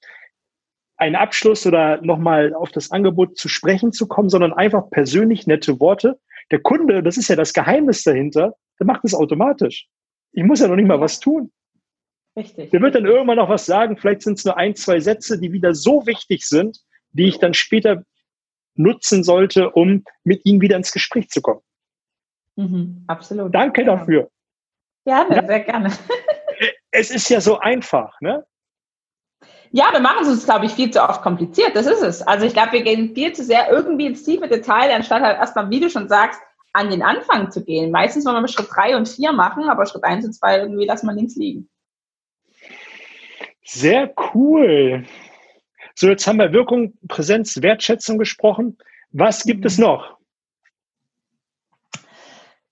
einen 0.96 1.16
Abschluss 1.16 1.66
oder 1.66 2.00
nochmal 2.02 2.54
auf 2.54 2.70
das 2.70 2.90
Angebot 2.90 3.36
zu 3.36 3.48
sprechen 3.48 3.92
zu 3.92 4.06
kommen, 4.06 4.28
sondern 4.28 4.52
einfach 4.52 4.88
persönlich 4.90 5.46
nette 5.46 5.80
Worte. 5.80 6.18
Der 6.50 6.60
Kunde, 6.60 7.02
das 7.02 7.16
ist 7.16 7.28
ja 7.28 7.36
das 7.36 7.52
Geheimnis 7.52 8.04
dahinter, 8.04 8.54
der 8.78 8.86
macht 8.86 9.04
es 9.04 9.14
automatisch. 9.14 9.88
Ich 10.34 10.44
muss 10.44 10.60
ja 10.60 10.68
noch 10.68 10.76
nicht 10.76 10.88
mal 10.88 11.00
was 11.00 11.20
tun. 11.20 11.50
Richtig. 12.36 12.70
Der 12.70 12.80
wird 12.80 12.94
dann 12.94 13.06
irgendwann 13.06 13.36
noch 13.36 13.48
was 13.48 13.64
sagen. 13.64 13.96
Vielleicht 13.96 14.22
sind 14.22 14.38
es 14.38 14.44
nur 14.44 14.56
ein, 14.56 14.74
zwei 14.74 14.98
Sätze, 14.98 15.38
die 15.38 15.52
wieder 15.52 15.74
so 15.74 16.06
wichtig 16.06 16.46
sind, 16.46 16.80
die 17.12 17.28
ich 17.28 17.38
dann 17.38 17.54
später 17.54 18.02
nutzen 18.74 19.22
sollte, 19.22 19.70
um 19.70 20.04
mit 20.24 20.44
ihm 20.44 20.60
wieder 20.60 20.76
ins 20.76 20.92
Gespräch 20.92 21.28
zu 21.28 21.40
kommen. 21.40 21.60
Mhm, 22.56 23.04
absolut. 23.06 23.54
Danke 23.54 23.82
ja. 23.82 23.96
dafür. 23.96 24.30
Gerne, 25.04 25.36
ja. 25.36 25.46
sehr 25.46 25.60
gerne. 25.60 25.92
es 26.90 27.10
ist 27.10 27.28
ja 27.28 27.40
so 27.40 27.58
einfach, 27.58 28.20
ne? 28.20 28.44
Ja, 29.70 29.86
wir 29.92 30.00
machen 30.00 30.22
es 30.22 30.28
uns, 30.28 30.44
glaube 30.44 30.66
ich, 30.66 30.72
viel 30.72 30.90
zu 30.90 31.02
oft 31.02 31.20
kompliziert. 31.22 31.74
Das 31.74 31.86
ist 31.86 32.02
es. 32.02 32.22
Also 32.22 32.46
ich 32.46 32.52
glaube, 32.52 32.72
wir 32.72 32.82
gehen 32.82 33.14
viel 33.14 33.32
zu 33.32 33.42
sehr 33.42 33.70
irgendwie 33.70 34.06
ins 34.06 34.22
tiefe 34.22 34.48
Detail, 34.48 34.92
anstatt 34.94 35.22
halt 35.22 35.36
erstmal, 35.36 35.68
wie 35.68 35.80
du 35.80 35.90
schon 35.90 36.08
sagst, 36.08 36.40
an 36.74 36.90
den 36.90 37.02
Anfang 37.02 37.50
zu 37.50 37.64
gehen. 37.64 37.90
Meistens 37.90 38.26
wollen 38.26 38.42
wir 38.42 38.48
Schritt 38.48 38.68
drei 38.70 38.96
und 38.96 39.08
vier 39.08 39.32
machen, 39.32 39.68
aber 39.70 39.86
Schritt 39.86 40.04
eins 40.04 40.24
und 40.26 40.32
zwei 40.34 40.58
irgendwie 40.58 40.84
lassen 40.84 41.06
wir 41.06 41.14
links 41.14 41.36
liegen. 41.36 41.70
Sehr 43.64 44.12
cool. 44.34 45.06
So, 45.94 46.08
jetzt 46.08 46.26
haben 46.26 46.38
wir 46.38 46.52
Wirkung, 46.52 46.94
Präsenz, 47.08 47.62
Wertschätzung 47.62 48.18
gesprochen. 48.18 48.76
Was 49.12 49.44
gibt 49.44 49.64
es 49.64 49.78
mhm. 49.78 49.84
noch? 49.84 50.18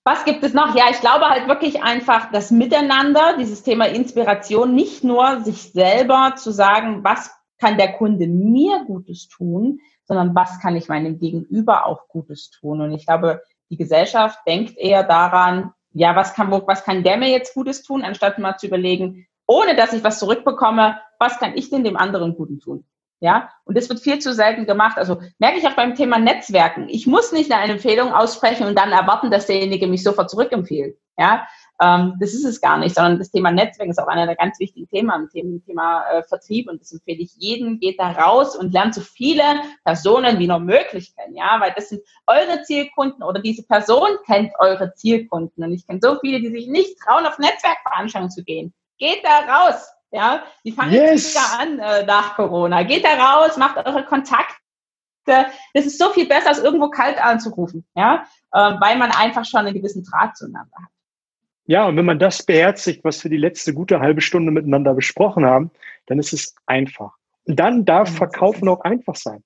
Was 0.03 0.25
gibt 0.25 0.43
es 0.43 0.53
noch? 0.53 0.75
Ja, 0.75 0.85
ich 0.91 0.99
glaube 0.99 1.29
halt 1.29 1.47
wirklich 1.47 1.81
einfach 1.81 2.29
das 2.33 2.51
Miteinander, 2.51 3.37
dieses 3.39 3.63
Thema 3.63 3.85
Inspiration, 3.85 4.75
nicht 4.75 5.05
nur 5.05 5.41
sich 5.45 5.71
selber 5.71 6.33
zu 6.35 6.51
sagen, 6.51 7.05
was 7.05 7.31
kann 7.57 7.77
der 7.77 7.93
Kunde 7.93 8.27
mir 8.27 8.83
Gutes 8.85 9.29
tun, 9.29 9.79
sondern 10.03 10.35
was 10.35 10.59
kann 10.59 10.75
ich 10.75 10.89
meinem 10.89 11.19
Gegenüber 11.19 11.85
auch 11.85 12.09
Gutes 12.09 12.49
tun. 12.49 12.81
Und 12.81 12.91
ich 12.91 13.05
glaube, 13.05 13.41
die 13.69 13.77
Gesellschaft 13.77 14.39
denkt 14.47 14.77
eher 14.77 15.03
daran, 15.03 15.73
ja, 15.91 16.15
was 16.15 16.33
kann, 16.33 16.51
was 16.51 16.83
kann 16.83 17.03
der 17.03 17.17
mir 17.17 17.29
jetzt 17.29 17.53
Gutes 17.53 17.83
tun, 17.83 18.03
anstatt 18.03 18.39
mal 18.39 18.57
zu 18.57 18.67
überlegen, 18.67 19.27
ohne 19.47 19.75
dass 19.75 19.93
ich 19.93 20.03
was 20.03 20.19
zurückbekomme, 20.19 20.99
was 21.19 21.39
kann 21.39 21.55
ich 21.55 21.69
denn 21.69 21.83
dem 21.83 21.97
anderen 21.97 22.35
Guten 22.35 22.59
tun? 22.59 22.85
Ja, 23.19 23.49
und 23.63 23.77
das 23.77 23.87
wird 23.87 24.01
viel 24.01 24.19
zu 24.19 24.33
selten 24.33 24.65
gemacht. 24.65 24.97
Also 24.97 25.21
merke 25.39 25.57
ich 25.57 25.65
auch 25.65 25.75
beim 25.75 25.95
Thema 25.95 26.19
Netzwerken. 26.19 26.89
Ich 26.89 27.07
muss 27.07 27.31
nicht 27.31 27.53
eine 27.53 27.71
Empfehlung 27.71 28.11
aussprechen 28.11 28.67
und 28.67 28.77
dann 28.77 28.91
erwarten, 28.91 29.31
dass 29.31 29.45
derjenige 29.45 29.87
mich 29.87 30.03
sofort 30.03 30.29
zurückempfiehlt. 30.29 30.97
Ja, 31.17 31.47
ähm, 31.83 32.15
das 32.19 32.33
ist 32.33 32.45
es 32.45 32.61
gar 32.61 32.77
nicht, 32.77 32.95
sondern 32.95 33.19
das 33.19 33.31
Thema 33.31 33.51
Netzwerk 33.51 33.89
ist 33.89 33.99
auch 33.99 34.07
einer 34.07 34.25
der 34.25 34.35
ganz 34.35 34.59
wichtigen 34.59 34.87
Themen, 34.87 35.29
Thema, 35.29 35.59
Thema 35.65 36.05
äh, 36.09 36.23
Vertrieb. 36.23 36.69
Und 36.69 36.81
das 36.81 36.93
empfehle 36.93 37.21
ich 37.21 37.33
jedem, 37.35 37.79
geht 37.79 37.99
da 37.99 38.11
raus 38.11 38.55
und 38.55 38.71
lernt 38.71 38.95
so 38.95 39.01
viele 39.01 39.43
Personen 39.83 40.39
wie 40.39 40.47
nur 40.47 40.59
möglich 40.59 41.13
kennen. 41.15 41.35
Ja, 41.35 41.59
weil 41.59 41.73
das 41.75 41.89
sind 41.89 42.01
eure 42.27 42.61
Zielkunden 42.63 43.23
oder 43.23 43.41
diese 43.41 43.63
Person 43.63 44.07
kennt 44.25 44.53
eure 44.59 44.93
Zielkunden. 44.93 45.63
Und 45.63 45.73
ich 45.73 45.85
kenne 45.85 45.99
so 46.01 46.17
viele, 46.21 46.39
die 46.39 46.51
sich 46.51 46.67
nicht 46.67 46.97
trauen, 46.99 47.25
auf 47.25 47.37
Netzwerkveranstaltungen 47.37 48.31
zu 48.31 48.43
gehen. 48.43 48.73
Geht 48.97 49.23
da 49.23 49.65
raus. 49.65 49.89
Ja, 50.11 50.43
die 50.63 50.71
fangen 50.71 50.93
yes. 50.93 51.33
jetzt 51.33 51.35
wieder 51.35 51.59
an 51.59 51.79
äh, 51.79 52.05
nach 52.05 52.35
Corona. 52.35 52.83
Geht 52.83 53.03
da 53.03 53.15
raus, 53.15 53.57
macht 53.57 53.77
eure 53.77 54.05
Kontakte. 54.05 54.53
Das 55.25 55.85
ist 55.85 55.97
so 55.97 56.11
viel 56.11 56.27
besser, 56.27 56.49
als 56.49 56.59
irgendwo 56.59 56.89
kalt 56.89 57.23
anzurufen, 57.23 57.85
ja, 57.95 58.25
äh, 58.51 58.57
weil 58.79 58.97
man 58.97 59.09
einfach 59.11 59.43
schon 59.45 59.61
einen 59.61 59.73
gewissen 59.73 60.03
Draht 60.03 60.37
zueinander 60.37 60.75
hat. 60.75 60.92
Ja, 61.65 61.87
und 61.87 61.95
wenn 61.95 62.05
man 62.05 62.19
das 62.19 62.43
beherzigt, 62.43 63.03
was 63.03 63.23
wir 63.23 63.31
die 63.31 63.37
letzte 63.37 63.73
gute 63.73 63.99
halbe 63.99 64.21
Stunde 64.21 64.51
miteinander 64.51 64.93
besprochen 64.93 65.45
haben, 65.45 65.71
dann 66.07 66.19
ist 66.19 66.33
es 66.33 66.55
einfach. 66.65 67.13
Und 67.45 67.59
dann 67.59 67.85
darf 67.85 68.13
Verkaufen 68.15 68.67
auch 68.67 68.81
einfach 68.81 69.15
sein. 69.15 69.43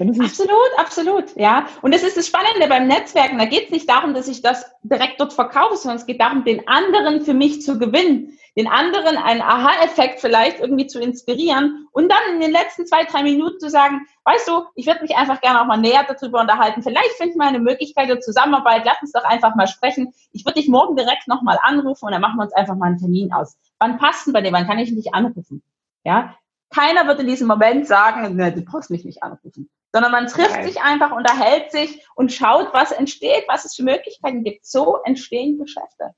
Absolut, 0.00 0.70
absolut, 0.76 1.36
ja. 1.36 1.66
Und 1.82 1.92
das 1.92 2.04
ist 2.04 2.16
das 2.16 2.28
Spannende 2.28 2.68
beim 2.68 2.86
Netzwerken. 2.86 3.38
Da 3.38 3.46
geht 3.46 3.64
es 3.64 3.70
nicht 3.70 3.88
darum, 3.88 4.14
dass 4.14 4.28
ich 4.28 4.42
das 4.42 4.64
direkt 4.84 5.20
dort 5.20 5.32
verkaufe, 5.32 5.76
sondern 5.76 5.98
es 5.98 6.06
geht 6.06 6.20
darum, 6.20 6.44
den 6.44 6.66
anderen 6.68 7.22
für 7.22 7.34
mich 7.34 7.62
zu 7.62 7.78
gewinnen, 7.78 8.38
den 8.58 8.66
anderen 8.66 9.16
einen 9.16 9.40
Aha-Effekt 9.40 10.20
vielleicht 10.20 10.58
irgendwie 10.58 10.88
zu 10.88 11.00
inspirieren 11.00 11.86
und 11.92 12.10
dann 12.10 12.34
in 12.34 12.40
den 12.40 12.50
letzten 12.50 12.86
zwei, 12.86 13.04
drei 13.04 13.22
Minuten 13.22 13.60
zu 13.60 13.70
sagen, 13.70 14.04
weißt 14.24 14.48
du, 14.48 14.64
ich 14.74 14.88
würde 14.88 15.02
mich 15.02 15.16
einfach 15.16 15.40
gerne 15.40 15.62
auch 15.62 15.66
mal 15.66 15.76
näher 15.76 16.04
darüber 16.08 16.40
unterhalten. 16.40 16.82
Vielleicht 16.82 17.12
finden 17.12 17.38
wir 17.38 17.46
eine 17.46 17.60
Möglichkeit 17.60 18.08
der 18.08 18.18
Zusammenarbeit. 18.20 18.82
Lass 18.84 19.00
uns 19.00 19.12
doch 19.12 19.22
einfach 19.22 19.54
mal 19.54 19.68
sprechen. 19.68 20.12
Ich 20.32 20.44
würde 20.44 20.58
dich 20.58 20.68
morgen 20.68 20.96
direkt 20.96 21.28
nochmal 21.28 21.56
anrufen 21.62 22.06
und 22.06 22.12
dann 22.12 22.20
machen 22.20 22.36
wir 22.36 22.42
uns 22.42 22.52
einfach 22.52 22.74
mal 22.74 22.86
einen 22.86 22.98
Termin 22.98 23.32
aus. 23.32 23.56
Wann 23.78 23.96
passt 23.98 24.26
denn 24.26 24.32
bei 24.32 24.40
dir? 24.40 24.50
Wann 24.50 24.66
kann 24.66 24.80
ich 24.80 24.92
dich 24.92 25.14
anrufen? 25.14 25.62
Ja, 26.02 26.34
keiner 26.74 27.06
wird 27.06 27.20
in 27.20 27.28
diesem 27.28 27.46
Moment 27.46 27.86
sagen, 27.86 28.34
ne, 28.34 28.52
du 28.52 28.62
brauchst 28.62 28.90
mich 28.90 29.04
nicht 29.04 29.22
anrufen 29.22 29.70
sondern 29.90 30.12
man 30.12 30.26
trifft 30.26 30.50
Nein. 30.50 30.66
sich 30.66 30.82
einfach, 30.82 31.12
unterhält 31.12 31.72
sich 31.72 32.06
und 32.14 32.30
schaut, 32.30 32.74
was 32.74 32.92
entsteht, 32.92 33.44
was 33.48 33.64
es 33.64 33.74
für 33.74 33.84
Möglichkeiten 33.84 34.44
gibt. 34.44 34.66
So 34.66 34.98
entstehen 35.04 35.58
Geschäfte. 35.58 36.14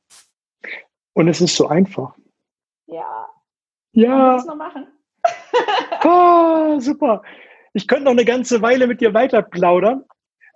Und 1.12 1.28
es 1.28 1.40
ist 1.40 1.54
so 1.54 1.68
einfach. 1.68 2.14
Ja. 2.90 3.28
Ja. 3.92 4.16
Man 4.16 4.32
muss 4.34 4.46
noch 4.46 4.56
machen. 4.56 4.86
oh, 6.04 6.80
super. 6.80 7.22
Ich 7.72 7.86
könnte 7.86 8.04
noch 8.04 8.12
eine 8.12 8.24
ganze 8.24 8.62
Weile 8.62 8.86
mit 8.86 9.00
dir 9.00 9.14
weiter 9.14 9.42
plaudern. 9.42 10.04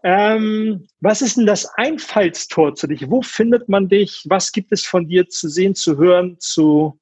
Ähm, 0.03 0.87
was 1.01 1.23
ist 1.23 1.38
denn 1.38 1.47
das 1.47 1.66
Einfallstor 1.77 2.75
zu 2.75 2.87
dich? 2.87 3.11
Wo 3.11 3.23
findet 3.23 3.68
man 3.68 3.88
dich? 3.88 4.25
Was 4.29 4.53
gibt 4.53 4.73
es 4.73 4.85
von 4.85 5.09
dir 5.09 5.29
zu 5.29 5.49
sehen, 5.49 5.75
zu 5.75 5.97
hören, 5.97 6.37
zu 6.40 6.99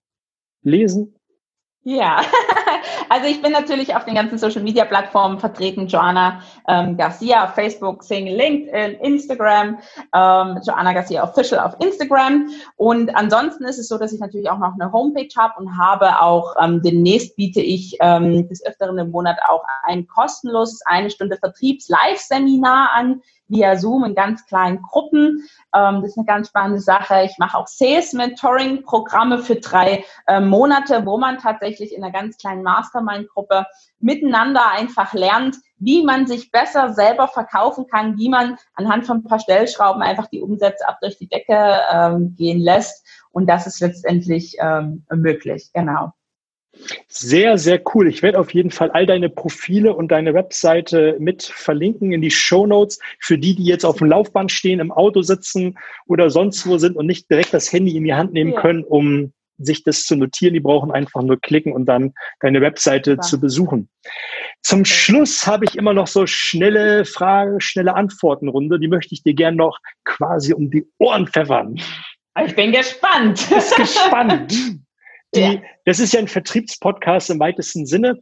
lesen? 0.63 1.17
Ja, 1.83 2.25
also 3.09 3.27
ich 3.27 3.43
bin 3.43 3.53
natürlich 3.53 3.95
auf 3.95 4.05
den 4.05 4.15
ganzen 4.15 4.39
Social 4.39 4.63
Media 4.63 4.85
Plattformen 4.85 5.39
vertreten. 5.39 5.87
Joanna 5.87 6.41
ähm, 6.69 6.97
Garcia 6.97 7.45
auf 7.45 7.55
Facebook, 7.55 8.03
Sing, 8.03 8.27
LinkedIn, 8.27 9.01
Instagram, 9.01 9.79
ähm, 10.15 10.61
Joanna 10.67 10.93
Garcia 10.93 11.23
Official 11.23 11.61
auf 11.61 11.75
Instagram. 11.81 12.49
Und 12.77 13.15
ansonsten 13.15 13.65
ist 13.65 13.79
es 13.79 13.89
so, 13.89 13.99
dass 13.99 14.13
ich 14.13 14.21
natürlich 14.21 14.51
auch 14.51 14.59
noch 14.59 14.75
eine 14.75 14.93
Homepage 14.93 15.29
habe 15.37 15.55
und 15.59 15.77
habe 15.79 16.21
auch 16.21 16.55
ähm, 16.63 16.83
demnächst 16.83 17.37
biete 17.37 17.61
ich 17.61 17.97
ähm, 18.01 18.49
des 18.49 18.65
Öfteren 18.65 18.99
im 18.99 19.11
Monat 19.11 19.39
auch 19.49 19.65
ein 19.85 20.07
kostenloses 20.07 20.81
eine 20.87 21.11
Stunde 21.11 21.37
Vertriebs-Live-Seminar 21.37 22.91
an 22.95 23.23
via 23.53 23.77
Zoom 23.77 24.05
in 24.05 24.15
ganz 24.15 24.47
kleinen 24.47 24.83
Gruppen. 24.83 25.45
Ähm, 25.75 26.01
das 26.01 26.11
ist 26.11 26.19
eine 26.19 26.27
ganz 26.27 26.49
spannende 26.49 26.81
Sache. 26.81 27.23
Ich 27.25 27.39
mache 27.39 27.57
auch 27.57 27.69
Sales-Mentoring-Programme 27.69 29.39
für 29.39 29.57
drei 29.57 30.05
äh, 30.27 30.41
Monate, 30.41 31.05
wo 31.07 31.19
man 31.19 31.39
tatsächlich 31.39 31.95
in 31.95 32.03
einer 32.03 32.13
ganz 32.13 32.39
kleinen 32.39 32.63
Mastermind-Gruppe 32.63 33.67
miteinander 34.01 34.69
einfach 34.73 35.13
lernt, 35.13 35.57
wie 35.77 36.03
man 36.05 36.27
sich 36.27 36.51
besser 36.51 36.95
selber 36.95 37.29
verkaufen 37.29 37.87
kann, 37.87 38.17
wie 38.17 38.29
man 38.29 38.57
anhand 38.75 39.07
von 39.07 39.19
ein 39.19 39.25
paar 39.25 39.39
Stellschrauben 39.39 40.03
einfach 40.03 40.27
die 40.29 40.41
Umsätze 40.41 40.89
ab 40.89 40.99
durch 41.03 41.19
die 41.19 41.29
Decke 41.29 41.81
ähm, 41.93 42.35
gehen 42.37 42.61
lässt. 42.61 43.07
Und 43.31 43.49
das 43.49 43.67
ist 43.67 43.81
letztendlich 43.81 44.57
ähm, 44.61 45.05
möglich. 45.11 45.71
Genau. 45.73 46.13
Sehr, 47.09 47.59
sehr 47.59 47.81
cool. 47.95 48.09
Ich 48.09 48.23
werde 48.23 48.39
auf 48.39 48.55
jeden 48.55 48.71
Fall 48.71 48.91
all 48.91 49.07
deine 49.07 49.29
Profile 49.29 49.95
und 49.95 50.09
deine 50.09 50.35
Webseite 50.35 51.17
mit 51.19 51.43
verlinken 51.43 52.13
in 52.13 52.23
die 52.23 52.31
Show 52.31 52.67
Notes 52.67 52.99
für 53.21 53.39
die, 53.39 53.55
die 53.55 53.65
jetzt 53.65 53.85
auf 53.85 53.99
dem 53.99 54.09
Laufband 54.09 54.51
stehen, 54.51 54.81
im 54.81 54.91
Auto 54.91 55.23
sitzen 55.23 55.79
oder 56.07 56.31
sonst 56.31 56.67
wo 56.67 56.79
sind 56.79 56.97
und 56.97 57.07
nicht 57.07 57.31
direkt 57.31 57.53
das 57.53 57.73
Handy 57.73 57.97
in 57.97 58.05
die 58.05 58.15
Hand 58.15 58.33
nehmen 58.33 58.53
ja. 58.53 58.61
können, 58.61 58.85
um 58.85 59.33
sich 59.59 59.85
das 59.85 60.05
zu 60.05 60.17
notieren. 60.17 60.55
Die 60.55 60.61
brauchen 60.61 60.91
einfach 60.91 61.23
nur 61.23 61.39
klicken 61.41 61.73
und 61.73 61.85
dann 61.87 62.15
deine 62.41 62.61
Webseite 62.61 63.13
ja. 63.13 63.21
zu 63.21 63.39
besuchen. 63.39 63.89
Zum 64.63 64.85
Schluss 64.85 65.47
habe 65.47 65.65
ich 65.67 65.77
immer 65.77 65.93
noch 65.93 66.07
so 66.07 66.27
schnelle 66.27 67.05
Fragen, 67.05 67.61
schnelle 67.61 67.95
Antwortenrunde. 67.95 68.79
Die 68.79 68.89
möchte 68.89 69.15
ich 69.15 69.23
dir 69.23 69.35
gern 69.35 69.57
noch 69.57 69.79
quasi 70.05 70.55
um 70.55 70.71
die 70.71 70.87
Ohren 70.99 71.27
pfeffern. 71.27 71.81
Ich 72.45 72.57
bin 72.57 72.73
gespannt. 72.73 73.51
Ist 73.51 73.77
gespannt. 73.77 74.53
Die. 75.35 75.63
Das 75.85 75.99
ist 75.99 76.13
ja 76.13 76.21
ein 76.21 76.29
Vertriebspodcast 76.29 77.31
im 77.31 77.41
weitesten 77.41 77.87
Sinne. 77.87 78.21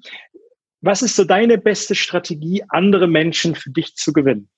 Was 0.80 1.02
ist 1.02 1.16
so 1.16 1.24
deine 1.24 1.58
beste 1.58 1.94
Strategie, 1.94 2.64
andere 2.68 3.06
Menschen 3.06 3.54
für 3.54 3.70
dich 3.70 3.96
zu 3.96 4.12
gewinnen? 4.12 4.48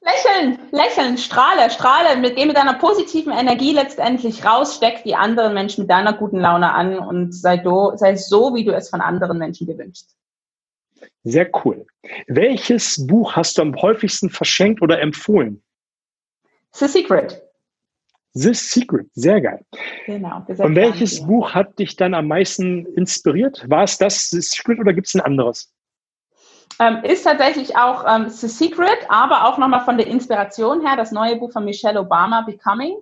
Lächeln, 0.00 0.58
lächeln, 0.70 1.16
strahle, 1.16 1.70
strahle, 1.70 2.18
mit 2.18 2.36
geh 2.36 2.44
mit 2.44 2.56
deiner 2.56 2.74
positiven 2.74 3.32
Energie 3.32 3.72
letztendlich 3.72 4.44
raus, 4.44 4.76
steck 4.76 5.02
die 5.02 5.14
anderen 5.14 5.54
Menschen 5.54 5.82
mit 5.82 5.90
deiner 5.90 6.12
guten 6.12 6.38
Laune 6.40 6.72
an 6.72 6.98
und 6.98 7.34
sei, 7.34 7.56
do, 7.56 7.96
sei 7.96 8.14
so, 8.16 8.54
wie 8.54 8.64
du 8.64 8.74
es 8.74 8.90
von 8.90 9.00
anderen 9.00 9.38
Menschen 9.38 9.66
gewünscht. 9.66 10.04
Sehr 11.22 11.50
cool. 11.64 11.86
Welches 12.26 13.06
Buch 13.06 13.34
hast 13.34 13.56
du 13.56 13.62
am 13.62 13.74
häufigsten 13.76 14.28
verschenkt 14.28 14.82
oder 14.82 15.00
empfohlen? 15.00 15.62
The 16.72 16.86
Secret. 16.86 17.43
The 18.34 18.52
Secret, 18.52 19.06
sehr 19.14 19.40
geil. 19.40 19.64
Genau. 20.06 20.42
Und 20.48 20.74
welches 20.74 21.20
ja. 21.20 21.26
Buch 21.26 21.54
hat 21.54 21.78
dich 21.78 21.96
dann 21.96 22.14
am 22.14 22.26
meisten 22.26 22.84
inspiriert? 22.96 23.64
War 23.70 23.84
es 23.84 23.96
das 23.96 24.28
The 24.30 24.40
Secret 24.40 24.80
oder 24.80 24.92
gibt 24.92 25.06
es 25.06 25.14
ein 25.14 25.20
anderes? 25.20 25.72
Ähm, 26.80 27.04
ist 27.04 27.22
tatsächlich 27.22 27.76
auch 27.76 28.04
ähm, 28.08 28.28
The 28.28 28.48
Secret, 28.48 28.98
aber 29.08 29.46
auch 29.46 29.58
nochmal 29.58 29.84
von 29.84 29.96
der 29.96 30.08
Inspiration 30.08 30.84
her, 30.84 30.96
das 30.96 31.12
neue 31.12 31.36
Buch 31.36 31.52
von 31.52 31.64
Michelle 31.64 32.00
Obama, 32.00 32.40
Becoming. 32.42 32.96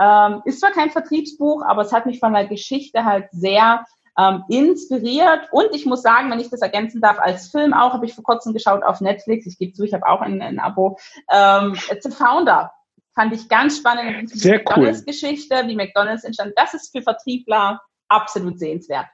Ähm, 0.00 0.42
ist 0.44 0.60
zwar 0.60 0.70
kein 0.70 0.90
Vertriebsbuch, 0.90 1.64
aber 1.66 1.82
es 1.82 1.92
hat 1.92 2.06
mich 2.06 2.20
von 2.20 2.32
der 2.32 2.46
Geschichte 2.46 3.04
halt 3.04 3.26
sehr 3.32 3.84
ähm, 4.16 4.44
inspiriert. 4.48 5.48
Und 5.50 5.74
ich 5.74 5.86
muss 5.86 6.02
sagen, 6.02 6.30
wenn 6.30 6.38
ich 6.38 6.50
das 6.50 6.62
ergänzen 6.62 7.00
darf, 7.00 7.18
als 7.18 7.48
Film 7.48 7.74
auch, 7.74 7.94
habe 7.94 8.06
ich 8.06 8.14
vor 8.14 8.22
kurzem 8.22 8.52
geschaut 8.52 8.84
auf 8.84 9.00
Netflix. 9.00 9.46
Ich 9.46 9.58
gebe 9.58 9.72
zu, 9.72 9.82
ich 9.82 9.92
habe 9.92 10.06
auch 10.06 10.20
ein, 10.20 10.40
ein 10.40 10.60
Abo. 10.60 10.98
Ähm, 11.32 11.76
The 12.00 12.10
Founder 12.10 12.70
Fand 13.18 13.34
ich 13.34 13.48
ganz 13.48 13.78
spannend. 13.78 14.32
Die 14.32 14.38
Sehr 14.38 14.58
McDonalds-Geschichte, 14.58 15.64
wie 15.66 15.74
McDonalds 15.74 16.22
entstand. 16.22 16.52
Das 16.54 16.72
ist 16.72 16.92
für 16.92 17.02
Vertriebler 17.02 17.82
absolut 18.06 18.60
sehenswert. 18.60 19.06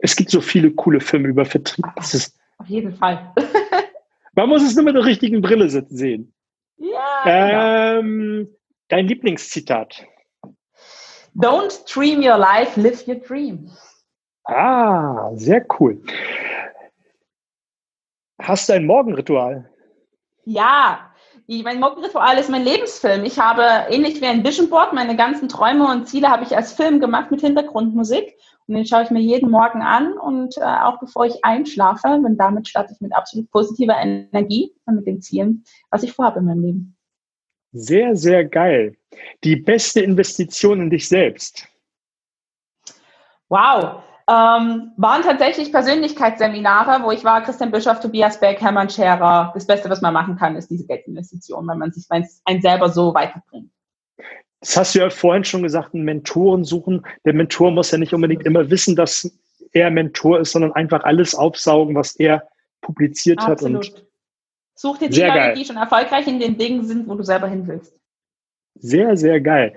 Es 0.00 0.14
gibt 0.14 0.28
so 0.28 0.42
viele 0.42 0.70
coole 0.72 1.00
Filme 1.00 1.28
über 1.28 1.46
Vertrieb. 1.46 1.86
Das 1.96 2.12
ist 2.12 2.38
Auf 2.58 2.66
jeden 2.66 2.94
Fall. 2.94 3.32
Man 4.34 4.50
muss 4.50 4.62
es 4.62 4.74
nur 4.74 4.84
mit 4.84 4.96
der 4.96 5.06
richtigen 5.06 5.40
Brille 5.40 5.66
sehen. 5.70 6.34
Ja. 6.76 7.22
Ähm, 7.24 8.40
genau. 8.40 8.50
Dein 8.88 9.06
Lieblingszitat. 9.06 10.04
Don't 11.34 11.90
dream 11.90 12.18
your 12.18 12.36
life, 12.36 12.78
live 12.78 13.08
your 13.08 13.14
dream. 13.14 13.70
Ah, 14.44 15.30
sehr 15.36 15.64
cool. 15.80 16.02
Hast 18.38 18.68
du 18.68 18.74
ein 18.74 18.84
Morgenritual? 18.84 19.70
Ja, 20.44 21.11
mein 21.46 21.80
Morgenritual 21.80 22.38
ist 22.38 22.50
mein 22.50 22.64
Lebensfilm. 22.64 23.24
Ich 23.24 23.38
habe 23.38 23.62
ähnlich 23.90 24.20
wie 24.20 24.26
ein 24.26 24.44
Vision 24.44 24.68
Board 24.70 24.92
meine 24.92 25.16
ganzen 25.16 25.48
Träume 25.48 25.90
und 25.90 26.06
Ziele 26.06 26.28
habe 26.28 26.44
ich 26.44 26.56
als 26.56 26.72
Film 26.72 27.00
gemacht 27.00 27.30
mit 27.30 27.40
Hintergrundmusik 27.40 28.34
und 28.66 28.74
den 28.74 28.86
schaue 28.86 29.02
ich 29.02 29.10
mir 29.10 29.20
jeden 29.20 29.50
Morgen 29.50 29.82
an 29.82 30.16
und 30.18 30.56
äh, 30.58 30.62
auch 30.62 31.00
bevor 31.00 31.26
ich 31.26 31.44
einschlafe, 31.44 32.20
denn 32.24 32.36
damit 32.36 32.68
starte 32.68 32.92
ich 32.94 33.00
mit 33.00 33.14
absolut 33.14 33.50
positiver 33.50 33.96
Energie 33.96 34.72
und 34.86 34.96
mit 34.96 35.06
den 35.06 35.20
Zielen, 35.20 35.64
was 35.90 36.02
ich 36.02 36.12
vorhabe 36.12 36.40
in 36.40 36.46
meinem 36.46 36.62
Leben. 36.62 36.96
Sehr, 37.72 38.16
sehr 38.16 38.44
geil. 38.44 38.96
Die 39.44 39.56
beste 39.56 40.00
Investition 40.00 40.80
in 40.80 40.90
dich 40.90 41.08
selbst. 41.08 41.68
Wow 43.48 44.02
ähm, 44.28 44.92
waren 44.96 45.22
tatsächlich 45.22 45.72
Persönlichkeitsseminare, 45.72 47.04
wo 47.04 47.10
ich 47.10 47.24
war, 47.24 47.42
Christian 47.42 47.70
Bischof, 47.70 48.00
Tobias 48.00 48.38
Beck, 48.38 48.60
Hermann 48.60 48.88
Scherer. 48.88 49.50
Das 49.54 49.66
Beste, 49.66 49.90
was 49.90 50.00
man 50.00 50.14
machen 50.14 50.36
kann, 50.36 50.56
ist 50.56 50.70
diese 50.70 50.86
Geldinvestition, 50.86 51.66
weil 51.66 51.76
man 51.76 51.92
sich 51.92 52.06
einen 52.10 52.62
selber 52.62 52.88
so 52.88 53.14
weiterbringt. 53.14 53.70
Das 54.60 54.76
hast 54.76 54.94
du 54.94 55.00
ja 55.00 55.10
vorhin 55.10 55.44
schon 55.44 55.64
gesagt, 55.64 55.92
einen 55.92 56.04
Mentoren 56.04 56.64
suchen. 56.64 57.04
Der 57.24 57.34
Mentor 57.34 57.72
muss 57.72 57.90
ja 57.90 57.98
nicht 57.98 58.14
unbedingt 58.14 58.46
immer 58.46 58.70
wissen, 58.70 58.94
dass 58.94 59.28
er 59.72 59.90
Mentor 59.90 60.40
ist, 60.40 60.52
sondern 60.52 60.72
einfach 60.72 61.02
alles 61.02 61.34
aufsaugen, 61.34 61.96
was 61.96 62.14
er 62.16 62.46
publiziert 62.80 63.40
Absolut. 63.40 63.86
hat. 63.86 63.94
Und 63.94 64.06
Such 64.74 64.98
dir 64.98 65.08
die 65.08 65.20
Leute, 65.20 65.34
geil. 65.34 65.54
die 65.54 65.64
schon 65.64 65.76
erfolgreich 65.76 66.26
in 66.26 66.38
den 66.38 66.56
Dingen 66.58 66.84
sind, 66.84 67.08
wo 67.08 67.14
du 67.14 67.22
selber 67.22 67.48
hin 67.48 67.66
willst. 67.66 67.94
Sehr, 68.74 69.16
sehr 69.16 69.40
geil. 69.40 69.74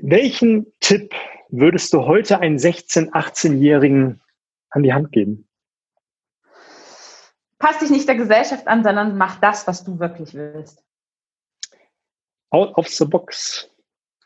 Welchen 0.00 0.66
Tipp 0.80 1.14
würdest 1.52 1.92
du 1.92 2.06
heute 2.06 2.40
einen 2.40 2.58
16-, 2.58 3.10
18-Jährigen 3.10 4.20
an 4.70 4.82
die 4.82 4.92
Hand 4.92 5.12
geben? 5.12 5.48
Pass 7.58 7.78
dich 7.78 7.90
nicht 7.90 8.08
der 8.08 8.16
Gesellschaft 8.16 8.66
an, 8.66 8.82
sondern 8.82 9.18
mach 9.18 9.38
das, 9.40 9.66
was 9.66 9.84
du 9.84 9.98
wirklich 9.98 10.34
willst. 10.34 10.82
Out 12.50 12.76
of 12.76 12.88
the 12.88 13.04
box. 13.04 13.70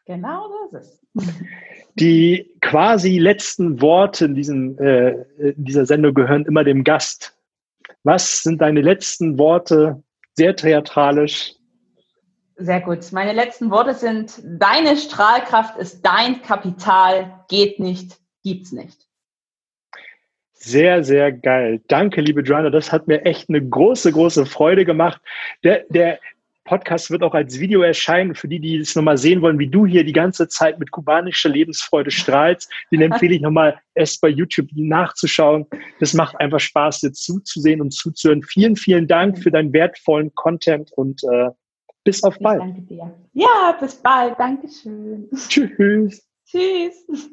Genau 0.06 0.48
das 0.70 0.86
ist 0.86 1.02
es. 1.14 1.34
Die 1.94 2.52
quasi 2.60 3.18
letzten 3.18 3.80
Worte 3.80 4.26
in, 4.26 4.34
diesem, 4.34 4.78
äh, 4.78 5.10
in 5.38 5.64
dieser 5.64 5.86
Sendung 5.86 6.14
gehören 6.14 6.44
immer 6.44 6.64
dem 6.64 6.84
Gast. 6.84 7.36
Was 8.02 8.42
sind 8.42 8.60
deine 8.60 8.80
letzten 8.80 9.38
Worte, 9.38 10.02
sehr 10.34 10.56
theatralisch, 10.56 11.54
sehr 12.56 12.80
gut. 12.80 13.12
Meine 13.12 13.32
letzten 13.32 13.70
Worte 13.70 13.94
sind, 13.94 14.40
deine 14.44 14.96
Strahlkraft 14.96 15.76
ist 15.78 16.02
dein 16.02 16.42
Kapital, 16.42 17.44
geht 17.48 17.80
nicht, 17.80 18.16
gibt's 18.42 18.72
nicht. 18.72 19.04
Sehr, 20.52 21.04
sehr 21.04 21.30
geil. 21.30 21.82
Danke, 21.88 22.22
liebe 22.22 22.40
Joanna. 22.40 22.70
Das 22.70 22.90
hat 22.90 23.06
mir 23.06 23.26
echt 23.26 23.50
eine 23.50 23.66
große, 23.66 24.12
große 24.12 24.46
Freude 24.46 24.86
gemacht. 24.86 25.20
Der, 25.62 25.84
der 25.90 26.18
Podcast 26.64 27.10
wird 27.10 27.22
auch 27.22 27.34
als 27.34 27.60
Video 27.60 27.82
erscheinen. 27.82 28.34
Für 28.34 28.48
die, 28.48 28.60
die 28.60 28.78
es 28.78 28.96
nochmal 28.96 29.18
sehen 29.18 29.42
wollen, 29.42 29.58
wie 29.58 29.68
du 29.68 29.84
hier 29.84 30.04
die 30.04 30.14
ganze 30.14 30.48
Zeit 30.48 30.78
mit 30.78 30.90
kubanischer 30.90 31.50
Lebensfreude 31.50 32.10
strahlst, 32.10 32.72
den 32.90 33.02
empfehle 33.02 33.34
ich 33.34 33.42
nochmal 33.42 33.78
erst 33.94 34.22
bei 34.22 34.28
YouTube 34.28 34.68
nachzuschauen. 34.72 35.66
Das 36.00 36.14
macht 36.14 36.40
einfach 36.40 36.60
Spaß, 36.60 37.00
dir 37.00 37.12
zuzusehen 37.12 37.82
und 37.82 37.90
zuzuhören. 37.92 38.42
Vielen, 38.42 38.76
vielen 38.76 39.06
Dank 39.06 39.42
für 39.42 39.50
deinen 39.50 39.72
wertvollen 39.74 40.34
Content 40.34 40.90
und 40.92 41.22
äh, 41.24 41.50
bis 42.04 42.22
auf 42.22 42.38
bald. 42.38 42.60
Ich 42.60 42.66
danke 42.66 42.82
dir. 42.82 43.14
Ja, 43.32 43.76
bis 43.80 43.96
bald. 43.96 44.38
Dankeschön. 44.38 45.28
Tschüss. 45.48 46.28
Tschüss. 46.46 47.30